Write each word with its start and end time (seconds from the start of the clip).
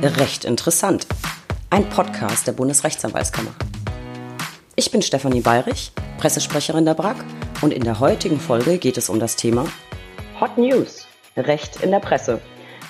Recht 0.00 0.44
interessant. 0.44 1.08
Ein 1.70 1.88
Podcast 1.88 2.46
der 2.46 2.52
Bundesrechtsanwaltskammer. 2.52 3.50
Ich 4.76 4.92
bin 4.92 5.02
Stefanie 5.02 5.40
Bayrich, 5.40 5.90
Pressesprecherin 6.18 6.84
der 6.84 6.94
BRAG 6.94 7.16
und 7.62 7.72
in 7.72 7.82
der 7.82 7.98
heutigen 7.98 8.38
Folge 8.38 8.78
geht 8.78 8.96
es 8.96 9.08
um 9.08 9.18
das 9.18 9.34
Thema 9.34 9.64
Hot 10.40 10.56
News, 10.56 11.08
Recht 11.36 11.82
in 11.82 11.90
der 11.90 11.98
Presse. 11.98 12.40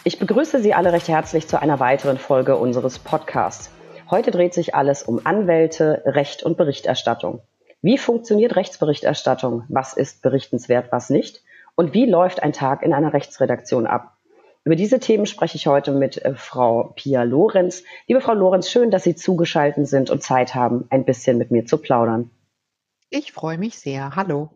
Ich 0.05 0.19
begrüße 0.19 0.61
Sie 0.61 0.75
alle 0.75 0.93
recht 0.93 1.09
herzlich 1.09 1.49
zu 1.49 1.59
einer 1.59 1.81
weiteren 1.81 2.19
Folge 2.19 2.57
unseres 2.57 2.99
Podcasts. 2.99 3.71
Heute 4.11 4.31
dreht 4.31 4.53
sich 4.53 4.75
alles 4.75 5.03
um 5.03 5.25
Anwälte, 5.25 6.03
Recht 6.05 6.43
und 6.43 6.59
Berichterstattung. 6.59 7.41
Wie 7.81 7.97
funktioniert 7.97 8.55
Rechtsberichterstattung? 8.55 9.65
Was 9.71 9.95
ist 9.95 10.21
berichtenswert, 10.21 10.93
was 10.93 11.09
nicht? 11.09 11.43
Und 11.75 11.95
wie 11.95 12.05
läuft 12.05 12.43
ein 12.43 12.53
Tag 12.53 12.83
in 12.83 12.93
einer 12.93 13.15
Rechtsredaktion 13.15 13.87
ab? 13.87 14.18
Über 14.65 14.77
diese 14.77 15.01
Themen 15.01 15.27
spreche 15.27 15.57
ich 15.57 15.67
heute 15.67 15.93
mit 15.93 16.25
äh, 16.25 16.35
Frau 16.35 16.93
Pia 16.97 17.23
Lorenz. 17.23 17.85
Liebe 18.07 18.21
Frau 18.21 18.35
Lorenz, 18.35 18.71
schön, 18.71 18.91
dass 18.91 19.05
Sie 19.05 19.15
zugeschaltet 19.15 19.89
sind 19.89 20.11
und 20.11 20.23
Zeit 20.23 20.55
haben, 20.55 20.87
ein 20.91 21.05
bisschen 21.05 21.39
mit 21.39 21.51
mir 21.51 21.65
zu 21.65 21.79
plaudern. 21.79 22.31
Ich 23.11 23.33
freue 23.33 23.59
mich 23.59 23.79
sehr. 23.79 24.17
Hallo. 24.17 24.51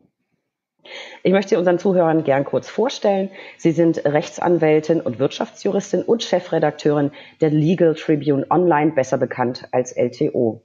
Ich 1.23 1.33
möchte 1.33 1.59
unseren 1.59 1.78
Zuhörern 1.78 2.25
gern 2.25 2.45
kurz 2.45 2.69
vorstellen. 2.69 3.30
Sie 3.56 3.70
sind 3.70 4.05
Rechtsanwältin 4.05 5.01
und 5.01 5.19
Wirtschaftsjuristin 5.19 6.03
und 6.03 6.23
Chefredakteurin 6.25 7.12
der 7.41 7.50
Legal 7.50 7.95
Tribune 7.95 8.47
Online, 8.50 8.92
besser 8.92 9.16
bekannt 9.16 9.69
als 9.70 9.92
LTO. 9.97 10.64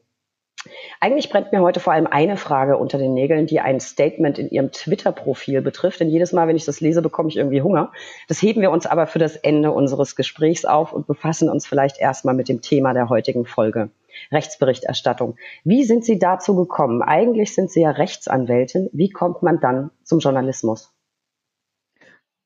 Eigentlich 1.00 1.30
brennt 1.30 1.52
mir 1.52 1.62
heute 1.62 1.80
vor 1.80 1.94
allem 1.94 2.08
eine 2.08 2.38
Frage 2.38 2.78
unter 2.78 2.98
den 2.98 3.14
Nägeln, 3.14 3.48
die 3.48 3.60
ein 3.60 3.80
Statement 3.80 4.40
in 4.40 4.50
Ihrem 4.50 4.72
Twitter-Profil 4.72 5.62
betrifft. 5.62 6.00
Denn 6.00 6.10
jedes 6.10 6.34
Mal, 6.34 6.48
wenn 6.48 6.56
ich 6.56 6.66
das 6.66 6.82
lese, 6.82 7.02
bekomme 7.02 7.30
ich 7.30 7.38
irgendwie 7.38 7.62
Hunger. 7.62 7.92
Das 8.28 8.42
heben 8.42 8.62
wir 8.62 8.72
uns 8.72 8.86
aber 8.86 9.08
für 9.08 9.20
das 9.20 9.36
Ende 9.36 9.72
unseres 9.72 10.16
Gesprächs 10.16 10.66
auf 10.66 10.94
und 10.94 11.08
befassen 11.08 11.50
uns 11.50 11.68
vielleicht 11.68 12.00
erstmal 12.00 12.36
mit 12.36 12.50
dem 12.50 12.62
Thema 12.62 12.94
der 12.94 13.10
heutigen 13.10 13.46
Folge. 13.46 13.90
Rechtsberichterstattung. 14.32 15.36
Wie 15.64 15.84
sind 15.84 16.04
Sie 16.04 16.20
dazu 16.20 16.56
gekommen? 16.56 17.02
Eigentlich 17.02 17.54
sind 17.54 17.72
Sie 17.72 17.82
ja 17.82 17.92
Rechtsanwältin. 17.92 18.90
Wie 18.94 19.10
kommt 19.10 19.44
man 19.44 19.60
dann 19.60 19.92
zum 20.04 20.20
Journalismus? 20.20 20.94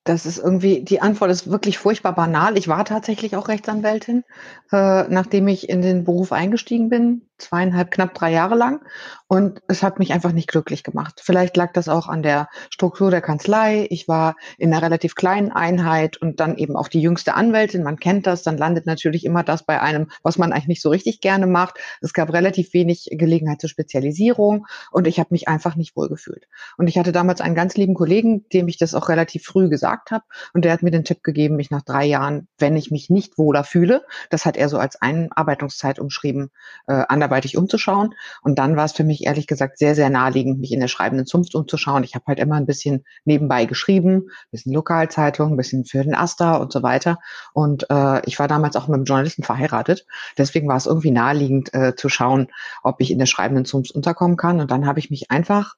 Das 0.03 0.25
ist 0.25 0.39
irgendwie, 0.39 0.83
die 0.83 0.99
Antwort 0.99 1.29
ist 1.29 1.51
wirklich 1.51 1.77
furchtbar 1.77 2.15
banal. 2.15 2.57
Ich 2.57 2.67
war 2.67 2.85
tatsächlich 2.85 3.35
auch 3.35 3.47
Rechtsanwältin, 3.47 4.23
äh, 4.71 5.03
nachdem 5.03 5.47
ich 5.47 5.69
in 5.69 5.83
den 5.83 6.05
Beruf 6.05 6.31
eingestiegen 6.31 6.89
bin, 6.89 7.21
zweieinhalb, 7.41 7.91
knapp 7.91 8.13
drei 8.13 8.31
Jahre 8.31 8.55
lang. 8.55 8.81
Und 9.27 9.61
es 9.67 9.81
hat 9.81 9.99
mich 9.99 10.13
einfach 10.13 10.31
nicht 10.31 10.49
glücklich 10.49 10.83
gemacht. 10.83 11.21
Vielleicht 11.23 11.55
lag 11.55 11.73
das 11.73 11.87
auch 11.87 12.07
an 12.07 12.21
der 12.21 12.49
Struktur 12.69 13.11
der 13.11 13.21
Kanzlei. 13.21 13.87
Ich 13.89 14.07
war 14.07 14.35
in 14.57 14.73
einer 14.73 14.81
relativ 14.81 15.15
kleinen 15.15 15.51
Einheit 15.51 16.17
und 16.17 16.39
dann 16.39 16.57
eben 16.57 16.75
auch 16.75 16.87
die 16.87 17.01
jüngste 17.01 17.33
Anwältin. 17.33 17.83
Man 17.83 17.97
kennt 17.97 18.27
das. 18.27 18.43
Dann 18.43 18.57
landet 18.57 18.85
natürlich 18.85 19.25
immer 19.25 19.43
das 19.43 19.63
bei 19.63 19.81
einem, 19.81 20.09
was 20.21 20.37
man 20.37 20.51
eigentlich 20.51 20.67
nicht 20.67 20.81
so 20.81 20.89
richtig 20.89 21.21
gerne 21.21 21.47
macht. 21.47 21.79
Es 22.01 22.13
gab 22.13 22.33
relativ 22.33 22.73
wenig 22.73 23.09
Gelegenheit 23.11 23.61
zur 23.61 23.69
Spezialisierung 23.69 24.67
und 24.91 25.07
ich 25.07 25.19
habe 25.19 25.29
mich 25.31 25.47
einfach 25.47 25.75
nicht 25.75 25.95
wohlgefühlt. 25.95 26.47
Und 26.77 26.87
ich 26.87 26.97
hatte 26.97 27.11
damals 27.11 27.41
einen 27.41 27.55
ganz 27.55 27.75
lieben 27.75 27.93
Kollegen, 27.93 28.47
dem 28.49 28.67
ich 28.67 28.77
das 28.77 28.93
auch 28.93 29.09
relativ 29.09 29.43
früh 29.43 29.69
gesagt 29.69 30.11
habe. 30.11 30.23
Und 30.53 30.65
der 30.65 30.73
hat 30.73 30.83
mir 30.83 30.91
den 30.91 31.05
Tipp 31.05 31.23
gegeben, 31.23 31.55
mich 31.55 31.71
nach 31.71 31.81
drei 31.81 32.05
Jahren, 32.05 32.47
wenn 32.57 32.75
ich 32.75 32.91
mich 32.91 33.09
nicht 33.09 33.37
wohler 33.37 33.63
fühle, 33.63 34.03
das 34.29 34.45
hat 34.45 34.57
er 34.57 34.69
so 34.69 34.77
als 34.77 35.01
Einarbeitungszeit 35.01 35.99
umschrieben, 35.99 36.49
äh, 36.87 36.93
anderweitig 37.31 37.57
umzuschauen. 37.57 38.13
Und 38.41 38.59
dann 38.59 38.75
war 38.75 38.85
es 38.85 38.91
für 38.91 39.03
mich 39.03 39.25
ehrlich 39.25 39.47
gesagt 39.47 39.77
sehr, 39.77 39.95
sehr 39.95 40.09
naheliegend, 40.09 40.59
mich 40.59 40.71
in 40.71 40.79
der 40.79 40.87
schreibenden 40.87 41.25
Zunft 41.25 41.55
umzuschauen. 41.55 42.03
Ich 42.03 42.13
habe 42.15 42.25
halt 42.27 42.39
immer 42.39 42.55
ein 42.55 42.65
bisschen 42.65 43.05
nebenbei 43.23 43.65
geschrieben, 43.65 44.27
ein 44.27 44.51
bisschen 44.51 44.73
Lokalzeitung, 44.73 45.53
ein 45.53 45.57
bisschen 45.57 45.85
für 45.85 46.03
den 46.03 46.15
Asta 46.15 46.57
und 46.57 46.71
so 46.71 46.83
weiter. 46.83 47.19
Und 47.53 47.89
äh, 47.89 48.21
ich 48.25 48.37
war 48.37 48.47
damals 48.47 48.75
auch 48.75 48.87
mit 48.87 48.95
einem 48.95 49.05
Journalisten 49.05 49.43
verheiratet. 49.43 50.05
Deswegen 50.37 50.67
war 50.67 50.77
es 50.77 50.85
irgendwie 50.85 51.11
naheliegend 51.11 51.73
äh, 51.73 51.95
zu 51.95 52.09
schauen, 52.09 52.47
ob 52.83 52.99
ich 52.99 53.11
in 53.11 53.19
der 53.19 53.25
schreibenden 53.25 53.65
Zunft 53.65 53.91
unterkommen 53.91 54.37
kann. 54.37 54.59
Und 54.59 54.69
dann 54.69 54.85
habe 54.85 54.99
ich 54.99 55.09
mich 55.09 55.31
einfach 55.31 55.75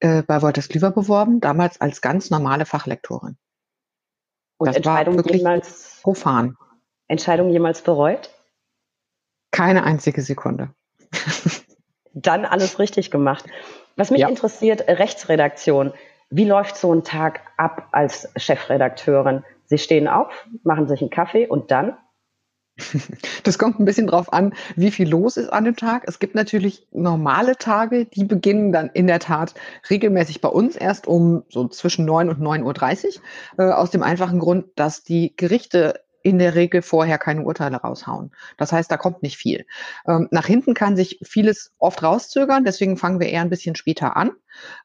äh, 0.00 0.22
bei 0.22 0.42
Wolters 0.42 0.68
Klüver 0.68 0.90
beworben, 0.90 1.40
damals 1.40 1.80
als 1.80 2.00
ganz 2.00 2.30
normale 2.30 2.66
Fachlektorin. 2.66 3.36
Und 4.58 4.66
das 4.66 4.76
Entscheidung 4.76 5.14
war 5.14 5.24
wirklich 5.24 5.38
jemals, 5.38 6.00
profan. 6.02 6.56
Entscheidung 7.06 7.50
jemals 7.50 7.82
bereut? 7.82 8.30
Keine 9.50 9.84
einzige 9.84 10.20
Sekunde. 10.22 10.74
Dann 12.14 12.44
alles 12.44 12.78
richtig 12.78 13.10
gemacht. 13.10 13.44
Was 13.96 14.10
mich 14.10 14.20
ja. 14.20 14.28
interessiert, 14.28 14.86
Rechtsredaktion. 14.88 15.92
Wie 16.30 16.44
läuft 16.44 16.76
so 16.76 16.92
ein 16.92 17.04
Tag 17.04 17.40
ab 17.56 17.88
als 17.92 18.28
Chefredakteurin? 18.36 19.44
Sie 19.66 19.78
stehen 19.78 20.08
auf, 20.08 20.46
machen 20.62 20.88
sich 20.88 21.00
einen 21.00 21.10
Kaffee 21.10 21.46
und 21.46 21.70
dann? 21.70 21.96
Das 23.44 23.58
kommt 23.58 23.80
ein 23.80 23.84
bisschen 23.84 24.06
drauf 24.06 24.32
an, 24.32 24.54
wie 24.76 24.90
viel 24.90 25.08
los 25.08 25.36
ist 25.36 25.48
an 25.48 25.64
dem 25.64 25.76
Tag. 25.76 26.04
Es 26.06 26.18
gibt 26.18 26.34
natürlich 26.34 26.86
normale 26.92 27.56
Tage, 27.56 28.04
die 28.04 28.24
beginnen 28.24 28.72
dann 28.72 28.90
in 28.92 29.06
der 29.06 29.20
Tat 29.20 29.54
regelmäßig 29.88 30.40
bei 30.40 30.48
uns 30.48 30.76
erst 30.76 31.06
um 31.06 31.44
so 31.48 31.68
zwischen 31.68 32.04
9 32.04 32.28
und 32.28 32.40
9.30 32.40 33.20
Uhr. 33.56 33.66
Äh, 33.66 33.72
aus 33.72 33.90
dem 33.90 34.02
einfachen 34.02 34.38
Grund, 34.38 34.66
dass 34.76 35.02
die 35.02 35.34
Gerichte 35.36 36.00
in 36.28 36.38
der 36.38 36.54
Regel 36.54 36.82
vorher 36.82 37.18
keine 37.18 37.42
Urteile 37.42 37.76
raushauen. 37.78 38.32
Das 38.56 38.72
heißt, 38.72 38.90
da 38.90 38.96
kommt 38.96 39.22
nicht 39.22 39.36
viel. 39.36 39.66
Ähm, 40.06 40.28
nach 40.30 40.46
hinten 40.46 40.74
kann 40.74 40.96
sich 40.96 41.18
vieles 41.22 41.72
oft 41.78 42.02
rauszögern, 42.02 42.64
deswegen 42.64 42.96
fangen 42.96 43.20
wir 43.20 43.28
eher 43.28 43.42
ein 43.42 43.50
bisschen 43.50 43.76
später 43.76 44.16
an. 44.16 44.32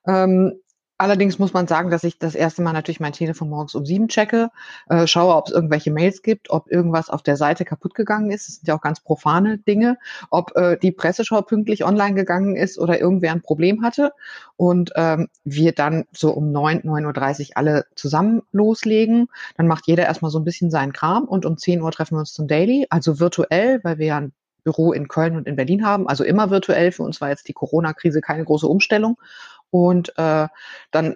Ähm, 0.07 0.59
Allerdings 1.03 1.38
muss 1.38 1.52
man 1.52 1.68
sagen, 1.68 1.91
dass 1.91 2.06
ich 2.06 2.18
das 2.18 2.34
erste 2.34 2.62
Mal 2.62 2.72
natürlich 2.72 3.02
mein 3.02 3.12
Telefon 3.12 3.50
morgens 3.50 3.75
um 3.75 3.86
sieben 3.86 4.08
checke, 4.08 4.52
äh, 4.88 5.06
schaue, 5.06 5.36
ob 5.36 5.47
es 5.47 5.53
irgendwelche 5.53 5.91
Mails 5.91 6.22
gibt, 6.22 6.50
ob 6.50 6.72
irgendwas 6.72 7.09
auf 7.09 7.22
der 7.22 7.36
Seite 7.36 7.66
kaputt 7.66 7.94
gegangen 7.94 8.31
ist. 8.31 8.47
Das 8.47 8.56
sind 8.56 8.69
ja 8.69 8.75
auch 8.78 8.81
ganz 8.81 9.02
profane 9.02 9.58
Dinge, 9.58 9.97
ob 10.30 10.56
äh, 10.56 10.78
die 10.78 10.94
Presseschau 10.94 11.41
pünktlich 11.41 11.84
online 11.84 12.16
gegangen 12.16 12.56
ist 12.56 12.80
oder 12.80 13.02
irgendwer 13.02 13.34
ein 13.34 13.41
Problem 13.41 13.84
hatte. 13.84 14.14
Und 14.56 14.94
ähm, 14.96 15.28
wir 15.44 15.74
dann 15.74 16.06
so 16.14 16.31
um 16.31 16.53
neun, 16.53 16.80
neun 16.84 17.06
Uhr 17.06 17.12
dreißig 17.12 17.58
alle 17.58 17.85
zusammen 17.96 18.44
loslegen. 18.53 19.28
Dann 19.58 19.68
macht 19.68 19.88
jeder 19.88 20.06
erstmal 20.06 20.31
so 20.31 20.40
ein 20.40 20.46
bisschen 20.46 20.72
seinen 20.72 20.94
Kram 20.94 21.25
und 21.25 21.46
um 21.46 21.58
zehn 21.58 21.81
Uhr 21.81 21.91
treffen 21.91 22.16
wir 22.16 22.20
uns 22.20 22.31
zum 22.31 22.47
Daily, 22.47 22.88
also 22.90 23.20
virtuell, 23.20 23.81
weil 23.84 23.97
wir 23.97 24.06
ja 24.06 24.18
ein 24.20 24.31
Büro 24.64 24.94
in 24.94 25.09
Köln 25.09 25.35
und 25.35 25.46
in 25.46 25.58
Berlin 25.58 25.85
haben, 25.85 26.08
also 26.08 26.24
immer 26.24 26.50
virtuell. 26.50 26.94
Für 26.94 27.03
uns 27.03 27.20
war 27.20 27.28
jetzt 27.28 27.50
die 27.50 27.53
Corona-Krise 27.53 28.22
keine 28.22 28.46
große 28.46 28.66
Umstellung. 28.66 29.18
Und 29.73 30.16
äh, 30.19 30.47
dann 30.91 31.16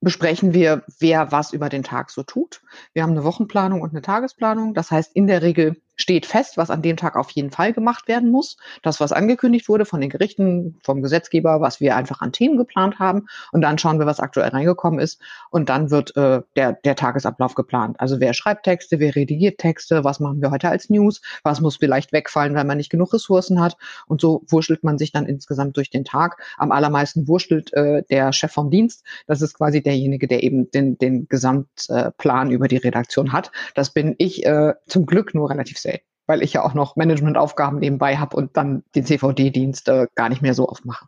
besprechen 0.00 0.54
wir, 0.54 0.84
wer 1.00 1.32
was 1.32 1.52
über 1.52 1.68
den 1.68 1.82
Tag 1.82 2.12
so 2.12 2.22
tut. 2.22 2.62
Wir 2.92 3.02
haben 3.02 3.10
eine 3.10 3.24
Wochenplanung 3.24 3.80
und 3.80 3.90
eine 3.90 4.02
Tagesplanung. 4.02 4.72
Das 4.72 4.92
heißt, 4.92 5.16
in 5.16 5.26
der 5.26 5.42
Regel 5.42 5.82
steht 5.98 6.26
fest, 6.26 6.56
was 6.56 6.70
an 6.70 6.80
dem 6.80 6.96
Tag 6.96 7.16
auf 7.16 7.30
jeden 7.30 7.50
Fall 7.50 7.72
gemacht 7.72 8.08
werden 8.08 8.30
muss. 8.30 8.56
Das, 8.82 9.00
was 9.00 9.12
angekündigt 9.12 9.68
wurde 9.68 9.84
von 9.84 10.00
den 10.00 10.10
Gerichten, 10.10 10.78
vom 10.82 11.02
Gesetzgeber, 11.02 11.60
was 11.60 11.80
wir 11.80 11.96
einfach 11.96 12.20
an 12.20 12.32
Themen 12.32 12.56
geplant 12.56 12.98
haben. 12.98 13.26
Und 13.52 13.62
dann 13.62 13.78
schauen 13.78 13.98
wir, 13.98 14.06
was 14.06 14.20
aktuell 14.20 14.50
reingekommen 14.50 15.00
ist. 15.00 15.20
Und 15.50 15.68
dann 15.68 15.90
wird 15.90 16.16
äh, 16.16 16.42
der, 16.56 16.72
der 16.72 16.96
Tagesablauf 16.96 17.54
geplant. 17.54 17.96
Also 17.98 18.20
wer 18.20 18.32
schreibt 18.32 18.64
Texte, 18.64 19.00
wer 19.00 19.14
redigiert 19.14 19.58
Texte, 19.58 20.04
was 20.04 20.20
machen 20.20 20.40
wir 20.40 20.50
heute 20.50 20.68
als 20.68 20.88
News, 20.88 21.20
was 21.42 21.60
muss 21.60 21.76
vielleicht 21.76 22.12
wegfallen, 22.12 22.54
weil 22.54 22.64
man 22.64 22.78
nicht 22.78 22.90
genug 22.90 23.12
Ressourcen 23.12 23.60
hat. 23.60 23.76
Und 24.06 24.20
so 24.20 24.44
wurschtelt 24.48 24.84
man 24.84 24.98
sich 24.98 25.10
dann 25.10 25.26
insgesamt 25.26 25.76
durch 25.76 25.90
den 25.90 26.04
Tag. 26.04 26.40
Am 26.56 26.70
allermeisten 26.70 27.26
wurschtelt 27.26 27.72
äh, 27.72 28.04
der 28.08 28.32
Chef 28.32 28.52
vom 28.52 28.70
Dienst. 28.70 29.04
Das 29.26 29.42
ist 29.42 29.54
quasi 29.54 29.82
derjenige, 29.82 30.28
der 30.28 30.44
eben 30.44 30.70
den, 30.70 30.96
den 30.96 31.26
Gesamtplan 31.28 32.50
äh, 32.50 32.54
über 32.54 32.68
die 32.68 32.76
Redaktion 32.76 33.32
hat. 33.32 33.50
Das 33.74 33.92
bin 33.92 34.14
ich 34.18 34.46
äh, 34.46 34.74
zum 34.86 35.04
Glück 35.04 35.34
nur 35.34 35.50
relativ 35.50 35.78
selten 35.78 35.87
weil 36.28 36.42
ich 36.42 36.52
ja 36.52 36.62
auch 36.62 36.74
noch 36.74 36.94
Managementaufgaben 36.94 37.80
nebenbei 37.80 38.18
habe 38.18 38.36
und 38.36 38.56
dann 38.56 38.84
den 38.94 39.04
CVD-Dienst 39.04 39.88
äh, 39.88 40.06
gar 40.14 40.28
nicht 40.28 40.42
mehr 40.42 40.54
so 40.54 40.68
oft 40.68 40.84
mache. 40.84 41.06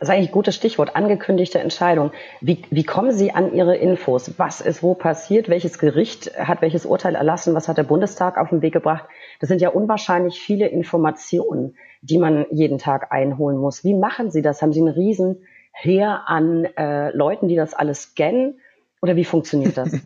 Das 0.00 0.08
ist 0.08 0.14
eigentlich 0.14 0.30
ein 0.30 0.34
gutes 0.34 0.56
Stichwort, 0.56 0.96
angekündigte 0.96 1.60
Entscheidung. 1.60 2.10
Wie, 2.40 2.64
wie 2.70 2.82
kommen 2.82 3.12
Sie 3.12 3.30
an 3.30 3.54
Ihre 3.54 3.76
Infos? 3.76 4.32
Was 4.36 4.60
ist 4.60 4.82
wo 4.82 4.94
passiert? 4.94 5.48
Welches 5.48 5.78
Gericht 5.78 6.36
hat 6.36 6.60
welches 6.60 6.86
Urteil 6.86 7.14
erlassen? 7.14 7.54
Was 7.54 7.68
hat 7.68 7.78
der 7.78 7.84
Bundestag 7.84 8.36
auf 8.36 8.48
den 8.48 8.62
Weg 8.62 8.72
gebracht? 8.72 9.04
Das 9.38 9.48
sind 9.48 9.60
ja 9.60 9.68
unwahrscheinlich 9.68 10.40
viele 10.40 10.66
Informationen, 10.66 11.76
die 12.00 12.18
man 12.18 12.46
jeden 12.50 12.78
Tag 12.78 13.12
einholen 13.12 13.58
muss. 13.58 13.84
Wie 13.84 13.94
machen 13.94 14.32
Sie 14.32 14.42
das? 14.42 14.60
Haben 14.60 14.72
Sie 14.72 14.80
einen 14.80 14.88
riesen 14.88 15.44
Heer 15.70 16.22
an 16.26 16.64
äh, 16.64 17.10
Leuten, 17.14 17.46
die 17.46 17.56
das 17.56 17.72
alles 17.72 18.02
scannen? 18.02 18.58
Oder 19.02 19.14
wie 19.14 19.24
funktioniert 19.24 19.76
das? 19.76 19.92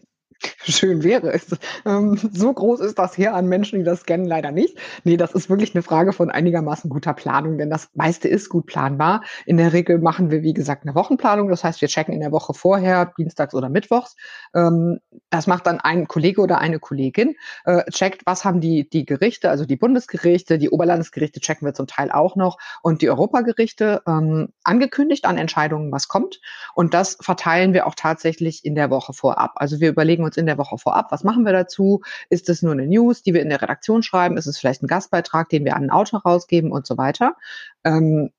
Schön 0.69 1.05
wäre. 1.05 1.39
Ähm, 1.85 2.19
so 2.33 2.53
groß 2.53 2.81
ist 2.81 2.99
das 2.99 3.17
Heer 3.17 3.35
an 3.35 3.47
Menschen, 3.47 3.79
die 3.79 3.85
das 3.85 4.01
scannen, 4.01 4.27
leider 4.27 4.51
nicht. 4.51 4.77
Nee, 5.05 5.17
das 5.17 5.33
ist 5.33 5.49
wirklich 5.49 5.75
eine 5.75 5.83
Frage 5.83 6.13
von 6.13 6.31
einigermaßen 6.31 6.91
guter 6.91 7.15
Planung, 7.15 7.59
denn 7.59 7.71
das 7.71 7.89
meiste 7.95 8.27
ist 8.27 8.49
gut 8.49 8.67
planbar. 8.67 9.23
In 9.45 9.59
der 9.59 9.73
Regel 9.73 9.99
machen 9.99 10.31
wir, 10.31 10.43
wie 10.43 10.55
gesagt, 10.55 10.83
eine 10.83 10.95
Wochenplanung. 10.95 11.49
Das 11.49 11.63
heißt, 11.63 11.81
wir 11.81 11.89
checken 11.89 12.13
in 12.15 12.21
der 12.21 12.33
Woche 12.33 12.53
vorher, 12.53 13.13
dienstags 13.17 13.55
oder 13.55 13.69
mittwochs. 13.69 14.17
Ähm, 14.55 14.99
das 15.31 15.47
macht 15.47 15.67
dann 15.67 15.81
ein 15.81 16.09
Kollege 16.09 16.41
oder 16.41 16.59
eine 16.59 16.81
Kollegin, 16.81 17.37
äh, 17.65 17.85
checkt, 17.91 18.23
was 18.27 18.45
haben 18.45 18.61
die, 18.61 18.89
die 18.89 19.05
Gerichte, 19.05 19.51
also 19.51 19.65
die 19.67 19.77
Bundesgerichte, 19.77 20.59
die 20.59 20.71
Oberlandesgerichte 20.71 21.41
checken 21.41 21.67
wir 21.67 21.75
zum 21.75 21.87
Teil 21.87 22.11
auch 22.11 22.35
noch 22.37 22.59
und 22.83 23.03
die 23.03 23.11
Europagerichte 23.11 24.03
ähm, 24.07 24.49
angekündigt 24.65 25.27
an 25.27 25.39
Entscheidungen, 25.39 25.93
was 25.93 26.09
kommt. 26.09 26.41
Und 26.75 26.95
das 26.95 27.19
verteilen 27.21 27.73
wir 27.73 27.87
auch 27.87 27.95
tatsächlich 27.95 28.65
in 28.65 28.75
der 28.75 28.91
Woche 28.91 29.13
vorab. 29.13 29.53
Also 29.57 29.81
wir 29.81 29.89
überlegen 29.89 30.25
uns 30.25 30.37
in 30.37 30.47
der 30.47 30.56
der 30.57 30.65
Woche 30.65 30.79
vorab. 30.79 31.11
Was 31.11 31.25
machen 31.25 31.45
wir 31.45 31.53
dazu? 31.53 32.03
Ist 32.31 32.49
es 32.49 32.63
nur 32.63 32.73
eine 32.73 32.87
News, 32.87 33.23
die 33.23 33.35
wir 33.35 33.43
in 33.43 33.49
der 33.49 33.63
Redaktion 33.63 34.03
schreiben? 34.03 34.37
Ist 34.37 34.47
es 34.47 34.59
vielleicht 34.59 34.83
ein 34.83 34.89
Gastbeitrag, 34.89 35.49
den 35.49 35.65
wir 35.65 35.75
an 35.75 35.83
einen 35.83 35.91
Autor 35.91 36.23
rausgeben 36.23 36.73
und 36.73 36.87
so 36.87 36.97
weiter? 36.97 37.37
Ähm, 37.85 38.31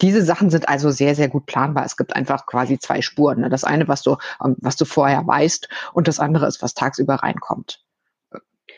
diese 0.00 0.22
Sachen 0.22 0.50
sind 0.50 0.68
also 0.68 0.90
sehr, 0.90 1.14
sehr 1.14 1.28
gut 1.28 1.46
planbar. 1.46 1.84
Es 1.84 1.96
gibt 1.96 2.16
einfach 2.16 2.46
quasi 2.46 2.78
zwei 2.78 3.02
Spuren. 3.02 3.40
Ne? 3.40 3.48
Das 3.48 3.64
eine, 3.64 3.88
was 3.88 4.02
du, 4.02 4.16
ähm, 4.44 4.56
was 4.58 4.76
du 4.76 4.84
vorher 4.84 5.26
weißt, 5.26 5.68
und 5.92 6.08
das 6.08 6.18
andere 6.18 6.46
ist, 6.46 6.62
was 6.62 6.74
tagsüber 6.74 7.16
reinkommt. 7.16 7.84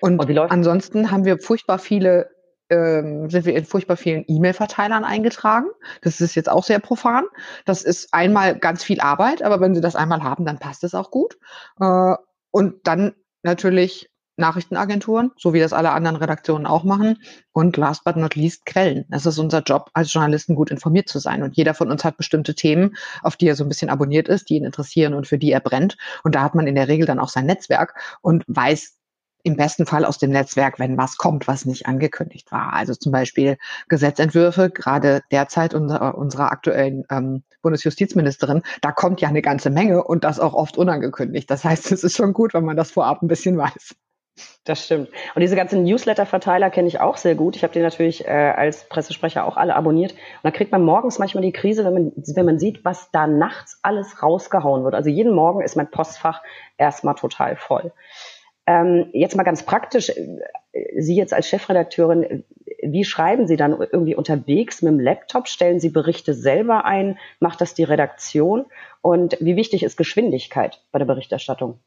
Und, 0.01 0.21
und 0.21 0.39
ansonsten 0.39 1.11
haben 1.11 1.25
wir 1.25 1.39
furchtbar 1.39 1.79
viele, 1.79 2.31
ähm, 2.71 3.31
sind 3.31 3.47
wir 3.47 3.57
in 3.57 3.65
furchtbar 3.65 3.97
vielen 3.97 4.25
E-Mail-Verteilern 4.29 5.05
eingetragen. 5.05 5.67
Das 6.03 6.21
ist 6.21 6.35
jetzt 6.35 6.49
auch 6.49 6.63
sehr 6.63 6.79
profan. 6.79 7.25
Das 7.65 7.83
ist 7.83 8.13
einmal 8.13 8.59
ganz 8.59 8.85
viel 8.85 9.01
Arbeit, 9.01 9.43
aber 9.43 9.61
wenn 9.61 9.75
Sie 9.75 9.81
das 9.81 9.97
einmal 9.97 10.23
haben, 10.23 10.45
dann 10.45 10.59
passt 10.59 10.85
es 10.85 10.95
auch 10.95 11.11
gut. 11.11 11.39
Äh, 11.81 12.15
und 12.51 12.87
dann 12.87 13.15
natürlich 13.43 14.11
Nachrichtenagenturen, 14.39 15.33
so 15.37 15.53
wie 15.53 15.61
das 15.61 15.73
alle 15.73 15.91
anderen 15.91 16.17
Redaktionen 16.17 16.67
auch 16.67 16.85
machen. 16.85 17.19
Und 17.53 17.77
last 17.77 18.05
but 18.05 18.17
not 18.17 18.37
least 18.37 18.65
Quellen. 18.67 19.05
Es 19.11 19.27
ist 19.27 19.39
unser 19.39 19.63
Job, 19.63 19.91
als 19.95 20.13
Journalisten 20.13 20.55
gut 20.55 20.71
informiert 20.71 21.09
zu 21.09 21.19
sein. 21.19 21.43
Und 21.43 21.57
jeder 21.57 21.75
von 21.75 21.91
uns 21.91 22.05
hat 22.05 22.17
bestimmte 22.17 22.55
Themen, 22.55 22.97
auf 23.23 23.37
die 23.37 23.49
er 23.49 23.57
so 23.57 23.65
ein 23.65 23.69
bisschen 23.69 23.91
abonniert 23.91 24.29
ist, 24.29 24.49
die 24.49 24.55
ihn 24.55 24.65
interessieren 24.65 25.15
und 25.15 25.27
für 25.27 25.39
die 25.39 25.51
er 25.51 25.61
brennt. 25.61 25.97
Und 26.23 26.35
da 26.35 26.43
hat 26.43 26.55
man 26.55 26.67
in 26.67 26.77
der 26.77 26.89
Regel 26.89 27.07
dann 27.07 27.19
auch 27.19 27.29
sein 27.29 27.47
Netzwerk 27.47 27.95
und 28.23 28.45
weiß 28.47 28.98
im 29.43 29.57
besten 29.57 29.87
Fall 29.87 30.05
aus 30.05 30.19
dem 30.19 30.31
Netzwerk, 30.31 30.79
wenn 30.79 30.99
was 30.99 31.17
kommt, 31.17 31.49
was 31.49 31.65
nicht 31.65 31.87
angekündigt 31.87 32.51
war. 32.53 32.73
Also 32.73 32.95
zum 32.95 33.13
Beispiel 33.13 33.57
Gesetzentwürfe, 33.89 34.71
gerade 34.71 35.23
derzeit 35.31 35.75
unserer, 35.75 36.17
unserer 36.17 36.53
aktuellen 36.53 37.05
ähm, 37.11 37.43
Bundesjustizministerin, 37.63 38.63
da 38.81 38.93
kommt 38.93 39.21
ja 39.21 39.29
eine 39.29 39.43
ganze 39.43 39.71
Menge 39.71 40.05
und 40.05 40.25
das 40.25 40.41
auch 40.41 40.55
oft 40.55 40.77
unangekündigt. 40.77 41.51
Das 41.51 41.65
heißt, 41.65 41.93
es 41.93 42.05
ist 42.05 42.17
schon 42.17 42.33
gut, 42.33 42.55
wenn 42.55 42.65
man 42.65 42.77
das 42.77 42.91
vorab 42.91 43.23
ein 43.23 43.29
bisschen 43.29 43.57
weiß. 43.57 43.95
Das 44.65 44.85
stimmt. 44.85 45.09
Und 45.35 45.41
diese 45.41 45.57
ganzen 45.57 45.83
Newsletter-Verteiler 45.85 46.71
kenne 46.71 46.89
ich 46.89 47.01
auch 47.01 47.17
sehr 47.17 47.35
gut. 47.35 47.57
Ich 47.57 47.63
habe 47.63 47.73
die 47.73 47.81
natürlich 47.81 48.27
äh, 48.27 48.31
als 48.31 48.89
Pressesprecher 48.89 49.45
auch 49.45 49.57
alle 49.57 49.75
abonniert. 49.75 50.13
Und 50.13 50.21
da 50.45 50.51
kriegt 50.51 50.73
man 50.73 50.83
morgens 50.83 51.19
manchmal 51.19 51.43
die 51.43 51.53
Krise, 51.53 51.85
wenn 51.85 51.95
man, 51.95 52.13
wenn 52.15 52.47
man 52.47 52.59
sieht, 52.59 52.85
was 52.85 53.11
da 53.11 53.27
nachts 53.27 53.79
alles 53.83 54.23
rausgehauen 54.23 54.85
wird. 54.85 54.95
Also 54.95 55.11
jeden 55.11 55.35
Morgen 55.35 55.63
ist 55.63 55.77
mein 55.77 55.91
Postfach 55.91 56.43
erstmal 56.77 57.15
total 57.15 57.57
voll. 57.57 57.93
Ähm, 58.69 59.09
jetzt 59.15 59.35
mal 59.35 59.45
ganz 59.45 59.63
praktisch, 59.63 60.11
äh, 60.11 60.39
Sie 60.99 61.17
jetzt 61.17 61.33
als 61.33 61.49
Chefredakteurin, 61.49 62.45
wie 62.83 63.05
schreiben 63.05 63.47
Sie 63.47 63.57
dann 63.57 63.73
irgendwie 63.73 64.15
unterwegs 64.15 64.83
mit 64.83 64.93
dem 64.93 65.01
Laptop? 65.01 65.49
Stellen 65.49 65.81
Sie 65.81 65.89
Berichte 65.89 66.35
selber 66.35 66.85
ein? 66.85 67.19
Macht 67.41 67.63
das 67.63 67.73
die 67.73 67.85
Redaktion? 67.85 68.67
Und 69.01 69.39
wie 69.41 69.57
wichtig 69.57 69.83
ist 69.83 69.97
Geschwindigkeit 69.97 70.83
bei 70.93 70.99
der 70.99 71.07
Berichterstattung? 71.07 71.81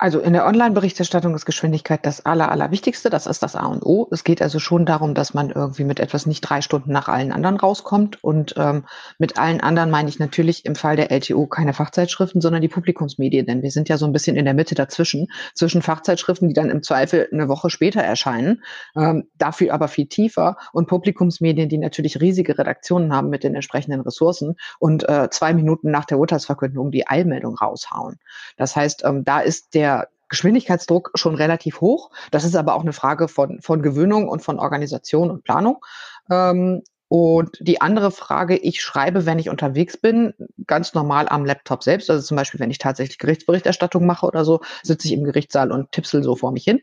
Also 0.00 0.20
in 0.20 0.32
der 0.32 0.46
Online-Berichterstattung 0.46 1.34
ist 1.34 1.44
Geschwindigkeit 1.44 2.06
das 2.06 2.24
Aller, 2.24 2.52
Allerwichtigste. 2.52 3.10
Das 3.10 3.26
ist 3.26 3.42
das 3.42 3.56
A 3.56 3.66
und 3.66 3.84
O. 3.84 4.06
Es 4.12 4.22
geht 4.22 4.40
also 4.40 4.60
schon 4.60 4.86
darum, 4.86 5.12
dass 5.12 5.34
man 5.34 5.50
irgendwie 5.50 5.82
mit 5.82 5.98
etwas 5.98 6.24
nicht 6.24 6.40
drei 6.42 6.60
Stunden 6.62 6.92
nach 6.92 7.08
allen 7.08 7.32
anderen 7.32 7.56
rauskommt. 7.56 8.22
Und 8.22 8.54
ähm, 8.56 8.84
mit 9.18 9.40
allen 9.40 9.60
anderen 9.60 9.90
meine 9.90 10.08
ich 10.08 10.20
natürlich 10.20 10.64
im 10.66 10.76
Fall 10.76 10.94
der 10.94 11.10
LTO 11.10 11.48
keine 11.48 11.72
Fachzeitschriften, 11.72 12.40
sondern 12.40 12.62
die 12.62 12.68
Publikumsmedien. 12.68 13.44
Denn 13.44 13.62
wir 13.62 13.72
sind 13.72 13.88
ja 13.88 13.98
so 13.98 14.06
ein 14.06 14.12
bisschen 14.12 14.36
in 14.36 14.44
der 14.44 14.54
Mitte 14.54 14.76
dazwischen, 14.76 15.26
zwischen 15.56 15.82
Fachzeitschriften, 15.82 16.46
die 16.46 16.54
dann 16.54 16.70
im 16.70 16.84
Zweifel 16.84 17.28
eine 17.32 17.48
Woche 17.48 17.68
später 17.68 18.00
erscheinen, 18.00 18.62
ähm, 18.96 19.24
dafür 19.36 19.74
aber 19.74 19.88
viel 19.88 20.06
tiefer 20.06 20.58
und 20.72 20.86
Publikumsmedien, 20.86 21.68
die 21.68 21.78
natürlich 21.78 22.20
riesige 22.20 22.56
Redaktionen 22.56 23.12
haben 23.12 23.30
mit 23.30 23.42
den 23.42 23.56
entsprechenden 23.56 24.02
Ressourcen 24.02 24.54
und 24.78 25.08
äh, 25.08 25.28
zwei 25.30 25.54
Minuten 25.54 25.90
nach 25.90 26.04
der 26.04 26.20
Urteilsverkündung 26.20 26.92
die 26.92 27.08
Eilmeldung 27.08 27.56
raushauen. 27.56 28.20
Das 28.56 28.76
heißt, 28.76 29.02
ähm, 29.04 29.24
da 29.24 29.40
ist 29.40 29.74
der 29.74 29.87
Geschwindigkeitsdruck 30.28 31.12
schon 31.14 31.34
relativ 31.34 31.80
hoch. 31.80 32.10
Das 32.30 32.44
ist 32.44 32.56
aber 32.56 32.74
auch 32.74 32.82
eine 32.82 32.92
Frage 32.92 33.28
von, 33.28 33.60
von 33.60 33.82
Gewöhnung 33.82 34.28
und 34.28 34.42
von 34.42 34.58
Organisation 34.58 35.30
und 35.30 35.44
Planung. 35.44 35.84
Ähm, 36.30 36.82
und 37.08 37.56
die 37.60 37.80
andere 37.80 38.10
Frage, 38.10 38.56
ich 38.56 38.82
schreibe, 38.82 39.24
wenn 39.24 39.38
ich 39.38 39.48
unterwegs 39.48 39.96
bin, 39.96 40.34
ganz 40.66 40.92
normal 40.92 41.26
am 41.28 41.46
Laptop 41.46 41.82
selbst. 41.82 42.10
Also 42.10 42.22
zum 42.22 42.36
Beispiel, 42.36 42.60
wenn 42.60 42.70
ich 42.70 42.78
tatsächlich 42.78 43.18
Gerichtsberichterstattung 43.18 44.04
mache 44.04 44.26
oder 44.26 44.44
so, 44.44 44.60
sitze 44.82 45.08
ich 45.08 45.14
im 45.14 45.24
Gerichtssaal 45.24 45.72
und 45.72 45.90
tipsel 45.90 46.22
so 46.22 46.36
vor 46.36 46.52
mich 46.52 46.64
hin. 46.64 46.82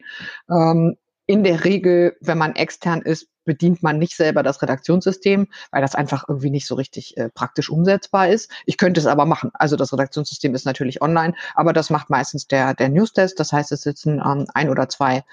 Ähm, 0.49 0.97
in 1.27 1.43
der 1.43 1.63
Regel, 1.63 2.17
wenn 2.21 2.39
man 2.39 2.55
extern 2.55 3.01
ist, 3.01 3.27
bedient 3.45 3.83
man 3.83 3.97
nicht 3.97 4.15
selber 4.15 4.43
das 4.43 4.61
Redaktionssystem, 4.61 5.47
weil 5.71 5.81
das 5.81 5.95
einfach 5.95 6.25
irgendwie 6.27 6.49
nicht 6.49 6.67
so 6.67 6.75
richtig 6.75 7.15
äh, 7.17 7.29
praktisch 7.29 7.69
umsetzbar 7.69 8.29
ist. 8.29 8.51
Ich 8.65 8.77
könnte 8.77 8.99
es 8.99 9.07
aber 9.07 9.25
machen. 9.25 9.51
Also 9.53 9.75
das 9.75 9.93
Redaktionssystem 9.93 10.53
ist 10.55 10.65
natürlich 10.65 11.01
online, 11.01 11.33
aber 11.53 11.73
das 11.73 11.89
macht 11.89 12.09
meistens 12.09 12.47
der, 12.47 12.73
der 12.73 12.89
Newstest. 12.89 13.39
Das 13.39 13.53
heißt, 13.53 13.71
es 13.71 13.81
sitzen 13.81 14.21
ähm, 14.25 14.47
ein 14.53 14.69
oder 14.69 14.89
zwei 14.89 15.23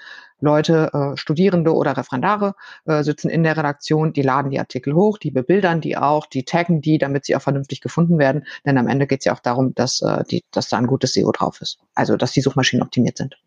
Leute, 0.43 0.91
äh, 0.93 1.17
Studierende 1.17 1.73
oder 1.73 1.95
Referendare, 1.95 2.55
äh, 2.85 3.01
sitzen 3.03 3.29
in 3.29 3.43
der 3.43 3.55
Redaktion, 3.55 4.13
die 4.13 4.21
laden 4.21 4.51
die 4.51 4.59
Artikel 4.59 4.93
hoch, 4.93 5.17
die 5.17 5.31
bebildern 5.31 5.79
die 5.79 5.97
auch, 5.97 6.25
die 6.25 6.43
taggen 6.43 6.81
die, 6.81 6.97
damit 6.97 7.25
sie 7.25 7.35
auch 7.35 7.41
vernünftig 7.41 7.81
gefunden 7.81 8.19
werden. 8.19 8.45
Denn 8.65 8.77
am 8.77 8.87
Ende 8.87 9.07
geht 9.07 9.19
es 9.19 9.25
ja 9.25 9.33
auch 9.33 9.39
darum, 9.39 9.73
dass, 9.73 10.01
äh, 10.01 10.23
die, 10.29 10.43
dass 10.51 10.69
da 10.69 10.77
ein 10.77 10.87
gutes 10.87 11.13
SEO 11.13 11.31
drauf 11.31 11.61
ist. 11.61 11.79
Also 11.95 12.17
dass 12.17 12.33
die 12.33 12.41
Suchmaschinen 12.41 12.83
optimiert 12.83 13.17
sind. 13.17 13.37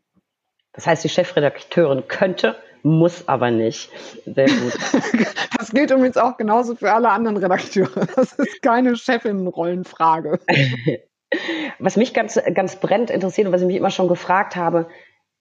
Das 0.73 0.87
heißt, 0.87 1.05
die 1.05 1.09
Chefredakteurin 1.09 2.09
könnte 2.09 2.57
muss 2.87 3.27
aber 3.27 3.51
nicht. 3.51 3.91
Sehr 4.25 4.47
gut. 4.47 4.79
Das 5.59 5.71
gilt 5.71 5.91
übrigens 5.91 6.17
auch 6.17 6.37
genauso 6.37 6.77
für 6.77 6.93
alle 6.93 7.11
anderen 7.11 7.39
Redakteure. 7.39 8.07
Das 8.15 8.35
ist 8.35 8.63
keine 8.63 8.95
Chefinnenrollenfrage. 8.95 10.39
Was 11.81 11.97
mich 11.97 12.15
ganz, 12.15 12.39
ganz 12.55 12.77
brennend 12.77 13.11
interessiert 13.11 13.49
und 13.49 13.53
was 13.53 13.63
ich 13.63 13.67
mich 13.67 13.77
immer 13.77 13.91
schon 13.91 14.07
gefragt 14.07 14.55
habe, 14.55 14.87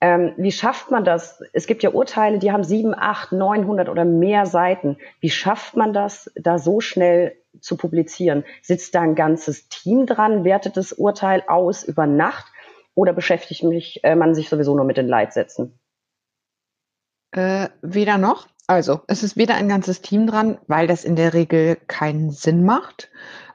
ähm, 0.02 0.34
wie 0.38 0.52
schafft 0.52 0.90
man 0.90 1.06
das? 1.06 1.44
Es 1.54 1.68
gibt 1.68 1.84
ja 1.84 1.92
Urteile, 1.92 2.40
die 2.40 2.52
haben 2.52 2.64
sieben, 2.64 2.96
acht, 2.96 3.32
neunhundert 3.34 3.90
oder 3.90 4.04
mehr 4.04 4.48
Seiten. 4.48 4.98
Wie 5.20 5.30
schafft 5.30 5.76
man 5.76 5.94
das, 5.94 6.32
da 6.36 6.58
so 6.58 6.80
schnell 6.80 7.36
zu 7.60 7.78
publizieren? 7.78 8.46
Sitzt 8.64 8.96
da 8.96 9.02
ein 9.02 9.16
ganzes 9.16 9.70
Team 9.70 10.08
dran, 10.08 10.44
wertet 10.44 10.76
das 10.78 10.92
Urteil 10.92 11.44
aus 11.48 11.84
über 11.84 12.08
Nacht 12.08 12.46
oder 12.96 13.14
beschäftigt 13.14 13.64
mich, 13.64 14.04
äh, 14.04 14.16
man 14.16 14.34
sich 14.34 14.50
sowieso 14.50 14.76
nur 14.76 14.86
mit 14.86 14.98
den 14.98 15.08
Leitsätzen? 15.08 15.80
Äh, 17.36 17.70
weder 17.82 18.18
noch. 18.18 18.48
Also, 18.68 19.02
es 19.08 19.22
ist 19.22 19.36
weder 19.36 19.56
ein 19.56 19.68
ganzes 19.68 20.02
Team 20.02 20.26
dran, 20.26 20.58
weil 20.68 20.88
das 20.88 21.04
in 21.04 21.16
der 21.16 21.34
Regel 21.34 21.78
keinen 21.88 22.32
Sinn 22.32 22.64
macht, 22.64 23.12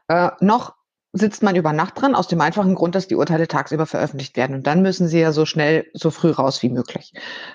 äh, 0.09 0.31
noch 0.41 0.75
sitzt 1.13 1.43
man 1.43 1.57
über 1.57 1.73
Nacht 1.73 2.01
dran, 2.01 2.15
aus 2.15 2.29
dem 2.29 2.41
einfachen 2.41 2.75
Grund, 2.75 2.95
dass 2.95 3.09
die 3.09 3.17
Urteile 3.17 3.49
tagsüber 3.49 3.87
veröffentlicht 3.87 4.37
werden. 4.37 4.55
Und 4.55 4.67
dann 4.67 4.83
müssen 4.83 5.09
sie 5.09 5.19
ja 5.19 5.33
so 5.33 5.45
schnell, 5.45 5.87
so 5.95 6.11
früh 6.11 6.31
raus 6.31 6.63
wie 6.63 6.69
möglich. 6.69 7.15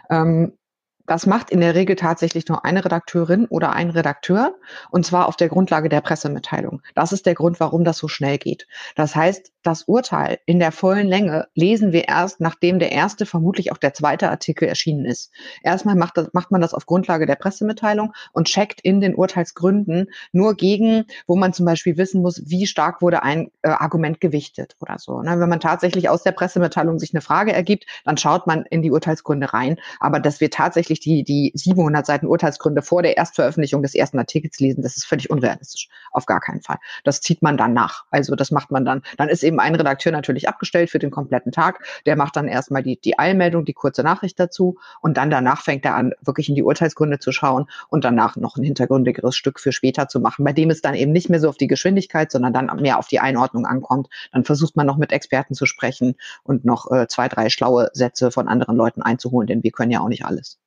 Ähm, 0.10 0.57
das 1.07 1.25
macht 1.25 1.49
in 1.49 1.61
der 1.61 1.75
Regel 1.75 1.95
tatsächlich 1.95 2.47
nur 2.47 2.65
eine 2.65 2.83
Redakteurin 2.83 3.45
oder 3.45 3.74
ein 3.74 3.89
Redakteur, 3.89 4.55
und 4.91 5.05
zwar 5.05 5.27
auf 5.27 5.35
der 5.35 5.50
Grundlage 5.50 5.89
der 5.89 6.01
Pressemitteilung. 6.01 6.81
Das 6.95 7.12
ist 7.12 7.25
der 7.25 7.35
Grund, 7.35 7.59
warum 7.59 7.83
das 7.83 7.97
so 7.97 8.07
schnell 8.07 8.38
geht. 8.38 8.67
Das 8.95 9.15
heißt, 9.15 9.51
das 9.65 9.83
Urteil 9.83 10.39
in 10.45 10.59
der 10.59 10.71
vollen 10.71 11.07
Länge 11.07 11.47
lesen 11.55 11.91
wir 11.91 12.07
erst, 12.07 12.39
nachdem 12.39 12.79
der 12.79 12.91
erste, 12.91 13.25
vermutlich 13.25 13.71
auch 13.71 13.77
der 13.77 13.93
zweite 13.93 14.29
Artikel 14.29 14.67
erschienen 14.67 15.05
ist. 15.05 15.31
Erstmal 15.63 15.95
macht, 15.95 16.17
das, 16.17 16.29
macht 16.33 16.51
man 16.51 16.62
das 16.62 16.74
auf 16.74 16.85
Grundlage 16.85 17.25
der 17.25 17.35
Pressemitteilung 17.35 18.13
und 18.31 18.47
checkt 18.47 18.81
in 18.81 19.01
den 19.01 19.15
Urteilsgründen 19.15 20.12
nur 20.31 20.55
gegen, 20.55 21.05
wo 21.25 21.35
man 21.35 21.53
zum 21.53 21.65
Beispiel 21.65 21.97
wissen 21.97 22.21
muss, 22.21 22.43
wie 22.45 22.67
stark 22.67 23.01
wurde 23.01 23.24
ein 23.24 23.50
äh, 23.63 23.69
Argument 23.69 24.21
gewichtet 24.21 24.75
oder 24.79 25.00
so. 25.00 25.21
Ne? 25.21 25.39
Wenn 25.39 25.50
man 25.50 25.59
tatsächlich 25.59 26.09
aus 26.09 26.24
der 26.24 26.31
Pressemitteilung 26.31 27.00
sich 27.00 27.13
eine 27.13 27.21
Frage 27.21 27.51
ergibt, 27.51 27.85
dann 28.03 28.17
schaut 28.17 28.45
man 28.45 28.65
in 28.69 28.81
die 28.81 28.91
Urteilsgründe 28.91 29.51
rein. 29.53 29.77
Aber 30.00 30.19
dass 30.19 30.41
wir 30.41 30.51
tatsächlich 30.51 30.94
die, 30.99 31.23
die 31.23 31.51
700 31.55 32.05
Seiten 32.05 32.27
Urteilsgründe 32.27 32.83
vor 32.83 33.01
der 33.01 33.17
Erstveröffentlichung 33.17 33.81
des 33.81 33.95
ersten 33.95 34.19
Artikels 34.19 34.59
lesen, 34.59 34.83
das 34.83 34.95
ist 34.95 35.05
völlig 35.05 35.29
unrealistisch. 35.29 35.89
Auf 36.11 36.25
gar 36.25 36.39
keinen 36.39 36.61
Fall. 36.61 36.77
Das 37.03 37.21
zieht 37.21 37.41
man 37.41 37.57
dann 37.57 37.73
nach. 37.73 38.05
Also 38.11 38.35
das 38.35 38.51
macht 38.51 38.71
man 38.71 38.85
dann. 38.85 39.01
Dann 39.17 39.27
ist 39.27 39.43
eben 39.43 39.55
eben 39.55 39.59
ein 39.59 39.75
Redakteur 39.75 40.11
natürlich 40.11 40.49
abgestellt 40.49 40.89
für 40.89 40.99
den 40.99 41.11
kompletten 41.11 41.51
Tag. 41.51 41.83
Der 42.05 42.15
macht 42.15 42.35
dann 42.35 42.47
erstmal 42.47 42.83
die, 42.83 42.99
die 42.99 43.17
Eilmeldung, 43.17 43.65
die 43.65 43.73
kurze 43.73 44.03
Nachricht 44.03 44.39
dazu 44.39 44.77
und 45.01 45.17
dann 45.17 45.29
danach 45.29 45.61
fängt 45.61 45.85
er 45.85 45.95
an, 45.95 46.13
wirklich 46.21 46.49
in 46.49 46.55
die 46.55 46.63
Urteilsgründe 46.63 47.19
zu 47.19 47.31
schauen 47.31 47.67
und 47.89 48.03
danach 48.03 48.35
noch 48.35 48.57
ein 48.57 48.63
hintergründigeres 48.63 49.35
Stück 49.35 49.59
für 49.59 49.71
später 49.71 50.07
zu 50.07 50.19
machen, 50.19 50.43
bei 50.43 50.53
dem 50.53 50.69
es 50.69 50.81
dann 50.81 50.95
eben 50.95 51.11
nicht 51.11 51.29
mehr 51.29 51.39
so 51.39 51.49
auf 51.49 51.57
die 51.57 51.67
Geschwindigkeit, 51.67 52.31
sondern 52.31 52.53
dann 52.53 52.65
mehr 52.81 52.99
auf 52.99 53.07
die 53.07 53.19
Einordnung 53.19 53.65
ankommt. 53.65 54.07
Dann 54.31 54.43
versucht 54.43 54.75
man 54.75 54.85
noch 54.85 54.97
mit 54.97 55.11
Experten 55.11 55.53
zu 55.53 55.65
sprechen 55.65 56.15
und 56.43 56.65
noch 56.65 56.91
äh, 56.91 57.07
zwei, 57.07 57.29
drei 57.29 57.49
schlaue 57.49 57.89
Sätze 57.93 58.31
von 58.31 58.47
anderen 58.47 58.75
Leuten 58.75 59.01
einzuholen, 59.01 59.47
denn 59.47 59.63
wir 59.63 59.71
können 59.71 59.91
ja 59.91 60.01
auch 60.01 60.09
nicht 60.09 60.25
alles. 60.25 60.59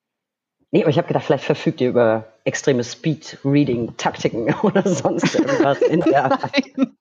Nee, 0.70 0.82
aber 0.82 0.90
ich 0.90 0.98
habe 0.98 1.08
gedacht, 1.08 1.24
vielleicht 1.24 1.44
verfügt 1.44 1.80
ihr 1.80 1.88
über 1.88 2.26
extreme 2.44 2.84
Speed-Reading-Taktiken 2.84 4.54
oder 4.62 4.86
sonst 4.86 5.34
irgendwas 5.34 5.80
in 5.82 6.00
der 6.00 6.28
Nein. 6.38 6.96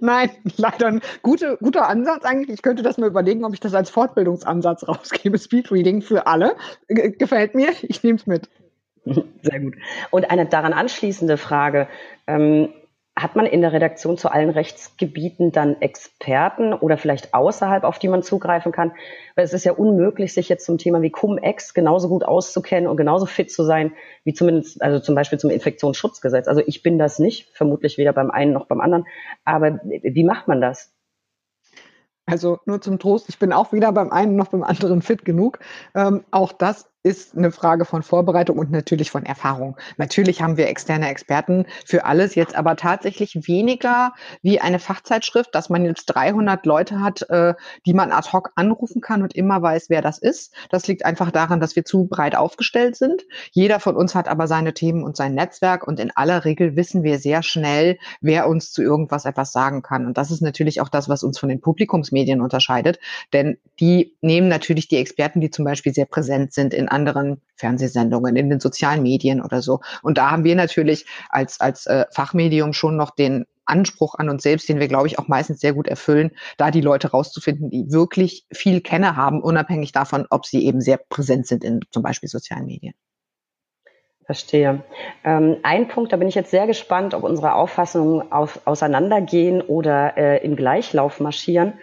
Nein, 0.00 0.30
leider 0.56 0.86
ein 0.86 1.00
guter, 1.22 1.56
guter 1.56 1.88
Ansatz 1.88 2.24
eigentlich. 2.24 2.54
Ich 2.54 2.62
könnte 2.62 2.82
das 2.82 2.98
mal 2.98 3.06
überlegen, 3.06 3.44
ob 3.44 3.54
ich 3.54 3.60
das 3.60 3.74
als 3.74 3.90
Fortbildungsansatz 3.90 4.88
rausgebe. 4.88 5.38
Speedreading 5.38 6.02
für 6.02 6.26
alle. 6.26 6.56
G 6.88 7.10
gefällt 7.10 7.54
mir. 7.54 7.72
Ich 7.82 8.02
nehme 8.02 8.18
es 8.18 8.26
mit. 8.26 8.48
Sehr 9.42 9.60
gut. 9.60 9.76
Und 10.10 10.30
eine 10.30 10.46
daran 10.46 10.72
anschließende 10.72 11.36
Frage. 11.36 11.86
Ähm, 12.26 12.70
hat 13.22 13.36
man 13.36 13.46
in 13.46 13.60
der 13.60 13.72
Redaktion 13.72 14.16
zu 14.16 14.30
allen 14.30 14.50
Rechtsgebieten 14.50 15.50
dann 15.50 15.80
Experten 15.80 16.72
oder 16.72 16.96
vielleicht 16.96 17.34
außerhalb, 17.34 17.84
auf 17.84 17.98
die 17.98 18.08
man 18.08 18.22
zugreifen 18.22 18.72
kann? 18.72 18.92
Weil 19.34 19.44
es 19.44 19.52
ist 19.52 19.64
ja 19.64 19.72
unmöglich, 19.72 20.32
sich 20.32 20.48
jetzt 20.48 20.64
zum 20.64 20.78
Thema 20.78 21.02
wie 21.02 21.10
Cum-Ex 21.10 21.74
genauso 21.74 22.08
gut 22.08 22.24
auszukennen 22.24 22.88
und 22.88 22.96
genauso 22.96 23.26
fit 23.26 23.50
zu 23.50 23.64
sein, 23.64 23.92
wie 24.24 24.34
zumindest, 24.34 24.80
also 24.82 25.00
zum 25.00 25.14
Beispiel 25.14 25.38
zum 25.38 25.50
Infektionsschutzgesetz. 25.50 26.46
Also 26.46 26.62
ich 26.64 26.82
bin 26.82 26.98
das 26.98 27.18
nicht, 27.18 27.50
vermutlich 27.54 27.98
weder 27.98 28.12
beim 28.12 28.30
einen 28.30 28.52
noch 28.52 28.66
beim 28.66 28.80
anderen. 28.80 29.06
Aber 29.44 29.80
wie 29.82 30.24
macht 30.24 30.46
man 30.46 30.60
das? 30.60 30.92
Also 32.26 32.58
nur 32.66 32.80
zum 32.80 32.98
Trost, 32.98 33.28
ich 33.30 33.38
bin 33.38 33.52
auch 33.52 33.72
weder 33.72 33.90
beim 33.90 34.10
einen 34.10 34.36
noch 34.36 34.48
beim 34.48 34.62
anderen 34.62 35.02
fit 35.02 35.24
genug. 35.24 35.58
Ähm, 35.94 36.24
auch 36.30 36.52
das 36.52 36.90
ist 37.08 37.36
eine 37.36 37.50
Frage 37.50 37.86
von 37.86 38.02
Vorbereitung 38.02 38.58
und 38.58 38.70
natürlich 38.70 39.10
von 39.10 39.24
Erfahrung. 39.24 39.76
Natürlich 39.96 40.42
haben 40.42 40.58
wir 40.58 40.68
externe 40.68 41.08
Experten 41.08 41.64
für 41.86 42.04
alles, 42.04 42.34
jetzt 42.34 42.54
aber 42.54 42.76
tatsächlich 42.76 43.48
weniger 43.48 44.12
wie 44.42 44.60
eine 44.60 44.78
Fachzeitschrift, 44.78 45.54
dass 45.54 45.70
man 45.70 45.86
jetzt 45.86 46.06
300 46.06 46.66
Leute 46.66 47.00
hat, 47.00 47.22
äh, 47.30 47.54
die 47.86 47.94
man 47.94 48.12
ad 48.12 48.30
hoc 48.32 48.50
anrufen 48.56 49.00
kann 49.00 49.22
und 49.22 49.34
immer 49.34 49.62
weiß, 49.62 49.88
wer 49.88 50.02
das 50.02 50.18
ist. 50.18 50.52
Das 50.68 50.86
liegt 50.86 51.06
einfach 51.06 51.30
daran, 51.30 51.60
dass 51.60 51.76
wir 51.76 51.84
zu 51.84 52.06
breit 52.06 52.36
aufgestellt 52.36 52.96
sind. 52.96 53.24
Jeder 53.52 53.80
von 53.80 53.96
uns 53.96 54.14
hat 54.14 54.28
aber 54.28 54.46
seine 54.46 54.74
Themen 54.74 55.02
und 55.02 55.16
sein 55.16 55.34
Netzwerk 55.34 55.86
und 55.86 55.98
in 55.98 56.12
aller 56.14 56.44
Regel 56.44 56.76
wissen 56.76 57.02
wir 57.02 57.18
sehr 57.18 57.42
schnell, 57.42 57.98
wer 58.20 58.48
uns 58.48 58.72
zu 58.72 58.82
irgendwas 58.82 59.24
etwas 59.24 59.52
sagen 59.52 59.80
kann. 59.82 60.06
Und 60.06 60.18
das 60.18 60.30
ist 60.30 60.42
natürlich 60.42 60.82
auch 60.82 60.90
das, 60.90 61.08
was 61.08 61.22
uns 61.22 61.38
von 61.38 61.48
den 61.48 61.62
Publikumsmedien 61.62 62.42
unterscheidet, 62.42 62.98
denn 63.32 63.56
die 63.80 64.16
nehmen 64.20 64.48
natürlich 64.48 64.88
die 64.88 64.96
Experten, 64.96 65.40
die 65.40 65.50
zum 65.50 65.64
Beispiel 65.64 65.94
sehr 65.94 66.06
präsent 66.06 66.52
sind 66.52 66.74
in 66.74 66.88
anderen 66.98 67.40
Fernsehsendungen, 67.56 68.36
in 68.36 68.50
den 68.50 68.60
sozialen 68.60 69.02
Medien 69.02 69.40
oder 69.40 69.62
so. 69.62 69.80
Und 70.02 70.18
da 70.18 70.30
haben 70.30 70.44
wir 70.44 70.56
natürlich 70.56 71.06
als, 71.28 71.60
als 71.60 71.86
äh, 71.86 72.06
Fachmedium 72.12 72.72
schon 72.72 72.96
noch 72.96 73.10
den 73.10 73.46
Anspruch 73.64 74.14
an 74.14 74.30
uns 74.30 74.42
selbst, 74.42 74.68
den 74.68 74.80
wir, 74.80 74.88
glaube 74.88 75.06
ich, 75.06 75.18
auch 75.18 75.28
meistens 75.28 75.60
sehr 75.60 75.74
gut 75.74 75.86
erfüllen, 75.86 76.30
da 76.56 76.70
die 76.70 76.80
Leute 76.80 77.10
rauszufinden, 77.10 77.70
die 77.70 77.92
wirklich 77.92 78.46
viel 78.50 78.80
Kenner 78.80 79.16
haben, 79.16 79.42
unabhängig 79.42 79.92
davon, 79.92 80.26
ob 80.30 80.46
sie 80.46 80.64
eben 80.64 80.80
sehr 80.80 80.96
präsent 80.96 81.46
sind 81.46 81.64
in 81.64 81.80
zum 81.90 82.02
Beispiel 82.02 82.28
sozialen 82.28 82.66
Medien. 82.66 82.94
Verstehe. 84.24 84.82
Ähm, 85.24 85.56
ein 85.62 85.88
Punkt, 85.88 86.12
da 86.12 86.18
bin 86.18 86.28
ich 86.28 86.34
jetzt 86.34 86.50
sehr 86.50 86.66
gespannt, 86.66 87.14
ob 87.14 87.22
unsere 87.22 87.54
Auffassungen 87.54 88.30
auf, 88.30 88.60
auseinandergehen 88.66 89.62
oder 89.62 90.18
äh, 90.18 90.44
im 90.44 90.54
Gleichlauf 90.54 91.20
marschieren. 91.20 91.74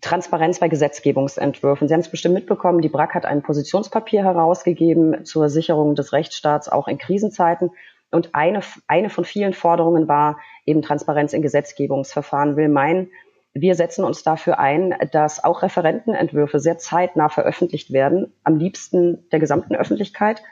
Transparenz 0.00 0.58
bei 0.58 0.68
Gesetzgebungsentwürfen. 0.68 1.86
Sie 1.86 1.94
haben 1.94 2.00
es 2.00 2.10
bestimmt 2.10 2.34
mitbekommen, 2.34 2.80
die 2.80 2.88
BRAC 2.88 3.14
hat 3.14 3.26
ein 3.26 3.42
Positionspapier 3.42 4.24
herausgegeben 4.24 5.24
zur 5.24 5.48
Sicherung 5.48 5.94
des 5.94 6.12
Rechtsstaats 6.12 6.68
auch 6.68 6.88
in 6.88 6.98
Krisenzeiten. 6.98 7.70
Und 8.10 8.34
eine, 8.34 8.60
eine 8.88 9.10
von 9.10 9.24
vielen 9.24 9.52
Forderungen 9.52 10.08
war 10.08 10.38
eben 10.66 10.82
Transparenz 10.82 11.32
in 11.32 11.42
Gesetzgebungsverfahren. 11.42 12.56
Will 12.56 12.68
meinen, 12.68 13.10
wir 13.54 13.74
setzen 13.74 14.04
uns 14.04 14.22
dafür 14.22 14.58
ein, 14.58 14.94
dass 15.12 15.44
auch 15.44 15.62
Referentenentwürfe 15.62 16.58
sehr 16.58 16.78
zeitnah 16.78 17.28
veröffentlicht 17.28 17.92
werden, 17.92 18.32
am 18.44 18.56
liebsten 18.56 19.28
der 19.30 19.40
gesamten 19.40 19.74
Öffentlichkeit, 19.74 20.42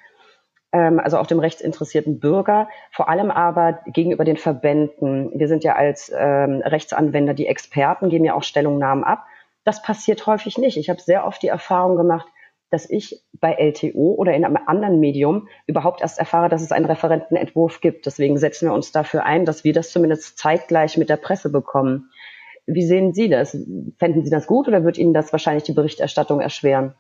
also 0.73 1.19
auch 1.19 1.27
dem 1.27 1.41
rechtsinteressierten 1.41 2.21
Bürger, 2.21 2.69
vor 2.93 3.09
allem 3.09 3.31
aber 3.31 3.81
gegenüber 3.87 4.25
den 4.25 4.37
Verbänden. 4.37 5.33
Wir 5.35 5.49
sind 5.49 5.65
ja 5.65 5.75
als 5.75 6.13
ähm, 6.17 6.63
Rechtsanwender 6.65 7.35
die 7.35 7.47
Experten, 7.47 8.09
geben 8.09 8.25
ja 8.25 8.35
auch 8.35 8.45
Stellungnahmen 8.45 9.05
ab. 9.05 9.25
Das 9.65 9.83
passiert 9.83 10.27
häufig 10.27 10.59
nicht. 10.59 10.77
Ich 10.77 10.89
habe 10.89 11.01
sehr 11.01 11.27
oft 11.27 11.43
die 11.43 11.49
Erfahrung 11.49 11.97
gemacht, 11.97 12.29
dass 12.71 12.89
ich 12.89 13.23
bei 13.33 13.55
LTO 13.55 14.15
oder 14.15 14.33
in 14.33 14.45
einem 14.45 14.59
anderen 14.67 15.01
Medium 15.01 15.49
überhaupt 15.67 16.01
erst 16.01 16.19
erfahre, 16.19 16.49
dass 16.49 16.63
es 16.63 16.73
einen 16.73 16.87
Referentenentwurf 16.87 17.81
gibt. 17.81 18.07
Deswegen 18.07 18.39
setzen 18.39 18.69
wir 18.69 18.73
uns 18.73 18.93
dafür 18.93 19.25
ein, 19.25 19.45
dass 19.45 19.65
wir 19.65 19.73
das 19.73 19.91
zumindest 19.91 20.39
zeitgleich 20.39 20.97
mit 20.97 21.11
der 21.11 21.17
Presse 21.17 21.51
bekommen. 21.51 22.11
Wie 22.67 22.87
sehen 22.87 23.13
Sie 23.13 23.29
das? 23.29 23.57
Fänden 23.99 24.25
Sie 24.25 24.31
das 24.31 24.47
gut 24.47 24.69
oder 24.69 24.85
wird 24.85 24.99
Ihnen 24.99 25.15
das 25.15 25.33
wahrscheinlich 25.33 25.65
die 25.65 25.73
Berichterstattung 25.73 26.41
erschweren? 26.41 26.95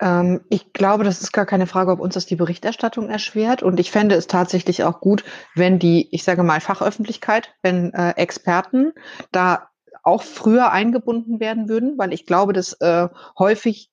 Ähm, 0.00 0.40
ich 0.48 0.72
glaube, 0.72 1.04
das 1.04 1.20
ist 1.20 1.32
gar 1.32 1.46
keine 1.46 1.66
Frage, 1.66 1.92
ob 1.92 2.00
uns 2.00 2.14
das 2.14 2.26
die 2.26 2.36
Berichterstattung 2.36 3.08
erschwert. 3.08 3.62
Und 3.62 3.80
ich 3.80 3.90
fände 3.90 4.14
es 4.14 4.26
tatsächlich 4.26 4.84
auch 4.84 5.00
gut, 5.00 5.24
wenn 5.54 5.78
die, 5.78 6.08
ich 6.14 6.24
sage 6.24 6.42
mal, 6.42 6.60
Fachöffentlichkeit, 6.60 7.54
wenn 7.62 7.92
äh, 7.94 8.10
Experten 8.10 8.92
da 9.32 9.68
auch 10.02 10.22
früher 10.22 10.72
eingebunden 10.72 11.40
werden 11.40 11.68
würden, 11.68 11.98
weil 11.98 12.12
ich 12.12 12.24
glaube, 12.24 12.52
dass 12.52 12.74
äh, 12.80 13.08
häufig 13.38 13.90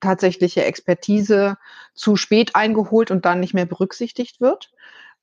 tatsächliche 0.00 0.64
Expertise 0.64 1.56
zu 1.94 2.16
spät 2.16 2.56
eingeholt 2.56 3.10
und 3.10 3.24
dann 3.24 3.40
nicht 3.40 3.54
mehr 3.54 3.66
berücksichtigt 3.66 4.40
wird. 4.40 4.70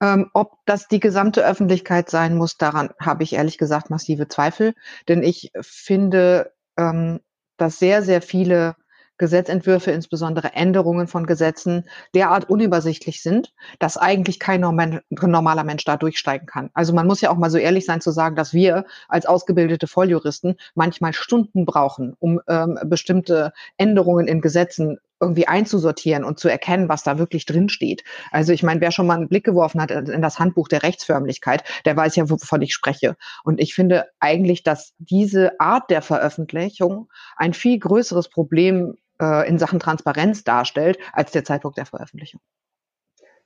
Ähm, 0.01 0.29
ob 0.33 0.57
das 0.65 0.87
die 0.87 0.99
gesamte 0.99 1.45
Öffentlichkeit 1.45 2.09
sein 2.09 2.35
muss, 2.35 2.57
daran 2.57 2.89
habe 2.99 3.23
ich 3.23 3.33
ehrlich 3.33 3.57
gesagt 3.57 3.89
massive 3.89 4.27
Zweifel. 4.27 4.73
Denn 5.07 5.23
ich 5.23 5.51
finde, 5.61 6.53
ähm, 6.77 7.21
dass 7.57 7.79
sehr, 7.79 8.03
sehr 8.03 8.21
viele 8.21 8.75
Gesetzentwürfe, 9.17 9.91
insbesondere 9.91 10.53
Änderungen 10.53 11.07
von 11.07 11.25
Gesetzen, 11.25 11.85
derart 12.13 12.49
unübersichtlich 12.49 13.21
sind, 13.21 13.53
dass 13.79 13.97
eigentlich 13.97 14.39
kein 14.39 14.61
normaler 14.61 15.63
Mensch 15.63 15.85
da 15.85 15.97
durchsteigen 15.97 16.47
kann. 16.47 16.69
Also 16.73 16.93
man 16.93 17.07
muss 17.07 17.21
ja 17.21 17.29
auch 17.29 17.37
mal 17.37 17.49
so 17.49 17.57
ehrlich 17.57 17.85
sein 17.85 18.01
zu 18.01 18.11
sagen, 18.11 18.35
dass 18.35 18.53
wir 18.53 18.85
als 19.07 19.25
ausgebildete 19.25 19.87
Volljuristen 19.87 20.55
manchmal 20.73 21.13
Stunden 21.13 21.65
brauchen, 21.65 22.15
um 22.19 22.41
ähm, 22.47 22.77
bestimmte 22.85 23.53
Änderungen 23.77 24.27
in 24.27 24.41
Gesetzen 24.41 24.99
irgendwie 25.21 25.47
einzusortieren 25.47 26.23
und 26.23 26.39
zu 26.39 26.49
erkennen, 26.49 26.89
was 26.89 27.03
da 27.03 27.17
wirklich 27.17 27.45
drin 27.45 27.69
steht. 27.69 28.03
Also 28.31 28.51
ich 28.51 28.63
meine, 28.63 28.81
wer 28.81 28.91
schon 28.91 29.07
mal 29.07 29.15
einen 29.15 29.29
Blick 29.29 29.45
geworfen 29.45 29.81
hat 29.81 29.91
in 29.91 30.21
das 30.21 30.39
Handbuch 30.39 30.67
der 30.67 30.83
Rechtsförmlichkeit, 30.83 31.63
der 31.85 31.95
weiß 31.95 32.15
ja, 32.17 32.29
wovon 32.29 32.61
ich 32.61 32.73
spreche. 32.73 33.15
Und 33.43 33.61
ich 33.61 33.73
finde 33.73 34.07
eigentlich, 34.19 34.63
dass 34.63 34.93
diese 34.97 35.59
Art 35.59 35.89
der 35.89 36.01
Veröffentlichung 36.01 37.09
ein 37.37 37.53
viel 37.53 37.79
größeres 37.79 38.29
Problem 38.29 38.97
äh, 39.21 39.47
in 39.47 39.59
Sachen 39.59 39.79
Transparenz 39.79 40.43
darstellt 40.43 40.97
als 41.13 41.31
der 41.31 41.43
Zeitpunkt 41.43 41.77
der 41.77 41.85
Veröffentlichung. 41.85 42.41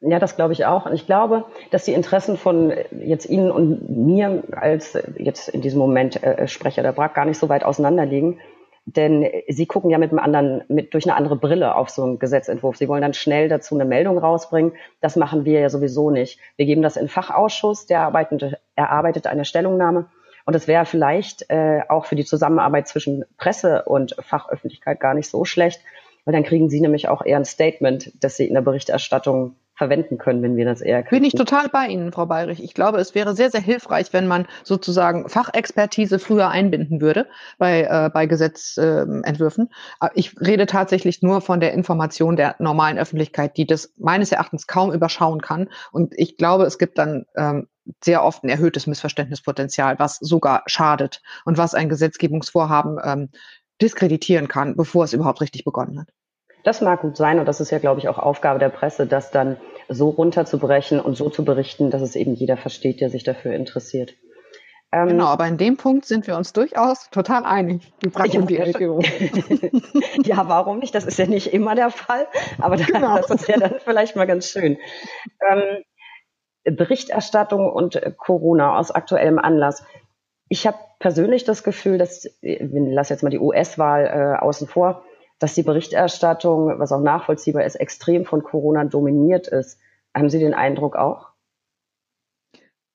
Ja, 0.02 0.18
das 0.18 0.38
glaube 0.38 0.54
ich 0.54 0.66
auch. 0.66 0.86
Und 0.86 0.94
ich 0.94 1.06
glaube, 1.06 1.46
dass 1.72 1.84
die 1.84 1.94
Interessen 1.94 2.38
von 2.38 2.72
jetzt 2.92 3.26
Ihnen 3.26 3.52
und 3.52 3.90
mir 3.90 4.44
als 4.52 4.98
jetzt 5.18 5.50
in 5.50 5.62
diesem 5.62 5.80
Moment 5.80 6.24
äh, 6.24 6.48
Sprecher 6.48 6.84
der 6.84 6.94
BRAC 6.94 7.14
gar 7.14 7.26
nicht 7.26 7.38
so 7.38 7.50
weit 7.50 7.66
auseinander 7.66 8.06
liegen. 8.06 8.40
Denn 8.86 9.30
Sie 9.50 9.66
gucken 9.66 9.90
ja 9.90 9.98
mit 9.98 10.12
einem 10.12 10.20
anderen, 10.20 10.64
mit, 10.70 10.94
durch 10.94 11.06
eine 11.06 11.16
andere 11.16 11.36
Brille 11.36 11.76
auf 11.76 11.90
so 11.90 12.04
einen 12.04 12.18
Gesetzentwurf. 12.18 12.78
Sie 12.78 12.88
wollen 12.88 13.02
dann 13.02 13.14
schnell 13.14 13.50
dazu 13.50 13.76
eine 13.76 13.86
Meldung 13.86 14.18
rausbringen. 14.18 14.72
Das 15.02 15.18
machen 15.18 15.44
wir 15.44 15.60
ja 15.60 15.70
sowieso 15.70 16.12
nicht. 16.12 16.40
Wir 16.56 16.66
geben 16.66 16.82
das 16.82 16.96
in 16.96 17.10
Fachausschuss, 17.10 17.86
der 17.86 18.02
arbeitet, 18.02 18.58
erarbeitet 18.76 19.28
eine 19.28 19.44
Stellungnahme 19.44 20.06
und 20.50 20.56
es 20.56 20.68
wäre 20.68 20.88
vielleicht 20.88 21.48
äh, 21.52 21.82
auch 21.90 22.08
für 22.08 22.16
die 22.16 22.26
Zusammenarbeit 22.26 22.88
zwischen 22.88 23.24
Presse 23.38 23.84
und 23.84 24.16
Fachöffentlichkeit 24.20 25.00
gar 25.00 25.14
nicht 25.14 25.30
so 25.30 25.46
schlecht, 25.46 25.80
weil 26.26 26.34
dann 26.34 26.44
kriegen 26.44 26.72
Sie 26.72 26.82
nämlich 26.82 27.08
auch 27.08 27.24
eher 27.24 27.38
ein 27.38 27.46
Statement, 27.46 28.12
das 28.20 28.36
Sie 28.36 28.48
in 28.48 28.56
der 28.56 28.64
Berichterstattung 28.64 29.58
verwenden 29.76 30.18
können, 30.18 30.42
wenn 30.42 30.58
wir 30.58 30.66
das 30.66 30.82
eher 30.82 31.04
kriegen. 31.04 31.22
Bin 31.22 31.28
ich 31.28 31.36
total 31.36 31.70
bei 31.70 31.86
Ihnen, 31.86 32.12
Frau 32.12 32.26
Bayrich. 32.26 32.64
Ich 32.64 32.74
glaube, 32.74 32.98
es 32.98 33.14
wäre 33.14 33.36
sehr, 33.36 33.52
sehr 33.52 33.62
hilfreich, 33.62 34.12
wenn 34.12 34.26
man 34.26 34.48
sozusagen 34.64 35.30
Fachexpertise 35.30 36.18
früher 36.18 36.50
einbinden 36.50 37.00
würde 37.00 37.28
bei, 37.60 37.84
äh, 37.84 38.10
bei 38.12 38.26
Gesetzentwürfen. 38.26 39.70
Äh, 40.02 40.10
ich 40.16 40.36
rede 40.42 40.66
tatsächlich 40.66 41.22
nur 41.22 41.42
von 41.42 41.60
der 41.60 41.74
Information 41.74 42.36
der 42.36 42.56
normalen 42.58 42.98
Öffentlichkeit, 42.98 43.56
die 43.56 43.68
das 43.68 43.94
meines 43.98 44.32
Erachtens 44.32 44.66
kaum 44.66 44.92
überschauen 44.92 45.42
kann. 45.42 45.70
Und 45.92 46.16
ich 46.18 46.38
glaube, 46.38 46.64
es 46.64 46.80
gibt 46.80 46.98
dann 46.98 47.28
ähm, 47.38 47.68
sehr 48.04 48.24
oft 48.24 48.44
ein 48.44 48.50
erhöhtes 48.50 48.88
Missverständnispotenzial, 48.88 50.00
was 50.00 50.18
sogar 50.18 50.64
schadet 50.68 51.22
und 51.46 51.58
was 51.58 51.74
ein 51.74 51.90
Gesetzgebungsvorhaben 51.90 52.98
ähm, 53.04 53.30
diskreditieren 53.82 54.48
kann, 54.48 54.76
bevor 54.76 55.06
es 55.06 55.14
überhaupt 55.14 55.42
richtig 55.42 55.64
begonnen 55.64 56.00
hat. 56.00 56.10
Das 56.64 56.82
mag 56.82 57.02
gut 57.02 57.16
sein 57.16 57.40
und 57.40 57.46
das 57.46 57.62
ist 57.62 57.72
ja, 57.72 57.80
glaube 57.80 58.00
ich, 58.00 58.10
auch 58.10 58.20
Aufgabe 58.20 58.60
der 58.60 58.70
Presse, 58.70 59.08
das 59.08 59.32
dann 59.32 59.58
so 59.88 60.10
runterzubrechen 60.10 61.00
und 61.00 61.16
so 61.16 61.30
zu 61.30 61.46
berichten, 61.46 61.90
dass 61.90 62.02
es 62.02 62.16
eben 62.16 62.34
jeder 62.34 62.58
versteht, 62.58 63.00
der 63.00 63.10
sich 63.10 63.24
dafür 63.24 63.54
interessiert. 63.54 64.16
Ähm, 64.92 65.10
genau, 65.10 65.26
aber 65.26 65.48
in 65.48 65.58
dem 65.58 65.78
Punkt 65.78 66.06
sind 66.06 66.26
wir 66.26 66.36
uns 66.36 66.52
durchaus 66.52 67.10
total 67.12 67.46
einig. 67.46 67.94
Die 68.04 68.10
ja, 68.10 68.42
die 68.42 68.58
LTO. 68.58 69.00
ja, 70.24 70.50
warum 70.50 70.80
nicht? 70.80 70.96
Das 70.96 71.06
ist 71.06 71.20
ja 71.20 71.28
nicht 71.28 71.54
immer 71.54 71.76
der 71.76 71.92
Fall, 71.92 72.28
aber 72.60 72.76
genau. 72.78 73.18
das 73.28 73.30
ist 73.30 73.48
ja 73.48 73.58
dann 73.58 73.76
vielleicht 73.84 74.16
mal 74.16 74.26
ganz 74.26 74.48
schön. 74.48 74.78
Ähm, 75.48 75.84
Berichterstattung 76.72 77.72
und 77.72 77.96
äh, 77.96 78.12
Corona 78.16 78.78
aus 78.78 78.92
aktuellem 78.92 79.40
Anlass. 79.40 79.84
Ich 80.48 80.66
habe 80.66 80.78
persönlich 81.00 81.44
das 81.44 81.64
Gefühl, 81.64 81.98
dass, 81.98 82.30
wir 82.42 82.94
lassen 82.94 83.14
jetzt 83.14 83.24
mal 83.24 83.30
die 83.30 83.40
US-Wahl 83.40 84.06
äh, 84.06 84.40
außen 84.40 84.68
vor, 84.68 85.04
dass 85.40 85.56
die 85.56 85.64
Berichterstattung, 85.64 86.80
was 86.80 86.92
auch 86.92 87.02
nachvollziehbar 87.02 87.64
ist, 87.64 87.76
extrem 87.76 88.26
von 88.26 88.44
Corona 88.44 88.84
dominiert 88.84 89.48
ist. 89.48 89.80
Haben 90.16 90.30
Sie 90.30 90.40
den 90.40 90.54
Eindruck 90.54 90.96
auch? 90.96 91.29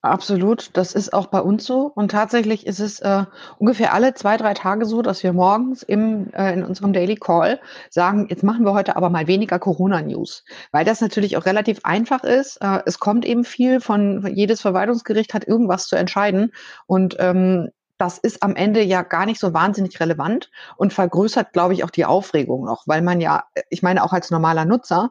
Absolut, 0.04 0.68
das 0.74 0.94
ist 0.94 1.14
auch 1.14 1.28
bei 1.28 1.40
uns 1.40 1.64
so. 1.64 1.90
Und 1.94 2.10
tatsächlich 2.10 2.66
ist 2.66 2.78
es 2.78 3.00
äh, 3.00 3.24
ungefähr 3.56 3.94
alle 3.94 4.12
zwei, 4.12 4.36
drei 4.36 4.52
Tage 4.52 4.84
so, 4.84 5.00
dass 5.00 5.22
wir 5.22 5.32
morgens 5.32 5.82
im, 5.82 6.30
äh, 6.34 6.52
in 6.52 6.62
unserem 6.62 6.92
Daily 6.92 7.14
Call 7.16 7.58
sagen, 7.88 8.26
jetzt 8.28 8.42
machen 8.42 8.66
wir 8.66 8.74
heute 8.74 8.96
aber 8.96 9.08
mal 9.08 9.28
weniger 9.28 9.58
Corona-News. 9.58 10.44
Weil 10.72 10.84
das 10.84 11.00
natürlich 11.00 11.38
auch 11.38 11.46
relativ 11.46 11.80
einfach 11.84 12.22
ist. 12.22 12.58
Äh, 12.60 12.80
es 12.84 12.98
kommt 12.98 13.24
eben 13.24 13.44
viel 13.44 13.80
von, 13.80 14.26
jedes 14.34 14.60
Verwaltungsgericht 14.60 15.32
hat 15.32 15.48
irgendwas 15.48 15.86
zu 15.86 15.96
entscheiden. 15.96 16.52
Und 16.86 17.16
ähm, 17.18 17.70
das 17.96 18.18
ist 18.18 18.42
am 18.42 18.56
Ende 18.56 18.82
ja 18.82 19.02
gar 19.02 19.24
nicht 19.24 19.40
so 19.40 19.54
wahnsinnig 19.54 20.00
relevant 20.00 20.50
und 20.76 20.92
vergrößert, 20.92 21.54
glaube 21.54 21.72
ich, 21.72 21.82
auch 21.84 21.90
die 21.90 22.04
Aufregung 22.04 22.64
noch, 22.66 22.82
weil 22.86 23.00
man 23.00 23.20
ja, 23.20 23.44
ich 23.70 23.82
meine, 23.82 24.04
auch 24.04 24.12
als 24.12 24.30
normaler 24.30 24.64
Nutzer 24.64 25.10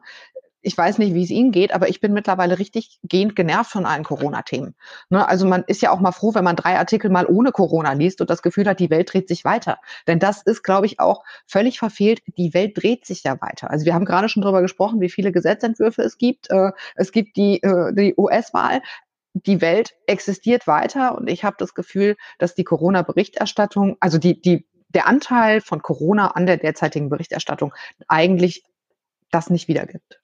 ich 0.64 0.76
weiß 0.76 0.98
nicht, 0.98 1.14
wie 1.14 1.22
es 1.22 1.30
Ihnen 1.30 1.52
geht, 1.52 1.74
aber 1.74 1.88
ich 1.88 2.00
bin 2.00 2.12
mittlerweile 2.12 2.58
richtig 2.58 2.98
gehend 3.02 3.36
genervt 3.36 3.70
von 3.70 3.84
allen 3.84 4.02
Corona-Themen. 4.02 4.74
Ne? 5.10 5.26
Also 5.28 5.46
man 5.46 5.62
ist 5.66 5.82
ja 5.82 5.90
auch 5.90 6.00
mal 6.00 6.12
froh, 6.12 6.34
wenn 6.34 6.44
man 6.44 6.56
drei 6.56 6.78
Artikel 6.78 7.10
mal 7.10 7.26
ohne 7.26 7.52
Corona 7.52 7.92
liest 7.92 8.20
und 8.20 8.30
das 8.30 8.42
Gefühl 8.42 8.66
hat, 8.66 8.80
die 8.80 8.90
Welt 8.90 9.12
dreht 9.12 9.28
sich 9.28 9.44
weiter. 9.44 9.78
Denn 10.06 10.18
das 10.18 10.42
ist, 10.42 10.62
glaube 10.62 10.86
ich, 10.86 11.00
auch 11.00 11.22
völlig 11.46 11.78
verfehlt. 11.78 12.22
Die 12.38 12.54
Welt 12.54 12.72
dreht 12.82 13.04
sich 13.04 13.24
ja 13.24 13.40
weiter. 13.40 13.70
Also 13.70 13.84
wir 13.84 13.94
haben 13.94 14.06
gerade 14.06 14.28
schon 14.28 14.42
darüber 14.42 14.62
gesprochen, 14.62 15.00
wie 15.00 15.10
viele 15.10 15.32
Gesetzentwürfe 15.32 16.02
es 16.02 16.16
gibt. 16.16 16.50
Äh, 16.50 16.72
es 16.96 17.12
gibt 17.12 17.36
die, 17.36 17.62
äh, 17.62 17.92
die 17.94 18.14
US-Wahl 18.16 18.80
die 19.34 19.60
Welt 19.60 19.96
existiert 20.06 20.68
weiter 20.68 21.18
und 21.18 21.28
ich 21.28 21.42
habe 21.42 21.56
das 21.58 21.74
Gefühl, 21.74 22.16
dass 22.38 22.54
die 22.54 22.62
Corona-Berichterstattung, 22.62 23.96
also 23.98 24.16
die, 24.16 24.40
die, 24.40 24.64
der 24.90 25.08
Anteil 25.08 25.60
von 25.60 25.82
Corona 25.82 26.28
an 26.28 26.46
der 26.46 26.56
derzeitigen 26.56 27.08
Berichterstattung 27.08 27.74
eigentlich 28.06 28.62
das 29.34 29.50
nicht 29.50 29.68
wiedergibt. 29.68 30.20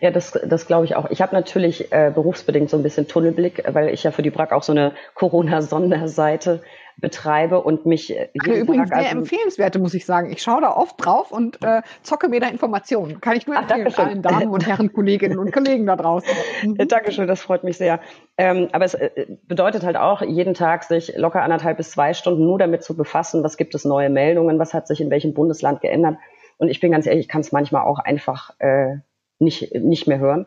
Ja, 0.00 0.10
das, 0.10 0.32
das 0.32 0.66
glaube 0.66 0.84
ich 0.84 0.94
auch. 0.94 1.10
Ich 1.10 1.20
habe 1.20 1.34
natürlich 1.34 1.92
äh, 1.92 2.12
berufsbedingt 2.14 2.70
so 2.70 2.76
ein 2.76 2.82
bisschen 2.82 3.08
Tunnelblick, 3.08 3.64
weil 3.72 3.88
ich 3.88 4.04
ja 4.04 4.12
für 4.12 4.22
die 4.22 4.30
BRAC 4.30 4.52
auch 4.52 4.62
so 4.62 4.72
eine 4.72 4.92
Corona-Sonderseite 5.14 6.62
betreibe 6.96 7.60
und 7.60 7.84
mich 7.86 8.16
äh, 8.16 8.28
jeden 8.34 8.62
übrigens 8.62 8.90
Tag, 8.90 9.00
sehr 9.00 9.08
also, 9.08 9.18
empfehlenswerte, 9.18 9.78
muss 9.80 9.94
ich 9.94 10.06
sagen. 10.06 10.30
Ich 10.30 10.42
schaue 10.42 10.60
da 10.60 10.76
oft 10.76 11.04
drauf 11.04 11.32
und 11.32 11.58
äh, 11.64 11.82
zocke 12.02 12.28
mir 12.28 12.38
da 12.38 12.46
Informationen. 12.46 13.20
Kann 13.20 13.36
ich 13.36 13.48
nur 13.48 13.56
empfehlen 13.56 13.88
Ach, 13.90 13.98
allen 13.98 14.22
Damen 14.22 14.48
und 14.48 14.64
Herren 14.68 14.92
Kolleginnen 14.92 15.38
und 15.38 15.52
Kollegen 15.52 15.86
da 15.86 15.96
draußen. 15.96 16.30
Mhm. 16.62 16.86
Dankeschön, 16.86 17.26
das 17.26 17.42
freut 17.42 17.64
mich 17.64 17.76
sehr. 17.76 17.98
Ähm, 18.38 18.68
aber 18.70 18.84
es 18.84 18.94
äh, 18.94 19.26
bedeutet 19.48 19.82
halt 19.82 19.96
auch, 19.96 20.22
jeden 20.22 20.54
Tag 20.54 20.84
sich 20.84 21.16
locker 21.16 21.42
anderthalb 21.42 21.78
bis 21.78 21.90
zwei 21.90 22.14
Stunden 22.14 22.44
nur 22.44 22.58
damit 22.58 22.84
zu 22.84 22.96
befassen, 22.96 23.42
was 23.42 23.56
gibt 23.56 23.74
es 23.74 23.84
neue 23.84 24.08
Meldungen, 24.08 24.60
was 24.60 24.72
hat 24.72 24.86
sich 24.86 25.00
in 25.00 25.10
welchem 25.10 25.34
Bundesland 25.34 25.80
geändert. 25.80 26.18
Und 26.58 26.68
ich 26.68 26.78
bin 26.78 26.92
ganz 26.92 27.06
ehrlich, 27.06 27.24
ich 27.24 27.28
kann 27.28 27.40
es 27.40 27.50
manchmal 27.50 27.82
auch 27.82 27.98
einfach 27.98 28.52
äh, 28.60 28.98
nicht, 29.38 29.74
nicht 29.74 30.06
mehr 30.06 30.18
hören. 30.18 30.46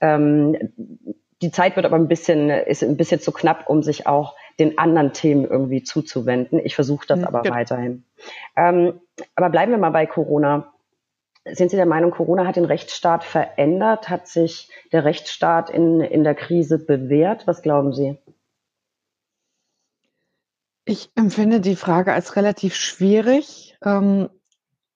Ähm, 0.00 0.56
die 1.42 1.50
Zeit 1.50 1.76
wird 1.76 1.86
aber 1.86 1.96
ein 1.96 2.08
bisschen, 2.08 2.50
ist 2.50 2.82
ein 2.82 2.96
bisschen 2.96 3.20
zu 3.20 3.32
knapp, 3.32 3.68
um 3.68 3.82
sich 3.82 4.06
auch 4.06 4.36
den 4.58 4.78
anderen 4.78 5.12
Themen 5.12 5.44
irgendwie 5.44 5.82
zuzuwenden. 5.82 6.60
Ich 6.64 6.74
versuche 6.74 7.06
das 7.06 7.20
mhm, 7.20 7.26
aber 7.26 7.42
genau. 7.42 7.56
weiterhin. 7.56 8.04
Ähm, 8.56 9.00
aber 9.34 9.50
bleiben 9.50 9.72
wir 9.72 9.78
mal 9.78 9.90
bei 9.90 10.06
Corona. 10.06 10.72
Sind 11.44 11.70
Sie 11.70 11.76
der 11.76 11.86
Meinung, 11.86 12.12
Corona 12.12 12.46
hat 12.46 12.54
den 12.54 12.64
Rechtsstaat 12.64 13.24
verändert? 13.24 14.08
Hat 14.08 14.28
sich 14.28 14.70
der 14.92 15.04
Rechtsstaat 15.04 15.70
in, 15.70 16.00
in 16.00 16.22
der 16.22 16.36
Krise 16.36 16.78
bewährt? 16.78 17.48
Was 17.48 17.62
glauben 17.62 17.92
Sie? 17.92 18.16
Ich 20.84 21.10
empfinde 21.16 21.60
die 21.60 21.76
Frage 21.76 22.12
als 22.12 22.36
relativ 22.36 22.76
schwierig. 22.76 23.76
Ähm, 23.84 24.28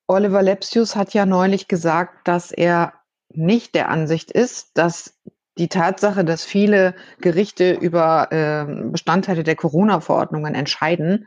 Oliver 0.06 0.42
Lepsius 0.42 0.94
hat 0.94 1.14
ja 1.14 1.26
neulich 1.26 1.66
gesagt, 1.66 2.28
dass 2.28 2.52
er 2.52 2.92
nicht 3.36 3.74
der 3.74 3.88
Ansicht 3.88 4.30
ist, 4.30 4.76
dass 4.78 5.14
die 5.58 5.68
Tatsache, 5.68 6.24
dass 6.24 6.44
viele 6.44 6.94
Gerichte 7.20 7.72
über 7.72 8.30
äh, 8.30 8.90
Bestandteile 8.90 9.42
der 9.42 9.56
Corona-Verordnungen 9.56 10.54
entscheiden, 10.54 11.26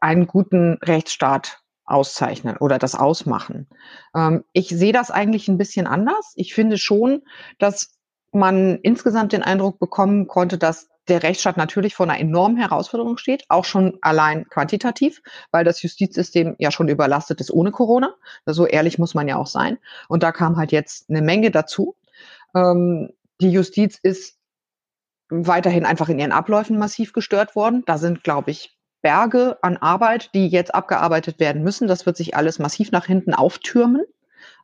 einen 0.00 0.26
guten 0.26 0.78
Rechtsstaat 0.82 1.60
auszeichnen 1.84 2.56
oder 2.56 2.78
das 2.78 2.94
ausmachen. 2.94 3.68
Ähm, 4.14 4.44
ich 4.52 4.68
sehe 4.68 4.92
das 4.92 5.10
eigentlich 5.10 5.48
ein 5.48 5.58
bisschen 5.58 5.86
anders. 5.86 6.32
Ich 6.36 6.54
finde 6.54 6.78
schon, 6.78 7.22
dass 7.58 7.98
man 8.32 8.78
insgesamt 8.82 9.32
den 9.32 9.42
Eindruck 9.42 9.78
bekommen 9.78 10.26
konnte, 10.26 10.58
dass 10.58 10.88
der 11.08 11.22
Rechtsstaat 11.22 11.56
natürlich 11.56 11.94
vor 11.94 12.08
einer 12.08 12.18
enormen 12.18 12.56
Herausforderung 12.56 13.18
steht, 13.18 13.44
auch 13.48 13.64
schon 13.64 13.98
allein 14.00 14.48
quantitativ, 14.48 15.22
weil 15.50 15.64
das 15.64 15.82
Justizsystem 15.82 16.56
ja 16.58 16.70
schon 16.70 16.88
überlastet 16.88 17.40
ist 17.40 17.50
ohne 17.50 17.70
Corona. 17.70 18.14
So 18.46 18.66
ehrlich 18.66 18.98
muss 18.98 19.14
man 19.14 19.28
ja 19.28 19.36
auch 19.36 19.46
sein. 19.46 19.78
Und 20.08 20.22
da 20.22 20.32
kam 20.32 20.56
halt 20.56 20.72
jetzt 20.72 21.10
eine 21.10 21.22
Menge 21.22 21.50
dazu. 21.50 21.96
Ähm, 22.54 23.10
die 23.40 23.50
Justiz 23.50 23.98
ist 24.02 24.38
weiterhin 25.28 25.84
einfach 25.84 26.08
in 26.08 26.18
ihren 26.18 26.32
Abläufen 26.32 26.78
massiv 26.78 27.12
gestört 27.12 27.56
worden. 27.56 27.82
Da 27.86 27.98
sind, 27.98 28.24
glaube 28.24 28.50
ich, 28.50 28.76
Berge 29.02 29.58
an 29.62 29.76
Arbeit, 29.76 30.30
die 30.34 30.48
jetzt 30.48 30.74
abgearbeitet 30.74 31.38
werden 31.38 31.62
müssen. 31.62 31.88
Das 31.88 32.06
wird 32.06 32.16
sich 32.16 32.36
alles 32.36 32.58
massiv 32.58 32.90
nach 32.90 33.04
hinten 33.04 33.34
auftürmen. 33.34 34.04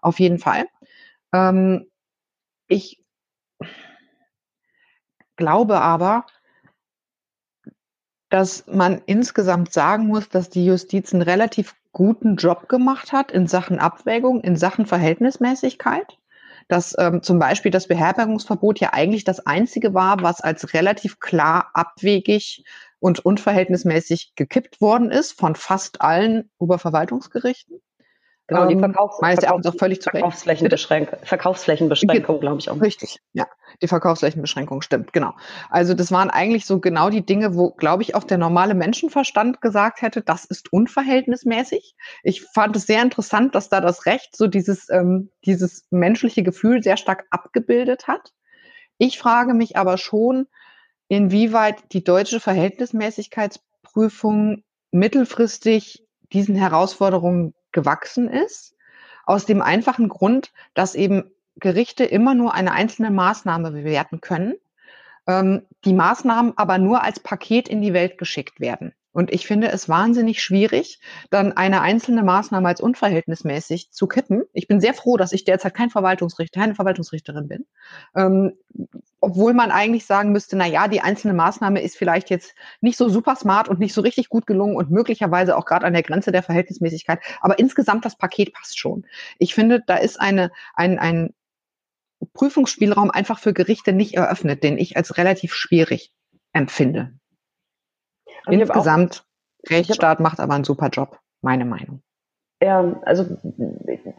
Auf 0.01 0.19
jeden 0.19 0.39
Fall. 0.39 0.67
Ähm, 1.33 1.87
ich 2.69 3.03
glaube 5.41 5.81
aber, 5.81 6.27
dass 8.29 8.65
man 8.69 9.03
insgesamt 9.07 9.73
sagen 9.73 10.07
muss, 10.07 10.29
dass 10.29 10.51
die 10.51 10.65
Justiz 10.65 11.13
einen 11.13 11.23
relativ 11.23 11.75
guten 11.93 12.37
Job 12.37 12.69
gemacht 12.69 13.13
hat 13.13 13.33
in 13.33 13.49
Sachen 13.49 13.81
Abwägung, 13.81 14.43
in 14.43 14.55
Sachen 14.55 14.87
Verhältnismäßigkeit. 14.87 16.19
Dass 16.69 16.95
ähm, 16.99 17.21
zum 17.25 17.41
Beispiel 17.41 17.73
das 17.73 17.89
Beherbergungsverbot 17.89 18.79
ja 18.79 18.93
eigentlich 18.93 19.25
das 19.25 19.45
einzige 19.45 19.93
war, 19.93 20.23
was 20.23 20.41
als 20.41 20.73
relativ 20.73 21.19
klar 21.19 21.71
abwegig 21.75 22.65
und 23.01 23.19
unverhältnismäßig 23.25 24.35
gekippt 24.37 24.81
worden 24.81 25.11
ist 25.11 25.33
von 25.33 25.57
fast 25.57 26.01
allen 26.01 26.49
Oberverwaltungsgerichten. 26.59 27.81
Genau, 28.51 28.67
die 28.67 28.75
ähm, 28.75 28.81
Verkaufs 28.81 29.21
meines 29.21 29.45
Erachtens 29.45 29.67
auch 29.67 29.77
völlig 29.77 30.03
zu 30.03 30.11
Verkaufsflächenbeschränkung, 30.11 31.21
Verkaufsflächenbeschränkung, 31.23 32.41
glaube 32.41 32.59
ich 32.59 32.69
auch. 32.69 32.81
Richtig, 32.81 33.21
ja, 33.33 33.47
die 33.81 33.87
Verkaufsflächenbeschränkung 33.87 34.83
stimmt, 34.83 35.13
genau. 35.13 35.35
Also 35.71 35.95
das 35.95 36.11
waren 36.11 36.31
eigentlich 36.31 36.67
so 36.67 36.81
genau 36.81 37.11
die 37.11 37.25
Dinge, 37.25 37.55
wo, 37.55 37.71
glaube 37.71 38.03
ich, 38.03 38.17
auch 38.17 38.25
der 38.25 38.39
normale 38.39 38.75
Menschenverstand 38.75 39.61
gesagt 39.61 40.03
hätte, 40.03 40.23
das 40.23 40.47
ist 40.47 40.73
unverhältnismäßig. 40.73 41.95
Ich 42.25 42.43
fand 42.43 42.75
es 42.75 42.87
sehr 42.87 43.03
interessant, 43.03 43.55
dass 43.55 43.69
da 43.69 43.81
das 43.81 44.07
Recht 44.07 44.37
so 44.37 44.49
dieses, 44.49 44.91
ähm, 44.91 45.31
dieses 45.45 45.87
menschliche 45.91 46.43
Gefühl 46.43 46.83
sehr 46.83 46.97
stark 46.97 47.27
abgebildet 47.31 48.09
hat. 48.09 48.33
Ich 48.99 49.17
frage 49.17 49.55
mich 49.55 49.77
aber 49.77 49.97
schon, 49.97 50.49
inwieweit 51.07 51.93
die 51.93 52.03
deutsche 52.03 52.41
Verhältnismäßigkeitsprüfung 52.41 54.65
mittelfristig 54.91 56.05
diesen 56.33 56.57
Herausforderungen 56.57 57.55
gewachsen 57.73 58.29
ist. 58.29 58.77
Aus 59.25 59.47
dem 59.47 59.63
einfachen 59.63 60.09
Grund, 60.09 60.53
dass 60.75 60.95
eben 60.95 61.31
Gerichte 61.57 62.05
immer 62.05 62.35
nur 62.35 62.55
eine 62.55 62.73
einzelne 62.73 63.11
Maßnahme 63.11 63.71
bewerten 63.71 64.21
können, 64.21 64.55
ähm, 65.27 65.67
die 65.85 65.93
Maßnahmen 65.93 66.57
aber 66.57 66.79
nur 66.79 67.03
als 67.03 67.21
Paket 67.21 67.69
in 67.69 67.83
die 67.83 67.93
Welt 67.93 68.19
geschickt 68.19 68.61
werden. 68.61 68.95
Und 69.13 69.33
ich 69.33 69.47
finde 69.47 69.71
es 69.71 69.89
wahnsinnig 69.89 70.41
schwierig, 70.41 71.01
dann 71.31 71.53
eine 71.53 71.81
einzelne 71.81 72.23
Maßnahme 72.23 72.69
als 72.69 72.81
unverhältnismäßig 72.81 73.91
zu 73.91 74.07
kippen. 74.07 74.45
Ich 74.53 74.69
bin 74.69 74.81
sehr 74.81 74.95
froh, 74.95 75.17
dass 75.17 75.33
ich 75.33 75.45
derzeit 75.45 75.75
kein 75.75 75.91
Verwaltungsrichter, 75.91 76.61
keine 76.61 76.77
Verwaltungsrichterin 76.77 77.49
bin. 77.49 77.67
Ähm, 78.15 78.53
obwohl 79.21 79.53
man 79.53 79.71
eigentlich 79.71 80.07
sagen 80.07 80.33
müsste, 80.33 80.57
na 80.57 80.67
ja, 80.67 80.87
die 80.87 81.01
einzelne 81.01 81.35
Maßnahme 81.35 81.83
ist 81.83 81.97
vielleicht 81.97 82.31
jetzt 82.31 82.55
nicht 82.81 82.97
so 82.97 83.09
super 83.09 83.35
smart 83.37 83.69
und 83.69 83.81
nicht 83.81 83.95
so 83.95 84.01
richtig 84.01 84.29
gut 84.29 84.47
gelungen 84.47 84.77
und 84.77 84.91
möglicherweise 84.91 85.57
auch 85.57 85.65
gerade 85.65 85.87
an 85.87 85.93
der 85.93 86.03
Grenze 86.03 86.33
der 86.33 86.43
Verhältnismäßigkeit. 86.43 87.21
Aber 87.41 87.59
insgesamt 87.59 88.05
das 88.05 88.17
Paket 88.17 88.53
passt 88.53 88.79
schon. 88.79 89.07
Ich 89.39 89.55
finde, 89.55 89.83
da 89.85 89.97
ist 89.97 90.21
eine, 90.21 90.53
ein, 90.75 90.99
ein 90.99 91.35
Prüfungsspielraum 92.33 93.11
einfach 93.11 93.39
für 93.39 93.53
Gerichte 93.53 93.93
nicht 93.93 94.15
eröffnet, 94.15 94.63
den 94.63 94.79
ich 94.79 94.97
als 94.97 95.17
relativ 95.17 95.55
schwierig 95.55 96.13
empfinde. 96.53 97.20
Also 98.45 98.61
insgesamt, 98.61 99.25
auch, 99.67 99.71
Rechtsstaat 99.71 100.21
macht 100.21 100.41
aber 100.41 100.55
einen 100.55 100.65
super 100.65 100.89
Job, 100.89 101.19
meine 101.43 101.65
Meinung. 101.65 102.03
Ja, 102.63 103.01
also 103.07 103.25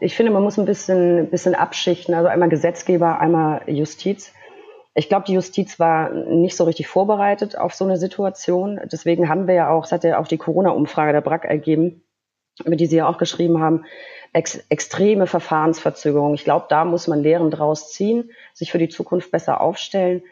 ich 0.00 0.16
finde, 0.16 0.32
man 0.32 0.42
muss 0.42 0.58
ein 0.58 0.64
bisschen, 0.64 1.30
bisschen 1.30 1.54
abschichten. 1.54 2.14
Also 2.14 2.28
einmal 2.28 2.48
Gesetzgeber, 2.48 3.20
einmal 3.20 3.62
Justiz. 3.66 4.32
Ich 4.94 5.08
glaube, 5.08 5.24
die 5.26 5.34
Justiz 5.34 5.78
war 5.78 6.10
nicht 6.10 6.56
so 6.56 6.64
richtig 6.64 6.88
vorbereitet 6.88 7.56
auf 7.56 7.72
so 7.72 7.84
eine 7.84 7.96
Situation. 7.96 8.80
Deswegen 8.90 9.28
haben 9.28 9.46
wir 9.46 9.54
ja 9.54 9.70
auch, 9.70 9.84
es 9.84 9.92
hat 9.92 10.04
ja 10.04 10.18
auch 10.18 10.26
die 10.26 10.38
Corona-Umfrage 10.38 11.12
der 11.12 11.20
BRAC 11.20 11.44
ergeben, 11.44 12.02
über 12.64 12.76
die 12.76 12.86
Sie 12.86 12.96
ja 12.96 13.08
auch 13.08 13.16
geschrieben 13.16 13.60
haben, 13.60 13.84
ex 14.32 14.56
extreme 14.68 15.26
Verfahrensverzögerung. 15.26 16.34
Ich 16.34 16.44
glaube, 16.44 16.66
da 16.68 16.84
muss 16.84 17.06
man 17.06 17.22
Lehren 17.22 17.50
draus 17.50 17.92
ziehen, 17.92 18.32
sich 18.54 18.72
für 18.72 18.78
die 18.78 18.88
Zukunft 18.88 19.30
besser 19.30 19.60
aufstellen. 19.60 20.22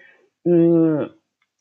Hm, 0.45 1.11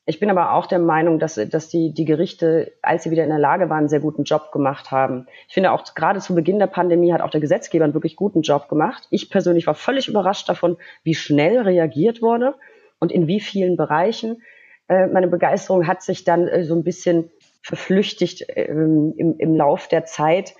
ich 0.10 0.20
bin 0.20 0.32
aber 0.32 0.54
auch 0.54 0.66
der 0.66 0.80
Meinung, 0.80 1.20
dass, 1.20 1.36
dass 1.36 1.70
die, 1.70 1.94
die 1.94 2.04
Gerichte, 2.04 2.74
als 2.82 3.04
sie 3.04 3.12
wieder 3.12 3.24
in 3.24 3.30
der 3.30 3.38
Lage 3.38 3.70
waren, 3.70 3.78
einen 3.78 3.90
sehr 3.90 4.00
guten 4.00 4.24
Job 4.24 4.52
gemacht 4.52 4.90
haben. 4.90 5.28
Ich 5.48 5.54
finde 5.54 5.72
auch 5.72 5.84
gerade 5.94 6.20
zu 6.20 6.34
Beginn 6.34 6.58
der 6.58 6.66
Pandemie 6.66 7.14
hat 7.14 7.22
auch 7.22 7.30
der 7.30 7.42
Gesetzgeber 7.42 7.84
einen 7.84 7.94
wirklich 7.94 8.16
guten 8.16 8.42
Job 8.42 8.70
gemacht. 8.70 9.08
Ich 9.12 9.30
persönlich 9.30 9.68
war 9.68 9.76
völlig 9.76 10.08
überrascht 10.08 10.50
davon, 10.50 10.78
wie 11.04 11.14
schnell 11.14 11.60
reagiert 11.60 12.24
wurde 12.24 12.56
und 13.00 13.12
in 13.12 13.28
wie 13.28 13.40
vielen 13.40 13.78
Bereichen. 13.78 14.42
Äh, 14.88 15.06
meine 15.06 15.28
Begeisterung 15.28 15.86
hat 15.86 16.02
sich 16.02 16.24
dann 16.24 16.48
äh, 16.48 16.64
so 16.64 16.74
ein 16.74 16.84
bisschen 16.84 17.30
verflüchtigt 17.62 18.48
ähm, 18.56 19.14
im, 19.16 19.36
im 19.38 19.56
Lauf 19.56 19.90
der 19.90 20.06
Zeit. 20.06 20.56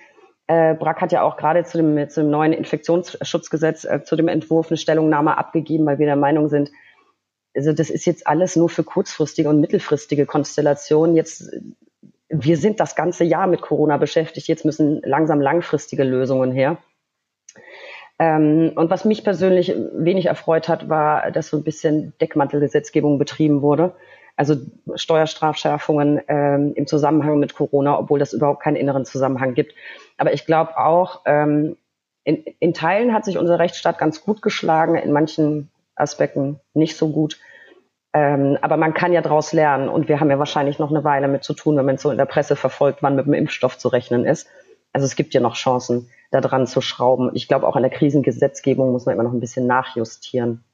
Äh, 0.46 0.74
Brack 0.74 1.00
hat 1.00 1.10
ja 1.10 1.22
auch 1.22 1.36
gerade 1.36 1.64
zu 1.64 1.76
dem, 1.76 2.08
zu 2.08 2.20
dem 2.20 2.30
neuen 2.30 2.52
Infektionsschutzgesetz, 2.52 3.84
zu 4.04 4.14
dem 4.14 4.28
Entwurf 4.28 4.70
eine 4.70 4.76
Stellungnahme 4.76 5.36
abgegeben, 5.36 5.86
weil 5.86 5.98
wir 5.98 6.06
der 6.06 6.14
Meinung 6.14 6.48
sind, 6.48 6.70
also 7.54 7.72
das 7.72 7.90
ist 7.90 8.04
jetzt 8.04 8.26
alles 8.26 8.56
nur 8.56 8.68
für 8.68 8.84
kurzfristige 8.84 9.48
und 9.48 9.60
mittelfristige 9.60 10.26
Konstellationen. 10.26 11.16
Jetzt, 11.16 11.50
wir 12.28 12.56
sind 12.56 12.80
das 12.80 12.94
ganze 12.94 13.24
Jahr 13.24 13.46
mit 13.46 13.60
Corona 13.60 13.96
beschäftigt. 13.96 14.48
Jetzt 14.48 14.64
müssen 14.64 15.00
langsam 15.02 15.40
langfristige 15.40 16.04
Lösungen 16.04 16.52
her. 16.52 16.78
Ähm, 18.18 18.72
und 18.76 18.90
was 18.90 19.04
mich 19.04 19.24
persönlich 19.24 19.74
wenig 19.94 20.26
erfreut 20.26 20.68
hat, 20.68 20.88
war, 20.88 21.30
dass 21.30 21.48
so 21.48 21.56
ein 21.56 21.64
bisschen 21.64 22.12
Deckmantelgesetzgebung 22.20 23.18
betrieben 23.18 23.62
wurde. 23.62 23.94
Also 24.36 24.56
Steuerstrafschärfungen 24.94 26.20
ähm, 26.28 26.72
im 26.74 26.86
Zusammenhang 26.86 27.38
mit 27.38 27.54
Corona, 27.54 27.98
obwohl 27.98 28.18
das 28.18 28.32
überhaupt 28.32 28.62
keinen 28.62 28.76
inneren 28.76 29.04
Zusammenhang 29.04 29.54
gibt. 29.54 29.74
Aber 30.18 30.32
ich 30.32 30.46
glaube 30.46 30.78
auch, 30.78 31.22
ähm, 31.26 31.76
in, 32.24 32.44
in 32.58 32.74
Teilen 32.74 33.12
hat 33.12 33.24
sich 33.24 33.38
unser 33.38 33.58
Rechtsstaat 33.58 33.98
ganz 33.98 34.22
gut 34.22 34.40
geschlagen, 34.40 34.94
in 34.94 35.12
manchen 35.12 35.70
Aspekten 36.00 36.60
nicht 36.74 36.96
so 36.96 37.10
gut. 37.10 37.38
Ähm, 38.12 38.58
aber 38.60 38.76
man 38.76 38.92
kann 38.92 39.12
ja 39.12 39.22
daraus 39.22 39.52
lernen 39.52 39.88
und 39.88 40.08
wir 40.08 40.18
haben 40.18 40.30
ja 40.30 40.38
wahrscheinlich 40.38 40.78
noch 40.78 40.90
eine 40.90 41.04
Weile 41.04 41.28
mit 41.28 41.44
zu 41.44 41.54
tun, 41.54 41.76
wenn 41.76 41.86
man 41.86 41.98
so 41.98 42.10
in 42.10 42.18
der 42.18 42.24
Presse 42.24 42.56
verfolgt, 42.56 43.02
wann 43.02 43.14
mit 43.14 43.26
dem 43.26 43.34
Impfstoff 43.34 43.78
zu 43.78 43.88
rechnen 43.88 44.24
ist. 44.24 44.48
Also 44.92 45.06
es 45.06 45.14
gibt 45.14 45.32
ja 45.32 45.40
noch 45.40 45.54
Chancen, 45.54 46.10
da 46.32 46.40
dran 46.40 46.66
zu 46.66 46.80
schrauben. 46.80 47.30
Ich 47.34 47.46
glaube, 47.46 47.68
auch 47.68 47.76
an 47.76 47.82
der 47.82 47.92
Krisengesetzgebung 47.92 48.90
muss 48.90 49.06
man 49.06 49.14
immer 49.14 49.22
noch 49.22 49.32
ein 49.32 49.40
bisschen 49.40 49.66
nachjustieren. 49.66 50.64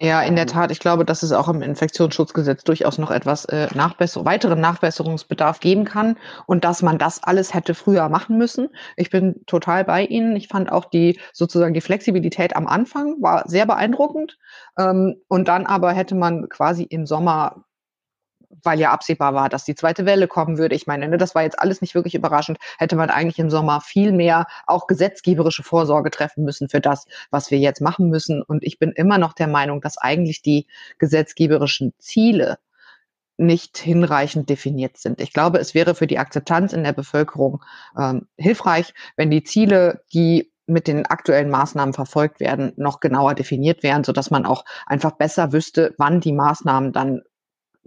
Ja, 0.00 0.22
in 0.22 0.34
der 0.34 0.46
Tat. 0.46 0.72
Ich 0.72 0.80
glaube, 0.80 1.04
dass 1.04 1.22
es 1.22 1.30
auch 1.32 1.48
im 1.48 1.62
Infektionsschutzgesetz 1.62 2.64
durchaus 2.64 2.98
noch 2.98 3.10
etwas 3.12 3.44
äh, 3.44 3.68
Nachbesser 3.74 4.24
weiteren 4.24 4.60
Nachbesserungsbedarf 4.60 5.60
geben 5.60 5.84
kann 5.84 6.16
und 6.46 6.64
dass 6.64 6.82
man 6.82 6.98
das 6.98 7.22
alles 7.22 7.54
hätte 7.54 7.74
früher 7.74 8.08
machen 8.08 8.36
müssen. 8.36 8.70
Ich 8.96 9.10
bin 9.10 9.46
total 9.46 9.84
bei 9.84 10.04
Ihnen. 10.04 10.34
Ich 10.34 10.48
fand 10.48 10.70
auch 10.72 10.86
die 10.86 11.20
sozusagen 11.32 11.74
die 11.74 11.80
Flexibilität 11.80 12.56
am 12.56 12.66
Anfang 12.66 13.22
war 13.22 13.48
sehr 13.48 13.66
beeindruckend. 13.66 14.36
Ähm, 14.78 15.16
und 15.28 15.46
dann 15.48 15.64
aber 15.64 15.92
hätte 15.92 16.16
man 16.16 16.48
quasi 16.48 16.82
im 16.82 17.06
Sommer 17.06 17.64
weil 18.62 18.80
ja 18.80 18.90
absehbar 18.90 19.34
war, 19.34 19.48
dass 19.48 19.64
die 19.64 19.74
zweite 19.74 20.06
Welle 20.06 20.28
kommen 20.28 20.58
würde. 20.58 20.74
Ich 20.74 20.86
meine, 20.86 21.08
ne, 21.08 21.18
das 21.18 21.34
war 21.34 21.42
jetzt 21.42 21.58
alles 21.58 21.80
nicht 21.80 21.94
wirklich 21.94 22.14
überraschend. 22.14 22.58
Hätte 22.78 22.96
man 22.96 23.10
eigentlich 23.10 23.38
im 23.38 23.50
Sommer 23.50 23.80
viel 23.80 24.12
mehr 24.12 24.46
auch 24.66 24.86
gesetzgeberische 24.86 25.62
Vorsorge 25.62 26.10
treffen 26.10 26.44
müssen 26.44 26.68
für 26.68 26.80
das, 26.80 27.06
was 27.30 27.50
wir 27.50 27.58
jetzt 27.58 27.80
machen 27.80 28.08
müssen. 28.10 28.42
Und 28.42 28.62
ich 28.64 28.78
bin 28.78 28.92
immer 28.92 29.18
noch 29.18 29.32
der 29.32 29.48
Meinung, 29.48 29.80
dass 29.80 29.98
eigentlich 29.98 30.42
die 30.42 30.66
gesetzgeberischen 30.98 31.92
Ziele 31.98 32.58
nicht 33.36 33.78
hinreichend 33.78 34.48
definiert 34.48 34.96
sind. 34.96 35.20
Ich 35.20 35.32
glaube, 35.32 35.58
es 35.58 35.74
wäre 35.74 35.94
für 35.94 36.06
die 36.06 36.18
Akzeptanz 36.18 36.72
in 36.72 36.84
der 36.84 36.92
Bevölkerung 36.92 37.62
ähm, 37.98 38.28
hilfreich, 38.36 38.94
wenn 39.16 39.30
die 39.30 39.42
Ziele, 39.42 40.02
die 40.12 40.52
mit 40.66 40.86
den 40.86 41.04
aktuellen 41.06 41.50
Maßnahmen 41.50 41.94
verfolgt 41.94 42.40
werden, 42.40 42.72
noch 42.76 43.00
genauer 43.00 43.34
definiert 43.34 43.82
wären, 43.82 44.04
so 44.04 44.12
dass 44.12 44.30
man 44.30 44.46
auch 44.46 44.64
einfach 44.86 45.12
besser 45.12 45.52
wüsste, 45.52 45.94
wann 45.98 46.20
die 46.20 46.32
Maßnahmen 46.32 46.92
dann 46.92 47.22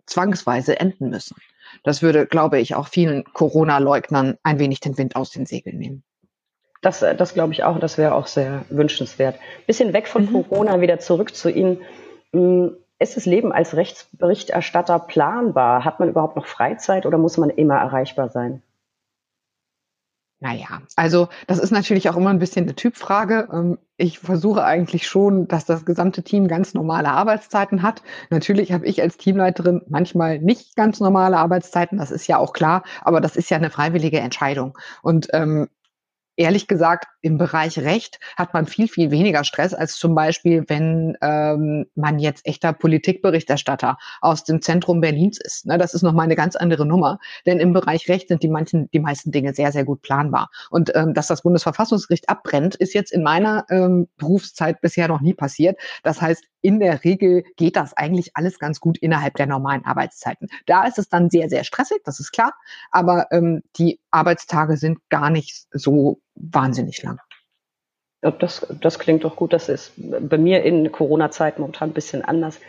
zwangsweise 0.07 0.79
enden 0.79 1.09
müssen. 1.09 1.35
Das 1.83 2.01
würde, 2.01 2.25
glaube 2.25 2.59
ich, 2.59 2.75
auch 2.75 2.87
vielen 2.87 3.23
Corona-Leugnern 3.25 4.37
ein 4.43 4.59
wenig 4.59 4.79
den 4.79 4.97
Wind 4.97 5.15
aus 5.15 5.29
den 5.29 5.45
Segeln 5.45 5.77
nehmen. 5.77 6.03
Das, 6.81 7.01
äh, 7.01 7.15
das 7.15 7.33
glaube 7.33 7.53
ich 7.53 7.63
auch, 7.63 7.79
das 7.79 7.97
wäre 7.97 8.15
auch 8.15 8.27
sehr 8.27 8.65
wünschenswert. 8.69 9.35
Bisschen 9.65 9.93
weg 9.93 10.07
von 10.07 10.23
mhm. 10.23 10.31
Corona, 10.31 10.81
wieder 10.81 10.99
zurück 10.99 11.35
zu 11.35 11.49
Ihnen. 11.49 11.81
Hm, 12.33 12.77
ist 12.99 13.15
das 13.15 13.25
Leben 13.25 13.51
als 13.51 13.75
Rechtsberichterstatter 13.75 14.99
planbar? 14.99 15.85
Hat 15.85 15.99
man 15.99 16.09
überhaupt 16.09 16.35
noch 16.35 16.47
Freizeit 16.47 17.05
oder 17.05 17.17
muss 17.17 17.37
man 17.37 17.49
immer 17.51 17.75
erreichbar 17.75 18.29
sein? 18.29 18.63
Naja, 20.39 20.83
also 20.95 21.29
das 21.47 21.57
ist 21.57 21.71
natürlich 21.71 22.09
auch 22.09 22.15
immer 22.15 22.29
ein 22.29 22.37
bisschen 22.37 22.65
eine 22.65 22.75
Typfrage. 22.75 23.47
Ähm, 23.51 23.79
ich 23.97 24.19
versuche 24.19 24.63
eigentlich 24.63 25.07
schon, 25.07 25.47
dass 25.47 25.65
das 25.65 25.83
gesamte 25.83 26.21
Team 26.21 26.47
ganz 26.47 26.75
normale 26.75 27.09
Arbeitszeiten 27.09 27.81
hat. 27.81 28.03
Natürlich 28.29 28.71
habe 28.71 28.85
ich 28.85 29.01
als 29.01 29.17
Teamleiterin 29.17 29.81
manchmal 29.87 30.37
nicht 30.37 30.75
ganz 30.75 30.99
normale 30.99 31.37
Arbeitszeiten, 31.37 31.97
das 31.97 32.11
ist 32.11 32.27
ja 32.27 32.37
auch 32.37 32.53
klar, 32.53 32.83
aber 33.01 33.19
das 33.19 33.35
ist 33.35 33.49
ja 33.49 33.57
eine 33.57 33.71
freiwillige 33.71 34.19
Entscheidung. 34.19 34.77
Und 35.01 35.27
ähm, 35.33 35.69
ehrlich 36.35 36.67
gesagt, 36.67 37.07
im 37.27 37.37
Bereich 37.37 37.77
Recht 37.77 38.19
hat 38.37 38.53
man 38.53 38.65
viel, 38.65 38.87
viel 38.87 39.11
weniger 39.11 39.43
Stress 39.43 39.73
als 39.73 39.97
zum 39.97 40.15
Beispiel, 40.15 40.63
wenn 40.67 41.17
ähm, 41.21 41.85
man 41.93 42.19
jetzt 42.19 42.45
echter 42.47 42.71
Politikberichterstatter 42.71 43.97
aus 44.21 44.45
dem 44.45 44.61
Zentrum 44.61 45.01
Berlins 45.01 45.37
ist. 45.39 45.65
Ne, 45.65 45.77
das 45.77 45.93
ist 45.93 46.03
nochmal 46.03 46.23
eine 46.23 46.37
ganz 46.37 46.55
andere 46.55 46.85
Nummer. 46.85 47.19
Denn 47.45 47.59
im 47.59 47.73
Bereich 47.73 48.07
Recht 48.07 48.29
sind 48.29 48.43
die, 48.43 48.47
manchen, 48.47 48.89
die 48.91 49.01
meisten 49.01 49.31
Dinge 49.31 49.53
sehr, 49.53 49.73
sehr 49.73 49.83
gut 49.83 50.01
planbar. 50.01 50.49
Und 50.69 50.95
ähm, 50.95 51.13
dass 51.13 51.27
das 51.27 51.41
Bundesverfassungsgericht 51.41 52.29
abbrennt, 52.29 52.75
ist 52.75 52.93
jetzt 52.93 53.11
in 53.11 53.23
meiner 53.23 53.65
ähm, 53.69 54.07
Berufszeit 54.15 54.79
bisher 54.79 55.09
noch 55.09 55.19
nie 55.19 55.33
passiert. 55.33 55.77
Das 56.03 56.21
heißt, 56.21 56.45
in 56.61 56.79
der 56.79 57.03
Regel 57.03 57.43
geht 57.57 57.75
das 57.75 57.95
eigentlich 57.95 58.31
alles 58.35 58.57
ganz 58.57 58.79
gut 58.79 58.97
innerhalb 58.97 59.35
der 59.35 59.47
normalen 59.47 59.85
Arbeitszeiten. 59.85 60.47
Da 60.65 60.85
ist 60.85 60.97
es 60.97 61.09
dann 61.09 61.29
sehr, 61.29 61.49
sehr 61.49 61.63
stressig, 61.65 61.99
das 62.05 62.19
ist 62.19 62.31
klar. 62.31 62.53
Aber 62.89 63.27
ähm, 63.31 63.63
die 63.77 63.99
Arbeitstage 64.11 64.77
sind 64.77 64.99
gar 65.09 65.29
nicht 65.29 65.67
so 65.71 66.21
wahnsinnig 66.39 67.01
lang. 67.03 67.19
Das, 68.21 68.65
das 68.81 68.99
klingt 68.99 69.23
doch 69.23 69.35
gut. 69.35 69.53
Das 69.53 69.69
ist 69.69 69.93
bei 69.95 70.37
mir 70.37 70.63
in 70.63 70.91
Corona-Zeiten 70.91 71.61
momentan 71.61 71.89
ein 71.89 71.93
bisschen 71.93 72.23
anders. 72.23 72.59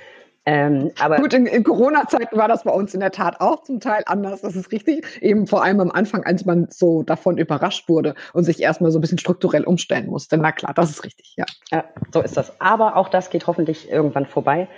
Ähm, 0.49 0.93
aber 0.99 1.17
Gut, 1.17 1.35
in, 1.35 1.45
in 1.45 1.63
Corona-Zeiten 1.63 2.39
war 2.39 2.49
das 2.49 2.65
bei 2.65 2.71
uns 2.71 2.95
in 2.95 3.01
der 3.01 3.11
Tat 3.11 3.39
auch 3.41 3.65
zum 3.65 3.81
Teil 3.81 4.03
anders, 4.07 4.41
das 4.41 4.57
ist 4.57 4.73
richtig. 4.73 5.05
Eben 5.21 5.47
vor 5.47 5.63
allem 5.63 5.79
am 5.81 5.91
Anfang, 5.91 6.25
als 6.25 6.47
man 6.47 6.69
so 6.71 7.03
davon 7.03 7.37
überrascht 7.37 7.87
wurde 7.87 8.15
und 8.33 8.45
sich 8.45 8.63
erstmal 8.63 8.91
so 8.91 8.99
ein 8.99 9.03
bisschen 9.03 9.19
strukturell 9.19 9.65
umstellen 9.65 10.07
musste. 10.07 10.39
Na 10.39 10.53
klar, 10.53 10.73
das 10.73 10.89
ist 10.89 11.05
richtig, 11.05 11.35
ja. 11.37 11.45
Ja, 11.71 11.85
so 12.15 12.23
ist 12.23 12.39
das. 12.39 12.59
Aber 12.63 12.97
auch 12.97 13.11
das 13.11 13.29
geht 13.29 13.47
hoffentlich 13.47 13.91
irgendwann 13.91 14.25
vorbei. 14.25 14.69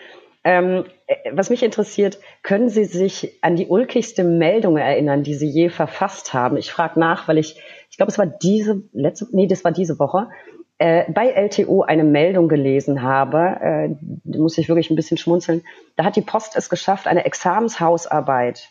Ähm, 0.42 0.84
äh, 1.06 1.30
was 1.32 1.50
mich 1.50 1.62
interessiert, 1.62 2.18
können 2.42 2.68
Sie 2.68 2.84
sich 2.84 3.38
an 3.42 3.56
die 3.56 3.66
ulkigste 3.66 4.24
Meldung 4.24 4.76
erinnern, 4.76 5.22
die 5.22 5.34
Sie 5.34 5.48
je 5.48 5.68
verfasst 5.68 6.32
haben? 6.32 6.56
Ich 6.56 6.72
frage 6.72 6.98
nach, 6.98 7.28
weil 7.28 7.38
ich, 7.38 7.60
ich 7.90 7.96
glaube, 7.96 8.10
es 8.10 8.18
war 8.18 8.26
diese 8.26 8.82
letzte, 8.92 9.26
nee, 9.32 9.46
das 9.46 9.64
war 9.64 9.72
diese 9.72 9.98
Woche, 9.98 10.28
äh, 10.78 11.10
bei 11.12 11.28
LTO 11.28 11.82
eine 11.82 12.04
Meldung 12.04 12.48
gelesen 12.48 13.02
habe, 13.02 13.38
äh, 13.60 13.94
da 14.24 14.38
muss 14.38 14.56
ich 14.56 14.68
wirklich 14.68 14.90
ein 14.90 14.96
bisschen 14.96 15.18
schmunzeln. 15.18 15.62
Da 15.96 16.04
hat 16.04 16.16
die 16.16 16.22
Post 16.22 16.56
es 16.56 16.70
geschafft, 16.70 17.06
eine 17.06 17.26
Examenshausarbeit 17.26 18.70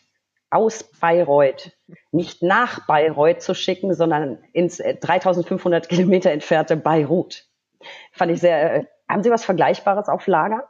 aus 0.49 0.83
Bayreuth 0.99 1.71
nicht 2.11 2.41
nach 2.41 2.87
Bayreuth 2.87 3.41
zu 3.41 3.53
schicken, 3.53 3.93
sondern 3.93 4.39
ins 4.53 4.77
3500 4.77 5.85
äh, 5.85 5.87
Kilometer 5.87 6.31
entfernte 6.31 6.75
Beirut. 6.75 7.45
Fand 8.11 8.31
ich 8.31 8.39
sehr. 8.39 8.75
Äh, 8.75 8.85
haben 9.07 9.23
Sie 9.23 9.31
was 9.31 9.45
Vergleichbares 9.45 10.07
auf 10.07 10.27
Lager? 10.27 10.67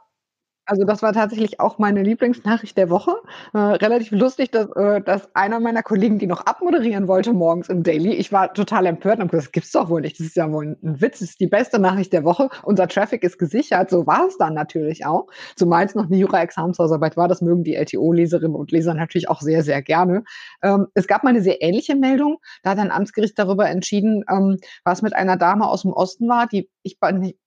Also 0.70 0.84
das 0.84 1.02
war 1.02 1.12
tatsächlich 1.12 1.58
auch 1.58 1.78
meine 1.78 2.04
Lieblingsnachricht 2.04 2.76
der 2.76 2.90
Woche. 2.90 3.16
Äh, 3.54 3.58
relativ 3.58 4.12
lustig, 4.12 4.52
dass, 4.52 4.68
äh, 4.76 5.00
dass 5.00 5.28
einer 5.34 5.58
meiner 5.58 5.82
Kollegen 5.82 6.20
die 6.20 6.28
noch 6.28 6.46
abmoderieren 6.46 7.08
wollte 7.08 7.32
morgens 7.32 7.68
im 7.68 7.82
Daily. 7.82 8.12
Ich 8.14 8.30
war 8.30 8.54
total 8.54 8.86
empört 8.86 9.16
und 9.16 9.22
habe 9.22 9.30
gesagt, 9.30 9.46
das 9.46 9.52
gibt's 9.52 9.72
doch 9.72 9.90
wohl 9.90 10.00
nicht. 10.00 10.20
Das 10.20 10.28
ist 10.28 10.36
ja 10.36 10.48
wohl 10.52 10.76
ein 10.80 11.00
Witz. 11.00 11.18
Das 11.18 11.30
ist 11.30 11.40
die 11.40 11.48
beste 11.48 11.80
Nachricht 11.80 12.12
der 12.12 12.22
Woche. 12.22 12.50
Unser 12.62 12.86
Traffic 12.86 13.24
ist 13.24 13.36
gesichert. 13.36 13.90
So 13.90 14.06
war 14.06 14.28
es 14.28 14.38
dann 14.38 14.54
natürlich 14.54 15.04
auch. 15.04 15.26
Zumal 15.56 15.86
es 15.86 15.96
noch 15.96 16.06
eine 16.06 16.16
Jura-Examenshausarbeit 16.16 17.16
war. 17.16 17.26
Das 17.26 17.42
mögen 17.42 17.64
die 17.64 17.74
LTO-Leserinnen 17.74 18.54
und 18.54 18.70
Leser 18.70 18.94
natürlich 18.94 19.28
auch 19.28 19.40
sehr, 19.40 19.64
sehr 19.64 19.82
gerne. 19.82 20.22
Ähm, 20.62 20.86
es 20.94 21.08
gab 21.08 21.24
mal 21.24 21.30
eine 21.30 21.42
sehr 21.42 21.62
ähnliche 21.62 21.96
Meldung. 21.96 22.38
Da 22.62 22.70
hat 22.70 22.78
ein 22.78 22.92
Amtsgericht 22.92 23.36
darüber 23.36 23.68
entschieden, 23.68 24.22
ähm, 24.30 24.58
was 24.84 25.02
mit 25.02 25.16
einer 25.16 25.36
Dame 25.36 25.66
aus 25.66 25.82
dem 25.82 25.92
Osten 25.92 26.28
war, 26.28 26.46
die 26.46 26.70
ich 26.84 27.00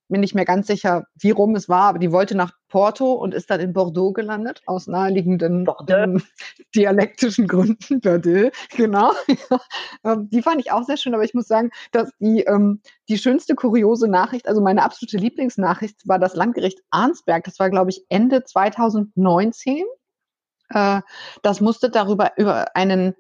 bin 0.10 0.22
nicht 0.22 0.36
mehr 0.36 0.46
ganz 0.46 0.68
sicher, 0.68 1.06
wie 1.20 1.32
rum 1.32 1.56
es 1.56 1.70
war, 1.70 1.90
aber 1.90 2.00
die 2.00 2.12
wollte 2.12 2.36
nach 2.36 2.52
Porto 2.68 3.14
und 3.14 3.34
ist 3.34 3.50
dann 3.50 3.60
in 3.60 3.74
Bordeaux 3.74 4.14
gelandet, 4.14 4.62
aus 4.66 4.88
naheliegenden 4.88 5.68
ähm, 5.88 6.22
dialektischen 6.76 7.48
Gründen. 7.48 8.02
Bordeaux, 8.02 8.52
genau. 8.76 9.12
ähm, 10.04 10.30
die 10.30 10.42
fand 10.42 10.60
ich 10.60 10.72
auch 10.72 10.84
sehr 10.84 10.98
schön, 10.98 11.14
aber 11.14 11.24
ich 11.24 11.34
muss 11.34 11.48
sagen, 11.48 11.72
dass 11.92 12.12
die, 12.20 12.42
ähm, 12.42 12.82
die 13.10 13.18
schönste 13.18 13.56
kuriose 13.56 14.08
Nachricht, 14.08 14.48
also 14.48 14.62
meine 14.62 14.84
absolute 14.84 15.18
Lieblingsnachricht, 15.18 16.08
war 16.08 16.20
das 16.20 16.36
Landgericht 16.36 16.80
Arnsberg. 16.90 17.44
Das 17.44 17.60
war, 17.60 17.70
glaube 17.70 17.92
ich, 17.92 18.04
Ende 18.10 18.44
2019. 18.44 19.84
Äh, 20.70 21.02
das 21.42 21.62
musste 21.62 21.90
darüber 21.90 22.32
über 22.38 22.76
einen 22.76 23.16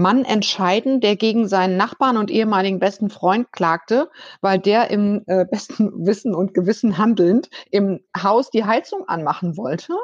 Mann 0.00 0.24
entscheiden, 0.24 1.00
der 1.00 1.16
gegen 1.16 1.46
seinen 1.48 1.76
Nachbarn 1.76 2.16
und 2.16 2.30
ehemaligen 2.30 2.80
besten 2.80 3.10
Freund 3.10 3.52
klagte, 3.52 4.10
weil 4.40 4.58
der 4.58 4.90
im 4.90 5.22
äh, 5.26 5.44
besten 5.50 6.06
Wissen 6.06 6.34
und 6.34 6.54
Gewissen 6.54 6.98
handelnd 6.98 7.48
im 7.70 8.00
Haus 8.20 8.50
die 8.50 8.64
Heizung 8.64 9.08
anmachen 9.08 9.56
wollte 9.56 9.94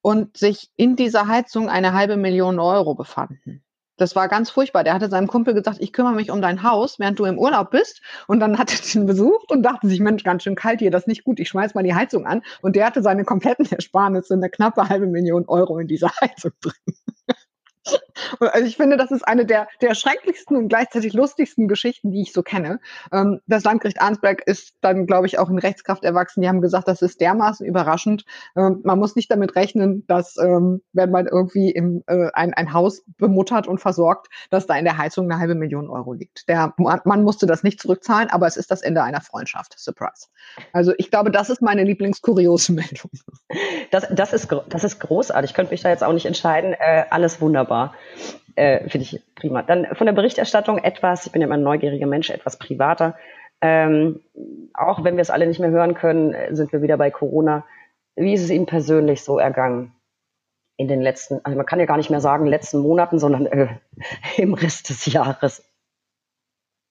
und 0.00 0.36
sich 0.36 0.70
in 0.76 0.96
dieser 0.96 1.28
Heizung 1.28 1.68
eine 1.68 1.92
halbe 1.92 2.16
Million 2.16 2.58
Euro 2.58 2.94
befanden. 2.94 3.64
Das 3.96 4.16
war 4.16 4.28
ganz 4.28 4.50
furchtbar. 4.50 4.82
Der 4.82 4.92
hatte 4.92 5.08
seinem 5.08 5.28
Kumpel 5.28 5.54
gesagt, 5.54 5.78
ich 5.80 5.92
kümmere 5.92 6.14
mich 6.14 6.30
um 6.30 6.42
dein 6.42 6.64
Haus, 6.64 6.98
während 6.98 7.18
du 7.18 7.26
im 7.26 7.38
Urlaub 7.38 7.70
bist. 7.70 8.02
Und 8.26 8.40
dann 8.40 8.58
hat 8.58 8.72
er 8.72 8.80
den 8.92 9.06
besucht 9.06 9.52
und 9.52 9.62
dachte 9.62 9.88
sich, 9.88 10.00
Mensch, 10.00 10.24
ganz 10.24 10.42
schön 10.42 10.56
kalt 10.56 10.80
hier, 10.80 10.90
das 10.90 11.02
ist 11.02 11.08
nicht 11.08 11.24
gut, 11.24 11.38
ich 11.38 11.48
schmeiß 11.48 11.74
mal 11.74 11.84
die 11.84 11.94
Heizung 11.94 12.26
an. 12.26 12.42
Und 12.60 12.74
der 12.74 12.86
hatte 12.86 13.02
seine 13.02 13.24
kompletten 13.24 13.70
Ersparnisse, 13.70 14.34
eine 14.34 14.50
knappe 14.50 14.88
halbe 14.88 15.06
Million 15.06 15.46
Euro 15.46 15.78
in 15.78 15.86
dieser 15.86 16.10
Heizung 16.20 16.52
drin. 16.60 16.94
Also 18.40 18.66
ich 18.66 18.76
finde, 18.76 18.96
das 18.96 19.10
ist 19.10 19.26
eine 19.26 19.44
der, 19.44 19.68
der 19.80 19.94
schrecklichsten 19.94 20.56
und 20.56 20.68
gleichzeitig 20.68 21.12
lustigsten 21.12 21.68
Geschichten, 21.68 22.10
die 22.12 22.22
ich 22.22 22.32
so 22.32 22.42
kenne. 22.42 22.80
Ähm, 23.12 23.40
das 23.46 23.64
Landgericht 23.64 24.00
Arnsberg 24.00 24.42
ist 24.46 24.74
dann, 24.80 25.06
glaube 25.06 25.26
ich, 25.26 25.38
auch 25.38 25.50
in 25.50 25.58
Rechtskraft 25.58 26.04
erwachsen. 26.04 26.40
Die 26.40 26.48
haben 26.48 26.60
gesagt, 26.60 26.88
das 26.88 27.02
ist 27.02 27.20
dermaßen 27.20 27.66
überraschend. 27.66 28.24
Ähm, 28.56 28.80
man 28.84 28.98
muss 28.98 29.16
nicht 29.16 29.30
damit 29.30 29.56
rechnen, 29.56 30.06
dass, 30.06 30.36
ähm, 30.38 30.82
wenn 30.92 31.10
man 31.10 31.26
irgendwie 31.26 31.70
im, 31.70 32.02
äh, 32.06 32.28
ein, 32.32 32.54
ein 32.54 32.72
Haus 32.72 33.02
bemuttert 33.18 33.66
und 33.66 33.78
versorgt, 33.78 34.28
dass 34.50 34.66
da 34.66 34.76
in 34.76 34.84
der 34.84 34.98
Heizung 34.98 35.30
eine 35.30 35.40
halbe 35.40 35.54
Million 35.54 35.90
Euro 35.90 36.12
liegt. 36.12 36.48
Der 36.48 36.74
Mann 36.76 37.22
musste 37.22 37.46
das 37.46 37.62
nicht 37.62 37.80
zurückzahlen, 37.80 38.30
aber 38.30 38.46
es 38.46 38.56
ist 38.56 38.70
das 38.70 38.82
Ende 38.82 39.02
einer 39.02 39.20
Freundschaft. 39.20 39.78
Surprise. 39.78 40.28
Also 40.72 40.92
ich 40.98 41.10
glaube, 41.10 41.30
das 41.30 41.50
ist 41.50 41.62
meine 41.62 41.84
Lieblingskuriose 41.84 42.72
Meldung. 42.72 43.10
Das, 43.90 44.06
das, 44.10 44.32
ist, 44.32 44.48
das 44.68 44.84
ist 44.84 45.00
großartig. 45.00 45.50
Ich 45.50 45.54
könnte 45.54 45.72
mich 45.72 45.82
da 45.82 45.90
jetzt 45.90 46.02
auch 46.02 46.12
nicht 46.12 46.26
entscheiden. 46.26 46.72
Äh, 46.72 47.04
alles 47.10 47.40
wunderbar. 47.40 47.73
Äh, 48.56 48.88
Finde 48.88 49.06
ich 49.06 49.20
prima. 49.34 49.62
Dann 49.62 49.86
von 49.94 50.06
der 50.06 50.14
Berichterstattung 50.14 50.78
etwas, 50.78 51.26
ich 51.26 51.32
bin 51.32 51.40
ja 51.40 51.46
immer 51.46 51.56
ein 51.56 51.62
neugieriger 51.62 52.06
Mensch, 52.06 52.30
etwas 52.30 52.58
privater. 52.58 53.16
Ähm, 53.60 54.20
auch 54.74 55.04
wenn 55.04 55.16
wir 55.16 55.22
es 55.22 55.30
alle 55.30 55.46
nicht 55.46 55.60
mehr 55.60 55.70
hören 55.70 55.94
können, 55.94 56.34
sind 56.54 56.72
wir 56.72 56.82
wieder 56.82 56.96
bei 56.96 57.10
Corona. 57.10 57.64
Wie 58.16 58.34
ist 58.34 58.42
es 58.42 58.50
Ihnen 58.50 58.66
persönlich 58.66 59.22
so 59.22 59.38
ergangen 59.38 59.92
in 60.76 60.88
den 60.88 61.00
letzten, 61.00 61.40
also 61.44 61.56
man 61.56 61.66
kann 61.66 61.80
ja 61.80 61.86
gar 61.86 61.96
nicht 61.96 62.10
mehr 62.10 62.20
sagen 62.20 62.46
letzten 62.46 62.78
Monaten, 62.78 63.18
sondern 63.18 63.46
äh, 63.46 63.68
im 64.36 64.54
Rest 64.54 64.90
des 64.90 65.06
Jahres? 65.06 65.64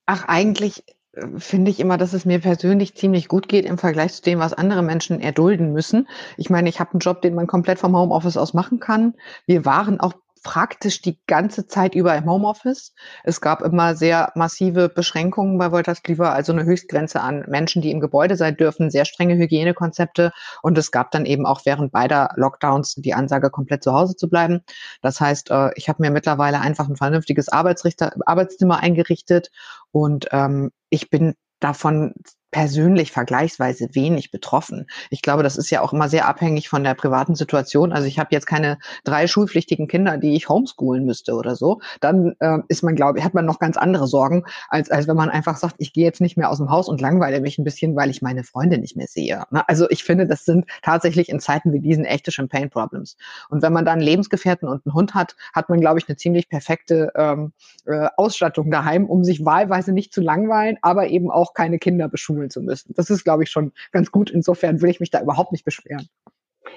Ach, 0.06 0.28
eigentlich 0.28 0.84
äh, 1.14 1.28
finde 1.38 1.72
ich 1.72 1.80
immer, 1.80 1.98
dass 1.98 2.14
es 2.14 2.26
mir 2.26 2.40
persönlich 2.40 2.96
ziemlich 2.96 3.28
gut 3.28 3.48
geht 3.48 3.66
im 3.66 3.78
Vergleich 3.78 4.14
zu 4.14 4.22
dem, 4.22 4.40
was 4.40 4.54
andere 4.54 4.84
Menschen 4.84 5.22
erdulden 5.22 5.74
müssen. 5.74 6.08
Ich 6.38 6.50
meine, 6.50 6.70
ich 6.70 6.80
habe 6.80 6.92
einen 6.92 7.00
Job, 7.00 7.22
den 7.22 7.36
man 7.36 7.48
komplett 7.48 7.80
vom 7.80 7.96
Homeoffice 7.96 8.38
aus 8.38 8.54
machen 8.54 8.80
kann. 8.80 9.16
Wir 9.46 9.66
waren 9.66 10.00
auch 10.00 10.14
praktisch 10.44 11.02
die 11.02 11.20
ganze 11.26 11.68
Zeit 11.68 11.96
über 11.96 12.16
im 12.16 12.30
Homeoffice. 12.30 12.94
Es 13.24 13.42
gab 13.42 13.62
immer 13.62 13.96
sehr 13.96 14.32
massive 14.36 14.90
Beschränkungen 14.90 15.58
bei 15.58 15.72
Wolters 15.72 16.04
Kliever, 16.04 16.34
also 16.34 16.52
eine 16.52 16.66
Höchstgrenze 16.66 17.22
an 17.22 17.46
Menschen, 17.48 17.82
die 17.82 17.92
im 17.92 18.00
Gebäude 18.00 18.36
sein 18.36 18.56
dürfen, 18.56 18.92
sehr 18.92 19.06
strenge 19.06 19.36
Hygienekonzepte 19.36 20.32
und 20.62 20.78
es 20.78 20.92
gab 20.92 21.12
dann 21.12 21.26
eben 21.26 21.46
auch 21.46 21.62
während 21.66 21.92
beider 21.92 22.30
Lockdowns 22.36 22.96
die 22.96 23.14
Ansage, 23.14 23.50
komplett 23.50 23.84
zu 23.84 23.94
Hause 23.94 24.16
zu 24.16 24.30
bleiben. 24.30 24.62
Das 25.02 25.20
heißt, 25.20 25.50
äh, 25.50 25.72
ich 25.76 25.90
habe 25.90 26.02
mir 26.02 26.12
mittlerweile 26.12 26.60
einfach 26.60 26.88
ein 26.88 26.98
vernünftiges 26.98 27.50
Arbeitszimmer 27.50 28.80
eingerichtet 28.80 29.50
und 29.92 30.28
ähm, 30.32 30.72
ich 30.90 31.10
bin 31.10 31.36
davon 31.60 32.14
persönlich 32.54 33.12
vergleichsweise 33.12 33.90
wenig 33.94 34.32
betroffen. 34.32 34.86
Ich 35.10 35.22
glaube, 35.22 35.44
das 35.44 35.58
ist 35.58 35.72
ja 35.72 35.82
auch 35.82 35.92
immer 35.92 36.08
sehr 36.08 36.28
abhängig 36.28 36.70
von 36.70 36.84
der 36.84 36.94
privaten 36.94 37.36
Situation. 37.36 37.92
Also 37.92 38.08
ich 38.08 38.20
habe 38.20 38.30
jetzt 38.32 38.46
keine 38.46 38.78
drei 39.04 39.28
schulpflichtigen 39.28 39.88
Kinder, 39.88 40.18
die 40.18 40.36
ich 40.36 40.48
homeschoolen 40.48 41.04
müsste 41.04 41.34
oder 41.34 41.56
so. 41.56 41.82
Dann 42.00 42.36
äh, 42.40 42.60
ist 42.68 42.84
man, 42.84 42.96
glaube 42.96 43.18
ich, 43.18 43.26
hat 43.26 43.34
man 43.34 43.46
noch 43.46 43.58
ganz 43.58 43.76
andere 43.76 44.08
Sorgen, 44.08 44.44
als, 44.70 44.92
als 44.92 45.08
wenn 45.08 45.16
man 45.16 45.30
einfach 45.30 45.58
sagt, 45.58 45.76
ich 45.80 45.94
gehe 45.94 46.06
jetzt 46.06 46.22
nicht 46.22 46.38
mehr 46.38 46.52
aus 46.52 46.60
dem 46.60 46.70
Haus 46.70 46.88
und 46.88 47.02
langweile 47.02 47.42
mich 47.42 47.58
ein 47.58 47.64
bisschen, 47.64 47.96
weil 47.96 48.12
ich 48.12 48.22
meine 48.22 48.44
Freunde 48.44 48.78
nicht 48.78 48.96
mehr 48.96 49.08
sehe. 49.08 49.44
Ne? 49.50 49.68
Also 49.68 49.90
ich 49.90 50.04
finde, 50.04 50.28
das 50.28 50.46
sind 50.46 50.66
tatsächlich 50.84 51.30
in 51.30 51.40
Zeiten 51.40 51.74
wie 51.74 51.80
diesen 51.80 52.06
echte 52.06 52.32
Champagne 52.32 52.70
Problems. 52.70 53.18
Und 53.50 53.64
wenn 53.64 53.74
man 53.74 53.84
dann 53.84 54.00
Lebensgefährten 54.00 54.70
und 54.70 54.86
einen 54.86 54.94
Hund 54.94 55.16
hat, 55.16 55.36
hat 55.54 55.70
man, 55.70 55.82
glaube 55.82 55.98
ich, 55.98 56.08
eine 56.08 56.18
ziemlich 56.18 56.50
perfekte 56.50 57.12
ähm, 57.16 57.52
äh, 57.86 58.10
Ausstattung 58.16 58.70
daheim, 58.70 59.08
um 59.08 59.24
sich 59.24 59.44
wahlweise 59.44 59.92
nicht 59.92 60.14
zu 60.14 60.22
langweilen, 60.22 60.78
aber 60.84 61.08
eben 61.08 61.32
auch 61.32 61.56
keine 61.56 61.80
Kinder 61.80 62.08
beschulen 62.10 62.43
schulen 62.44 62.50
zu 62.50 62.62
müssen. 62.62 62.94
Das 62.96 63.10
ist, 63.10 63.24
glaube 63.24 63.44
ich, 63.44 63.50
schon 63.50 63.72
ganz 63.92 64.12
gut. 64.12 64.30
Insofern 64.30 64.82
will 64.82 64.90
ich 64.90 65.00
mich 65.00 65.12
da 65.12 65.22
überhaupt 65.22 65.52
nicht 65.52 65.66
beschweren. 65.66 66.08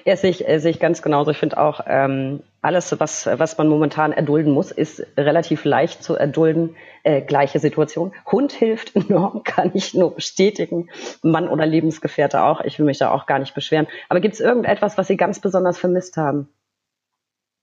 Ja, 0.05 0.15
sehe 0.15 0.29
ich, 0.29 0.47
äh, 0.47 0.59
sehe 0.59 0.71
ich 0.71 0.79
ganz 0.79 1.01
genauso. 1.01 1.31
Ich 1.31 1.37
finde 1.37 1.57
auch, 1.57 1.81
ähm, 1.87 2.41
alles, 2.61 2.97
was, 2.99 3.25
was 3.25 3.57
man 3.57 3.67
momentan 3.67 4.11
erdulden 4.11 4.53
muss, 4.53 4.71
ist 4.71 5.05
relativ 5.17 5.65
leicht 5.65 6.03
zu 6.03 6.15
erdulden. 6.15 6.75
Äh, 7.03 7.21
gleiche 7.21 7.59
Situation. 7.59 8.13
Hund 8.25 8.51
hilft 8.51 8.95
enorm, 9.09 9.43
kann 9.43 9.71
ich 9.73 9.93
nur 9.93 10.13
bestätigen. 10.13 10.89
Mann 11.23 11.49
oder 11.49 11.65
Lebensgefährte 11.65 12.43
auch. 12.43 12.61
Ich 12.61 12.79
will 12.79 12.85
mich 12.85 12.99
da 12.99 13.11
auch 13.11 13.25
gar 13.25 13.39
nicht 13.39 13.55
beschweren. 13.55 13.87
Aber 14.09 14.19
gibt 14.19 14.35
es 14.35 14.39
irgendetwas, 14.39 14.97
was 14.97 15.07
Sie 15.07 15.17
ganz 15.17 15.39
besonders 15.39 15.77
vermisst 15.77 16.17
haben? 16.17 16.49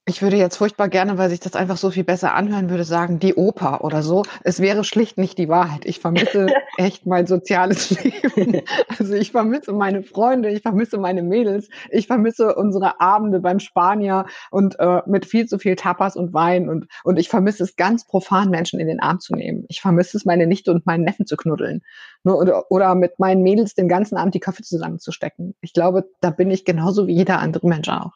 Ich 0.07 0.21
würde 0.21 0.37
jetzt 0.37 0.57
furchtbar 0.57 0.87
gerne, 0.87 1.17
weil 1.17 1.31
sich 1.31 1.39
das 1.39 1.55
einfach 1.55 1.77
so 1.77 1.89
viel 1.89 2.03
besser 2.03 2.35
anhören 2.35 2.69
würde, 2.69 2.83
sagen, 2.83 3.17
die 3.17 3.33
Oper 3.33 3.83
oder 3.83 4.03
so. 4.03 4.21
Es 4.43 4.59
wäre 4.59 4.83
schlicht 4.83 5.17
nicht 5.17 5.39
die 5.39 5.49
Wahrheit. 5.49 5.83
Ich 5.83 5.99
vermisse 5.99 6.45
echt 6.77 7.07
mein 7.07 7.25
soziales 7.25 7.89
Leben. 8.03 8.61
Also 8.99 9.15
ich 9.15 9.31
vermisse 9.31 9.73
meine 9.73 10.03
Freunde, 10.03 10.51
ich 10.51 10.61
vermisse 10.61 10.99
meine 10.99 11.23
Mädels, 11.23 11.69
ich 11.89 12.05
vermisse 12.05 12.53
unsere 12.53 13.01
Abende 13.01 13.39
beim 13.39 13.59
Spanier 13.59 14.27
und 14.51 14.77
äh, 14.77 15.01
mit 15.07 15.25
viel 15.25 15.47
zu 15.47 15.57
viel 15.57 15.75
Tapas 15.75 16.15
und 16.15 16.35
Wein 16.35 16.69
und, 16.69 16.85
und 17.03 17.17
ich 17.17 17.29
vermisse 17.29 17.63
es 17.63 17.75
ganz 17.75 18.05
profan, 18.05 18.51
Menschen 18.51 18.79
in 18.79 18.87
den 18.87 18.99
Arm 18.99 19.19
zu 19.19 19.33
nehmen. 19.33 19.65
Ich 19.69 19.81
vermisse 19.81 20.17
es, 20.17 20.25
meine 20.25 20.45
Nichte 20.45 20.71
und 20.71 20.85
meinen 20.85 21.03
Neffen 21.03 21.25
zu 21.25 21.35
knuddeln. 21.35 21.81
Nur, 22.23 22.37
oder, 22.37 22.69
oder 22.69 22.93
mit 22.93 23.17
meinen 23.17 23.41
Mädels 23.41 23.73
den 23.73 23.87
ganzen 23.87 24.17
Abend 24.17 24.35
die 24.35 24.39
Köpfe 24.39 24.61
zusammenzustecken. 24.61 25.55
Ich 25.61 25.73
glaube, 25.73 26.05
da 26.21 26.29
bin 26.29 26.51
ich 26.51 26.63
genauso 26.63 27.07
wie 27.07 27.15
jeder 27.15 27.39
andere 27.39 27.67
Mensch 27.67 27.89
auch. 27.89 28.11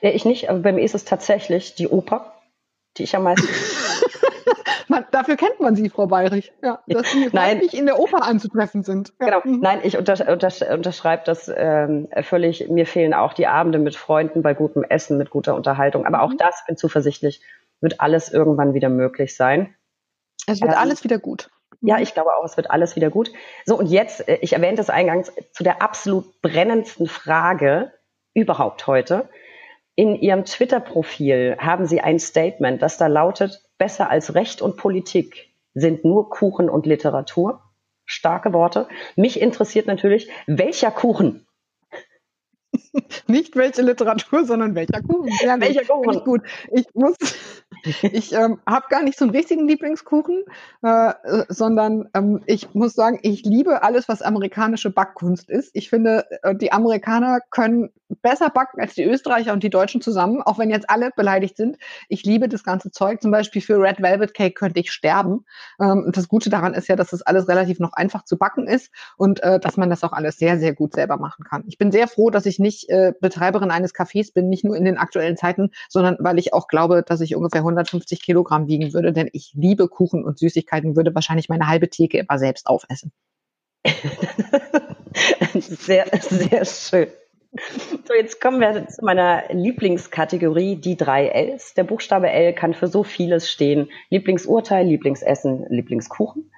Ja, 0.00 0.10
ich 0.10 0.24
nicht, 0.24 0.50
aber 0.50 0.60
bei 0.60 0.72
mir 0.72 0.82
ist 0.82 0.94
es 0.94 1.04
tatsächlich 1.04 1.74
die 1.74 1.88
Oper, 1.88 2.34
die 2.96 3.04
ich 3.04 3.16
am 3.16 3.24
meisten. 3.24 3.48
man, 4.88 5.04
dafür 5.10 5.36
kennt 5.36 5.60
man 5.60 5.76
sie, 5.76 5.88
Frau 5.88 6.06
Bayrich, 6.06 6.52
ja, 6.62 6.82
dass 6.86 7.10
sie 7.10 7.28
Nein. 7.32 7.58
häufig 7.58 7.74
in 7.74 7.86
der 7.86 7.98
Oper 7.98 8.22
anzutreffen 8.24 8.82
sind. 8.82 9.12
Ja. 9.20 9.26
Genau. 9.26 9.40
Mhm. 9.44 9.60
Nein, 9.60 9.80
ich 9.82 9.96
unter, 9.96 10.12
unter, 10.30 10.50
unterschreibe 10.72 11.22
das 11.24 11.50
ähm, 11.54 12.08
völlig. 12.22 12.68
Mir 12.68 12.86
fehlen 12.86 13.14
auch 13.14 13.32
die 13.32 13.46
Abende 13.46 13.78
mit 13.78 13.96
Freunden 13.96 14.42
bei 14.42 14.54
gutem 14.54 14.84
Essen, 14.84 15.18
mit 15.18 15.30
guter 15.30 15.54
Unterhaltung. 15.54 16.06
Aber 16.06 16.22
auch 16.22 16.30
mhm. 16.30 16.38
das, 16.38 16.64
bin 16.66 16.76
zuversichtlich, 16.76 17.42
wird 17.80 18.00
alles 18.00 18.32
irgendwann 18.32 18.74
wieder 18.74 18.88
möglich 18.88 19.36
sein. 19.36 19.74
Es 20.46 20.60
wird 20.60 20.72
ähm, 20.72 20.78
alles 20.78 21.04
wieder 21.04 21.18
gut. 21.18 21.50
Ja, 21.80 21.98
ich 21.98 22.14
glaube 22.14 22.34
auch, 22.34 22.44
es 22.44 22.56
wird 22.56 22.70
alles 22.70 22.96
wieder 22.96 23.10
gut. 23.10 23.30
So, 23.64 23.78
und 23.78 23.86
jetzt, 23.86 24.28
äh, 24.28 24.38
ich 24.40 24.54
erwähnte 24.54 24.80
es 24.80 24.90
eingangs, 24.90 25.32
zu 25.52 25.64
der 25.64 25.82
absolut 25.82 26.40
brennendsten 26.40 27.06
Frage 27.06 27.92
überhaupt 28.32 28.86
heute. 28.86 29.28
In 29.96 30.16
Ihrem 30.16 30.44
Twitter-Profil 30.44 31.56
haben 31.58 31.86
Sie 31.86 32.00
ein 32.00 32.18
Statement, 32.18 32.82
das 32.82 32.98
da 32.98 33.06
lautet, 33.06 33.62
besser 33.78 34.10
als 34.10 34.34
Recht 34.34 34.60
und 34.60 34.76
Politik 34.76 35.50
sind 35.74 36.04
nur 36.04 36.30
Kuchen 36.30 36.68
und 36.68 36.86
Literatur. 36.86 37.62
Starke 38.04 38.52
Worte. 38.52 38.88
Mich 39.16 39.40
interessiert 39.40 39.86
natürlich, 39.86 40.28
welcher 40.46 40.90
Kuchen 40.90 41.46
Nicht 43.26 43.56
welche 43.56 43.82
Literatur, 43.82 44.44
sondern 44.44 44.74
welcher 44.74 45.02
Kuchen. 45.02 45.30
Ja, 45.42 45.60
welcher 45.60 45.84
Kuchen? 45.84 46.24
Gut. 46.24 46.42
Ich 46.72 46.86
muss, 46.94 47.16
ich 48.02 48.32
ähm, 48.32 48.60
habe 48.66 48.86
gar 48.88 49.02
nicht 49.02 49.18
so 49.18 49.24
einen 49.24 49.34
richtigen 49.34 49.66
Lieblingskuchen, 49.66 50.44
äh, 50.82 51.12
sondern 51.48 52.08
ähm, 52.14 52.42
ich 52.46 52.74
muss 52.74 52.94
sagen, 52.94 53.18
ich 53.22 53.44
liebe 53.44 53.82
alles, 53.82 54.08
was 54.08 54.22
amerikanische 54.22 54.90
Backkunst 54.90 55.50
ist. 55.50 55.70
Ich 55.74 55.90
finde, 55.90 56.26
äh, 56.42 56.54
die 56.54 56.72
Amerikaner 56.72 57.40
können 57.50 57.90
besser 58.22 58.50
backen 58.50 58.80
als 58.80 58.94
die 58.94 59.04
Österreicher 59.04 59.52
und 59.52 59.62
die 59.62 59.70
Deutschen 59.70 60.00
zusammen, 60.00 60.42
auch 60.42 60.58
wenn 60.58 60.70
jetzt 60.70 60.90
alle 60.90 61.10
beleidigt 61.14 61.56
sind. 61.56 61.76
Ich 62.08 62.24
liebe 62.24 62.48
das 62.48 62.64
ganze 62.64 62.90
Zeug. 62.90 63.22
Zum 63.22 63.30
Beispiel 63.30 63.62
für 63.62 63.80
Red 63.80 64.02
Velvet 64.02 64.34
Cake 64.34 64.54
könnte 64.54 64.80
ich 64.80 64.92
sterben. 64.92 65.44
Ähm, 65.80 66.10
das 66.12 66.28
Gute 66.28 66.50
daran 66.50 66.74
ist 66.74 66.88
ja, 66.88 66.96
dass 66.96 67.10
das 67.10 67.22
alles 67.22 67.48
relativ 67.48 67.78
noch 67.78 67.92
einfach 67.92 68.24
zu 68.24 68.36
backen 68.38 68.66
ist 68.66 68.90
und 69.16 69.42
äh, 69.42 69.60
dass 69.60 69.76
man 69.76 69.90
das 69.90 70.04
auch 70.04 70.12
alles 70.12 70.38
sehr, 70.38 70.58
sehr 70.58 70.74
gut 70.74 70.94
selber 70.94 71.16
machen 71.16 71.44
kann. 71.44 71.64
Ich 71.66 71.78
bin 71.78 71.92
sehr 71.92 72.08
froh, 72.08 72.30
dass 72.30 72.46
ich 72.46 72.58
nicht 72.58 72.88
äh, 72.88 73.12
Betreiberin 73.20 73.70
eines 73.70 73.94
Cafés 73.94 74.32
bin, 74.32 74.48
nicht 74.48 74.64
nur 74.64 74.76
in 74.76 74.84
den 74.84 74.98
aktuellen 74.98 75.36
Zeiten, 75.36 75.70
sondern 75.88 76.16
weil 76.20 76.38
ich 76.38 76.52
auch 76.52 76.68
glaube, 76.68 77.02
dass 77.06 77.20
ich 77.20 77.36
ungefähr 77.36 77.60
150 77.60 78.22
Kilogramm 78.22 78.66
wiegen 78.66 78.92
würde, 78.92 79.12
denn 79.12 79.28
ich 79.32 79.52
liebe 79.54 79.88
Kuchen 79.88 80.24
und 80.24 80.38
Süßigkeiten, 80.38 80.96
würde 80.96 81.14
wahrscheinlich 81.14 81.48
meine 81.48 81.68
halbe 81.68 81.88
Theke 81.88 82.18
immer 82.18 82.38
selbst 82.38 82.66
aufessen. 82.66 83.12
sehr, 85.54 86.06
sehr 86.20 86.64
schön. 86.64 87.08
So, 88.04 88.14
jetzt 88.14 88.40
kommen 88.40 88.60
wir 88.60 88.88
zu 88.88 89.04
meiner 89.04 89.44
Lieblingskategorie, 89.52 90.76
die 90.76 90.96
drei 90.96 91.28
Ls. 91.28 91.74
Der 91.74 91.84
Buchstabe 91.84 92.28
L 92.28 92.52
kann 92.52 92.74
für 92.74 92.88
so 92.88 93.04
vieles 93.04 93.50
stehen. 93.50 93.90
Lieblingsurteil, 94.10 94.86
Lieblingsessen, 94.86 95.66
Lieblingskuchen. 95.68 96.50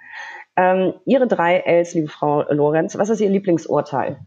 Ähm, 0.57 0.95
Ihre 1.05 1.27
drei 1.27 1.59
Ls, 1.59 1.95
liebe 1.95 2.09
Frau 2.09 2.43
Lorenz, 2.51 2.97
was 2.97 3.11
ist 3.11 3.21
Ihr 3.21 3.29
Lieblingsurteil? 3.29 4.21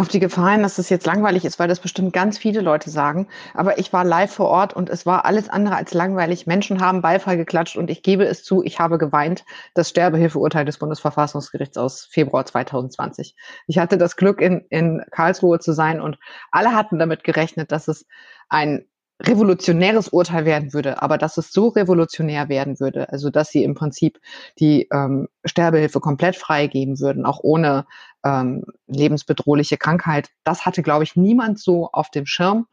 Auf 0.00 0.08
die 0.08 0.18
Gefahr 0.18 0.52
hin, 0.52 0.62
dass 0.62 0.76
das 0.76 0.88
jetzt 0.88 1.06
langweilig 1.06 1.44
ist, 1.44 1.58
weil 1.58 1.68
das 1.68 1.78
bestimmt 1.78 2.12
ganz 2.12 2.38
viele 2.38 2.62
Leute 2.62 2.88
sagen. 2.88 3.28
Aber 3.54 3.78
ich 3.78 3.92
war 3.92 4.04
live 4.04 4.32
vor 4.32 4.48
Ort 4.48 4.72
und 4.72 4.88
es 4.88 5.04
war 5.04 5.26
alles 5.26 5.48
andere 5.50 5.76
als 5.76 5.92
langweilig. 5.92 6.46
Menschen 6.46 6.80
haben 6.80 7.02
Beifall 7.02 7.36
geklatscht 7.36 7.76
und 7.76 7.90
ich 7.90 8.02
gebe 8.02 8.24
es 8.24 8.42
zu, 8.42 8.62
ich 8.62 8.80
habe 8.80 8.96
geweint. 8.96 9.44
Das 9.74 9.90
Sterbehilfeurteil 9.90 10.64
des 10.64 10.78
Bundesverfassungsgerichts 10.78 11.76
aus 11.76 12.08
Februar 12.10 12.46
2020. 12.46 13.36
Ich 13.66 13.78
hatte 13.78 13.98
das 13.98 14.16
Glück, 14.16 14.40
in, 14.40 14.64
in 14.70 15.04
Karlsruhe 15.10 15.58
zu 15.58 15.72
sein 15.72 16.00
und 16.00 16.18
alle 16.50 16.72
hatten 16.72 16.98
damit 16.98 17.22
gerechnet, 17.22 17.70
dass 17.70 17.86
es 17.86 18.06
ein 18.48 18.86
revolutionäres 19.20 20.08
Urteil 20.08 20.44
werden 20.44 20.72
würde, 20.72 21.02
aber 21.02 21.18
dass 21.18 21.36
es 21.36 21.52
so 21.52 21.68
revolutionär 21.68 22.48
werden 22.48 22.80
würde, 22.80 23.10
also 23.10 23.30
dass 23.30 23.50
sie 23.50 23.64
im 23.64 23.74
Prinzip 23.74 24.18
die 24.58 24.88
ähm, 24.92 25.28
Sterbehilfe 25.44 26.00
komplett 26.00 26.36
freigeben 26.36 26.98
würden, 27.00 27.26
auch 27.26 27.40
ohne 27.42 27.84
ähm, 28.24 28.64
lebensbedrohliche 28.86 29.76
Krankheit, 29.76 30.30
das 30.44 30.66
hatte, 30.66 30.82
glaube 30.82 31.04
ich, 31.04 31.16
niemand 31.16 31.58
so 31.58 31.90
auf 31.92 32.10
dem 32.10 32.26
Schirm. 32.26 32.66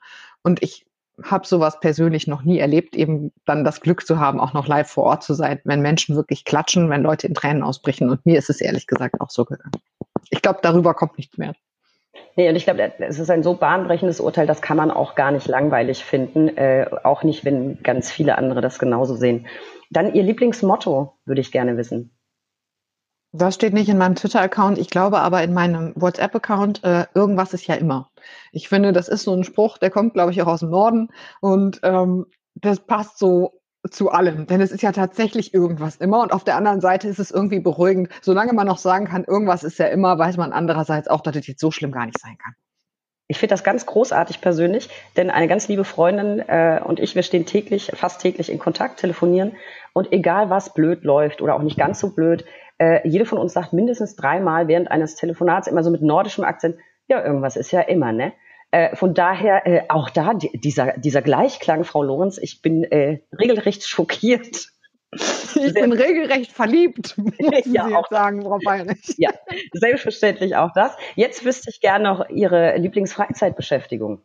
Und 0.43 0.62
ich 0.62 0.86
habe 1.23 1.47
sowas 1.47 1.79
persönlich 1.79 2.27
noch 2.27 2.43
nie 2.43 2.60
erlebt, 2.60 2.95
eben 2.95 3.31
dann 3.45 3.63
das 3.63 3.81
Glück 3.81 4.05
zu 4.05 4.19
haben, 4.19 4.39
auch 4.39 4.53
noch 4.53 4.67
live 4.67 4.89
vor 4.89 5.05
Ort 5.05 5.23
zu 5.23 5.33
sein, 5.33 5.60
wenn 5.63 5.81
Menschen 5.81 6.15
wirklich 6.15 6.45
klatschen, 6.45 6.89
wenn 6.89 7.01
Leute 7.01 7.27
in 7.27 7.33
Tränen 7.33 7.63
ausbrechen. 7.63 8.10
Und 8.10 8.25
mir 8.25 8.38
ist 8.38 8.49
es 8.49 8.62
ehrlich 8.62 8.86
gesagt 8.86 9.19
auch 9.19 9.29
so 9.29 9.45
gegangen. 9.45 9.71
Ich 10.29 10.41
glaube, 10.41 10.60
darüber 10.62 10.93
kommt 10.93 11.17
nichts 11.17 11.38
mehr. 11.38 11.53
Nee, 12.36 12.49
und 12.49 12.55
ich 12.55 12.65
glaube, 12.65 12.93
es 12.99 13.19
ist 13.19 13.31
ein 13.31 13.43
so 13.43 13.55
bahnbrechendes 13.55 14.19
Urteil, 14.19 14.45
das 14.45 14.62
kann 14.62 14.77
man 14.77 14.91
auch 14.91 15.15
gar 15.15 15.31
nicht 15.31 15.47
langweilig 15.47 16.03
finden, 16.03 16.55
äh, 16.55 16.88
auch 17.03 17.23
nicht, 17.23 17.45
wenn 17.45 17.81
ganz 17.81 18.12
viele 18.12 18.38
andere 18.38 18.62
das 18.62 18.79
genauso 18.79 19.15
sehen. 19.15 19.47
Dann 19.89 20.13
Ihr 20.13 20.23
Lieblingsmotto, 20.23 21.13
würde 21.25 21.41
ich 21.41 21.51
gerne 21.51 21.77
wissen. 21.77 22.16
Das 23.34 23.56
steht 23.56 23.74
nicht 23.74 23.90
in 23.90 23.98
meinem 23.98 24.16
Twitter-Account. 24.16 24.78
Ich 24.78 24.90
glaube 24.90 25.20
aber 25.20 25.44
in 25.44 25.54
meinem 25.54 25.94
WhatsApp-Account, 25.96 26.84
äh, 26.84 27.06
irgendwas 27.13 27.54
ist 27.54 27.68
ja 27.68 27.76
immer. 27.76 28.10
Ich 28.52 28.70
finde, 28.70 28.94
das 28.94 29.10
ist 29.10 29.24
so 29.24 29.34
ein 29.34 29.44
Spruch, 29.44 29.78
der 29.78 29.92
kommt, 29.92 30.13
glaube 30.13 30.32
ich, 30.32 30.42
auch 30.42 30.48
aus 30.48 30.62
dem 30.62 30.70
Norden 30.70 31.10
und 31.42 31.80
ähm, 31.84 32.26
das 32.56 32.80
passt 32.80 33.20
so 33.20 33.62
zu 33.92 34.12
allem. 34.12 34.48
Denn 34.48 34.62
es 34.62 34.72
ist 34.72 34.82
ja 34.82 34.92
tatsächlich 34.92 35.54
irgendwas 35.54 35.98
immer 35.98 36.22
und 36.22 36.32
auf 36.32 36.44
der 36.44 36.56
anderen 36.56 36.82
Seite 36.82 37.08
ist 37.08 37.20
es 37.20 37.32
irgendwie 37.32 37.60
beruhigend. 37.60 38.10
Solange 38.22 38.54
man 38.54 38.68
noch 38.68 38.78
sagen 38.78 39.06
kann, 39.06 39.24
irgendwas 39.24 39.63
ist 39.63 39.78
ja 39.78 39.88
immer, 39.88 40.18
weiß 40.18 40.38
man 40.38 40.54
andererseits 40.54 41.08
auch, 41.08 41.22
dass 41.22 41.36
es 41.36 41.48
jetzt 41.48 41.62
so 41.62 41.72
schlimm 41.72 41.92
gar 41.92 42.06
nicht 42.06 42.20
sein 42.20 42.38
kann. 42.38 42.54
Ich 43.30 43.40
finde 43.40 43.54
das 43.54 43.66
ganz 43.66 43.86
großartig 43.86 44.40
persönlich, 44.40 44.90
denn 45.18 45.30
eine 45.30 45.50
ganz 45.50 45.68
liebe 45.68 45.84
Freundin 45.84 46.40
äh, 46.40 46.80
und 46.82 47.02
ich, 47.02 47.13
wir 47.13 47.24
stehen 47.24 47.46
täglich, 47.46 47.92
fast 47.94 48.22
täglich 48.22 48.50
in 48.50 48.58
Kontakt, 48.58 49.02
telefonieren 49.02 49.58
und 49.92 50.13
egal 50.13 50.50
was 50.50 50.74
blöd 50.74 51.04
läuft 51.04 51.42
oder 51.42 51.56
auch 51.56 51.62
nicht 51.62 51.78
ganz 51.78 52.00
so 52.00 52.12
blöd, 52.12 52.46
äh, 52.80 53.08
jede 53.08 53.26
von 53.26 53.38
uns 53.38 53.54
sagt 53.54 53.74
mindestens 53.74 54.16
dreimal 54.16 54.68
während 54.68 54.92
eines 54.92 55.16
Telefonats 55.16 55.68
immer 55.68 55.84
so 55.84 55.92
mit 55.92 56.02
nordischem 56.02 56.44
Akzent, 56.44 56.78
ja, 57.08 57.24
irgendwas 57.24 57.56
ist 57.56 57.72
ja 57.72 57.82
immer, 57.82 58.12
ne? 58.12 58.34
Äh, 58.72 58.96
von 58.96 59.13
daher 59.13 59.66
äh, 59.66 59.84
auch 59.88 60.10
da 60.10 60.34
die, 60.34 60.52
dieser, 60.60 60.98
dieser 60.98 61.22
Gleichklang, 61.22 61.86
Frau 61.86 62.04
Lorenz, 62.04 62.38
ich 62.38 62.62
bin 62.62 62.84
äh, 62.84 63.22
regelrecht 63.38 63.88
schockiert. 63.88 64.68
Ich 65.56 65.74
bin 65.74 65.94
regelrecht 65.94 66.52
verliebt, 66.52 67.18
muss 67.18 67.34
ja, 67.66 67.88
Sie 67.88 67.94
jetzt 67.94 68.10
sagen, 68.10 68.42
Frau 68.42 68.60
Bayerich. 68.63 69.16
Ja, 69.18 69.32
selbstverständlich 69.72 70.58
auch 70.58 70.72
das. 70.76 70.96
Jetzt 71.16 71.46
wüsste 71.46 71.70
ich 71.70 71.80
gerne 71.80 72.04
noch 72.04 72.30
Ihre 72.30 72.78
Lieblingsfreizeitbeschäftigung. 72.78 74.22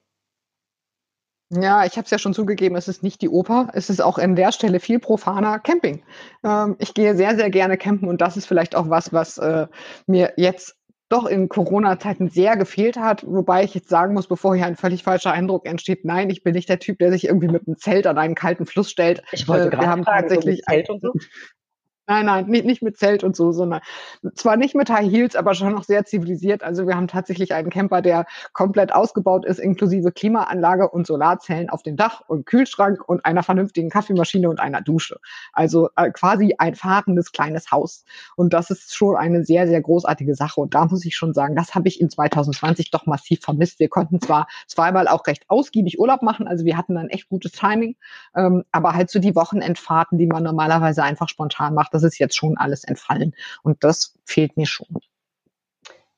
Ja, 1.55 1.85
ich 1.85 1.97
habe 1.99 2.07
es 2.07 2.11
ja 2.11 2.19
schon 2.19 2.33
zugegeben, 2.33 2.77
es 2.77 2.89
ist 2.89 3.03
nicht 3.03 3.21
die 3.21 3.29
Oper. 3.29 3.69
Es 3.75 3.91
ist 3.91 4.01
auch 4.01 4.19
an 4.19 4.37
der 4.37 4.53
Stelle 4.53 4.81
viel 4.81 4.99
profaner 4.99 5.59
Camping. 5.59 6.03
Ähm, 6.43 6.77
ich 6.79 6.95
gehe 6.95 7.15
sehr, 7.15 7.37
sehr 7.37 7.51
gerne 7.51 7.77
campen 7.77 8.09
und 8.09 8.23
das 8.23 8.39
ist 8.39 8.47
vielleicht 8.47 8.75
auch 8.75 8.89
was, 8.89 9.13
was 9.13 9.37
äh, 9.37 9.67
mir 10.07 10.33
jetzt 10.37 10.77
doch 11.11 11.27
in 11.27 11.51
Corona-Zeiten 11.51 12.31
sehr 12.31 12.57
gefehlt 12.57 12.97
hat. 12.97 13.23
Wobei 13.27 13.65
ich 13.65 13.75
jetzt 13.75 13.91
sagen 13.91 14.15
muss, 14.15 14.29
bevor 14.29 14.57
hier 14.57 14.65
ein 14.65 14.77
völlig 14.77 15.03
falscher 15.03 15.33
Eindruck 15.33 15.67
entsteht, 15.67 16.07
nein, 16.07 16.31
ich 16.31 16.43
bin 16.43 16.55
nicht 16.55 16.71
der 16.71 16.79
Typ, 16.79 16.99
der 16.99 17.13
sich 17.13 17.25
irgendwie 17.25 17.49
mit 17.49 17.67
einem 17.67 17.77
Zelt 17.77 18.07
an 18.07 18.17
einen 18.17 18.35
kalten 18.35 18.65
Fluss 18.65 18.91
stellt. 18.91 19.23
Ich 19.33 19.47
wollte 19.47 19.67
äh, 19.67 19.71
gerade 19.71 19.89
haben 19.89 20.05
fragen, 20.05 20.29
tatsächlich 20.29 20.63
so 20.67 20.73
Zelt 20.73 20.89
und 20.89 21.03
so. 21.03 21.13
Nein, 22.09 22.27
nein, 22.27 22.47
nicht, 22.47 22.65
nicht 22.65 22.83
mit 22.83 22.99
Zelt 22.99 23.23
und 23.23 23.37
so, 23.37 23.53
sondern 23.53 23.81
zwar 24.35 24.57
nicht 24.57 24.75
mit 24.75 24.91
High 24.91 25.09
Heels, 25.09 25.37
aber 25.37 25.55
schon 25.55 25.73
noch 25.73 25.85
sehr 25.85 26.05
zivilisiert. 26.05 26.65
Also 26.65 26.87
wir 26.89 26.97
haben 26.97 27.07
tatsächlich 27.07 27.55
einen 27.55 27.71
Camper, 27.71 28.03
der 28.03 28.27
komplett 28.53 28.93
ausgebaut 28.93 29.45
ist, 29.45 29.61
inklusive 29.61 30.11
Klimaanlage 30.11 30.89
und 30.89 31.07
Solarzellen 31.07 31.71
auf 31.71 31.85
dem 31.85 31.97
Dach 31.97 32.21
und 32.27 32.45
Kühlschrank 32.45 33.09
und 33.09 33.25
einer 33.25 33.45
vernünftigen 33.45 33.89
Kaffeemaschine 33.89 34.51
und 34.51 34.59
einer 34.59 34.83
Dusche. 34.83 35.21
Also 35.53 35.91
äh, 35.95 36.11
quasi 36.11 36.57
ein 36.59 36.75
fahrendes 36.75 37.31
kleines 37.31 37.71
Haus. 37.71 38.05
Und 38.35 38.53
das 38.53 38.71
ist 38.71 38.97
schon 38.97 39.17
eine 39.17 39.45
sehr, 39.45 39.69
sehr 39.69 39.81
großartige 39.81 40.35
Sache. 40.35 40.61
Und 40.61 40.75
da 40.75 40.87
muss 40.87 41.05
ich 41.05 41.15
schon 41.15 41.35
sagen, 41.35 41.55
das 41.55 41.77
habe 41.77 41.87
ich 41.87 42.01
in 42.01 42.11
2020 42.11 42.91
doch 42.91 43.07
massiv 43.07 43.43
vermisst. 43.43 43.79
Wir 43.79 43.89
konnten 43.89 44.21
zwar 44.21 44.49
zweimal 44.67 45.07
auch 45.07 45.25
recht 45.29 45.45
ausgiebig 45.49 46.01
Urlaub 46.01 46.23
machen, 46.23 46.49
also 46.49 46.65
wir 46.65 46.77
hatten 46.77 46.95
dann 46.95 47.09
echt 47.09 47.29
gutes 47.29 47.53
Timing, 47.53 47.95
ähm, 48.35 48.65
aber 48.73 48.95
halt 48.95 49.11
so 49.11 49.21
die 49.21 49.37
Wochenendfahrten, 49.37 50.19
die 50.19 50.27
man 50.27 50.43
normalerweise 50.43 51.05
einfach 51.05 51.29
spontan 51.29 51.75
macht, 51.75 51.92
das 51.93 52.03
ist 52.03 52.19
jetzt 52.19 52.37
schon 52.37 52.57
alles 52.57 52.85
entfallen. 52.85 53.35
Und 53.63 53.85
das 53.85 54.19
fehlt 54.25 54.57
mir 54.57 54.67
schon. 54.67 54.89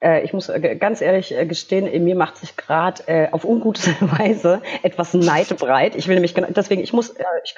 Äh, 0.01 0.23
ich 0.25 0.33
muss 0.33 0.49
äh, 0.49 0.77
ganz 0.77 1.01
ehrlich 1.01 1.37
äh, 1.37 1.47
gestehen, 1.47 1.87
in 1.87 2.05
mir 2.05 2.15
macht 2.15 2.37
sich 2.37 2.57
gerade 2.57 3.33
auf 3.33 3.45
ungute 3.45 3.81
Weise 4.01 4.63
etwas 4.83 5.15
Neid 5.15 5.57
breit. 5.59 5.97
Ich 5.97 6.09
will 6.09 6.15
nämlich, 6.15 6.35
deswegen, 6.35 6.83
ich 6.83 6.93
muss, 6.93 7.15
ich 7.45 7.55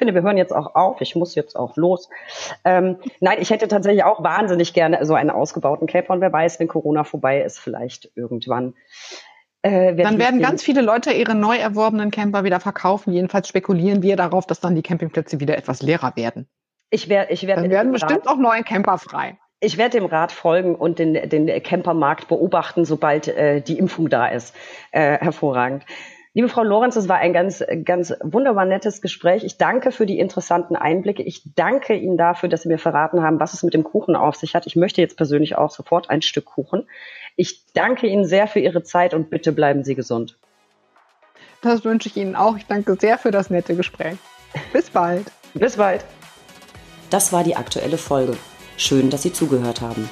finde, 0.00 0.14
wir 0.14 0.22
hören 0.22 0.38
jetzt 0.38 0.54
auch 0.54 0.74
auf. 0.74 1.00
Ich 1.00 1.14
muss 1.14 1.34
jetzt 1.34 1.56
auch 1.56 1.76
los. 1.76 2.08
Ähm, 2.64 2.96
nein, 3.20 3.38
ich 3.40 3.50
hätte 3.50 3.68
tatsächlich 3.68 4.02
auch 4.02 4.22
wahnsinnig 4.24 4.72
gerne 4.72 5.04
so 5.04 5.14
einen 5.14 5.30
ausgebauten 5.30 5.86
Camper. 5.86 6.14
Und 6.14 6.20
wer 6.20 6.32
weiß, 6.32 6.58
wenn 6.58 6.68
Corona 6.68 7.04
vorbei 7.04 7.42
ist, 7.42 7.58
vielleicht 7.58 8.10
irgendwann. 8.16 8.74
Äh, 9.62 9.94
dann 9.94 10.18
werden 10.18 10.40
ganz 10.40 10.62
viele 10.62 10.80
Leute 10.80 11.12
ihre 11.12 11.34
neu 11.34 11.56
erworbenen 11.56 12.10
Camper 12.10 12.44
wieder 12.44 12.60
verkaufen. 12.60 13.12
Jedenfalls 13.12 13.46
spekulieren 13.46 14.02
wir 14.02 14.16
darauf, 14.16 14.46
dass 14.46 14.60
dann 14.60 14.74
die 14.74 14.82
Campingplätze 14.82 15.38
wieder 15.38 15.58
etwas 15.58 15.82
leerer 15.82 16.16
werden. 16.16 16.48
Ich 16.90 17.08
werde, 17.08 17.32
ich 17.32 17.46
werde. 17.46 17.62
Dann 17.62 17.70
werden 17.70 17.92
bestimmt 17.92 18.26
Rat, 18.26 18.28
auch 18.28 18.36
neue 18.36 18.62
Camper 18.62 18.98
frei. 18.98 19.38
Ich 19.60 19.78
werde 19.78 19.98
dem 19.98 20.06
Rat 20.06 20.32
folgen 20.32 20.74
und 20.74 20.98
den, 20.98 21.14
den 21.28 21.62
Campermarkt 21.62 22.28
beobachten, 22.28 22.84
sobald 22.84 23.28
äh, 23.28 23.60
die 23.60 23.78
Impfung 23.78 24.08
da 24.08 24.26
ist. 24.26 24.54
Äh, 24.90 25.18
hervorragend. 25.18 25.84
Liebe 26.32 26.48
Frau 26.48 26.62
Lorenz, 26.62 26.94
es 26.94 27.08
war 27.08 27.16
ein 27.18 27.32
ganz, 27.32 27.62
ganz 27.84 28.14
wunderbar 28.22 28.64
nettes 28.64 29.02
Gespräch. 29.02 29.42
Ich 29.42 29.58
danke 29.58 29.90
für 29.90 30.06
die 30.06 30.20
interessanten 30.20 30.76
Einblicke. 30.76 31.24
Ich 31.24 31.42
danke 31.56 31.94
Ihnen 31.94 32.16
dafür, 32.16 32.48
dass 32.48 32.62
Sie 32.62 32.68
mir 32.68 32.78
verraten 32.78 33.22
haben, 33.22 33.40
was 33.40 33.52
es 33.52 33.64
mit 33.64 33.74
dem 33.74 33.82
Kuchen 33.82 34.14
auf 34.14 34.36
sich 34.36 34.54
hat. 34.54 34.66
Ich 34.66 34.76
möchte 34.76 35.00
jetzt 35.00 35.16
persönlich 35.16 35.56
auch 35.58 35.70
sofort 35.70 36.08
ein 36.08 36.22
Stück 36.22 36.44
Kuchen. 36.44 36.88
Ich 37.34 37.72
danke 37.72 38.06
Ihnen 38.06 38.24
sehr 38.24 38.46
für 38.46 38.60
Ihre 38.60 38.84
Zeit 38.84 39.12
und 39.12 39.28
bitte 39.28 39.50
bleiben 39.50 39.82
Sie 39.82 39.96
gesund. 39.96 40.38
Das 41.62 41.84
wünsche 41.84 42.08
ich 42.08 42.16
Ihnen 42.16 42.36
auch. 42.36 42.56
Ich 42.56 42.66
danke 42.66 42.96
sehr 42.98 43.18
für 43.18 43.32
das 43.32 43.50
nette 43.50 43.74
Gespräch. 43.74 44.16
Bis 44.72 44.88
bald. 44.88 45.32
Bis 45.54 45.76
bald. 45.76 46.04
Das 47.10 47.32
war 47.32 47.44
die 47.44 47.56
aktuelle 47.56 47.98
Folge. 47.98 48.36
Schön, 48.76 49.10
dass 49.10 49.22
Sie 49.22 49.32
zugehört 49.32 49.80
haben. 49.80 50.08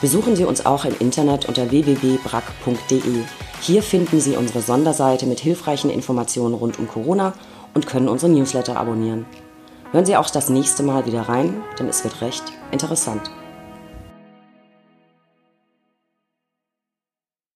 Besuchen 0.00 0.36
Sie 0.36 0.44
uns 0.44 0.66
auch 0.66 0.84
im 0.84 0.94
Internet 0.98 1.46
unter 1.46 1.70
www.brack.de. 1.70 3.24
Hier 3.60 3.82
finden 3.82 4.20
Sie 4.20 4.36
unsere 4.36 4.60
Sonderseite 4.60 5.26
mit 5.26 5.40
hilfreichen 5.40 5.90
Informationen 5.90 6.54
rund 6.54 6.78
um 6.78 6.88
Corona 6.88 7.32
und 7.72 7.86
können 7.86 8.08
unsere 8.08 8.30
Newsletter 8.30 8.76
abonnieren. 8.76 9.26
Hören 9.92 10.06
Sie 10.06 10.16
auch 10.16 10.28
das 10.28 10.48
nächste 10.48 10.82
Mal 10.82 11.06
wieder 11.06 11.22
rein, 11.22 11.62
denn 11.78 11.88
es 11.88 12.04
wird 12.04 12.20
recht 12.20 12.44
interessant. 12.70 13.30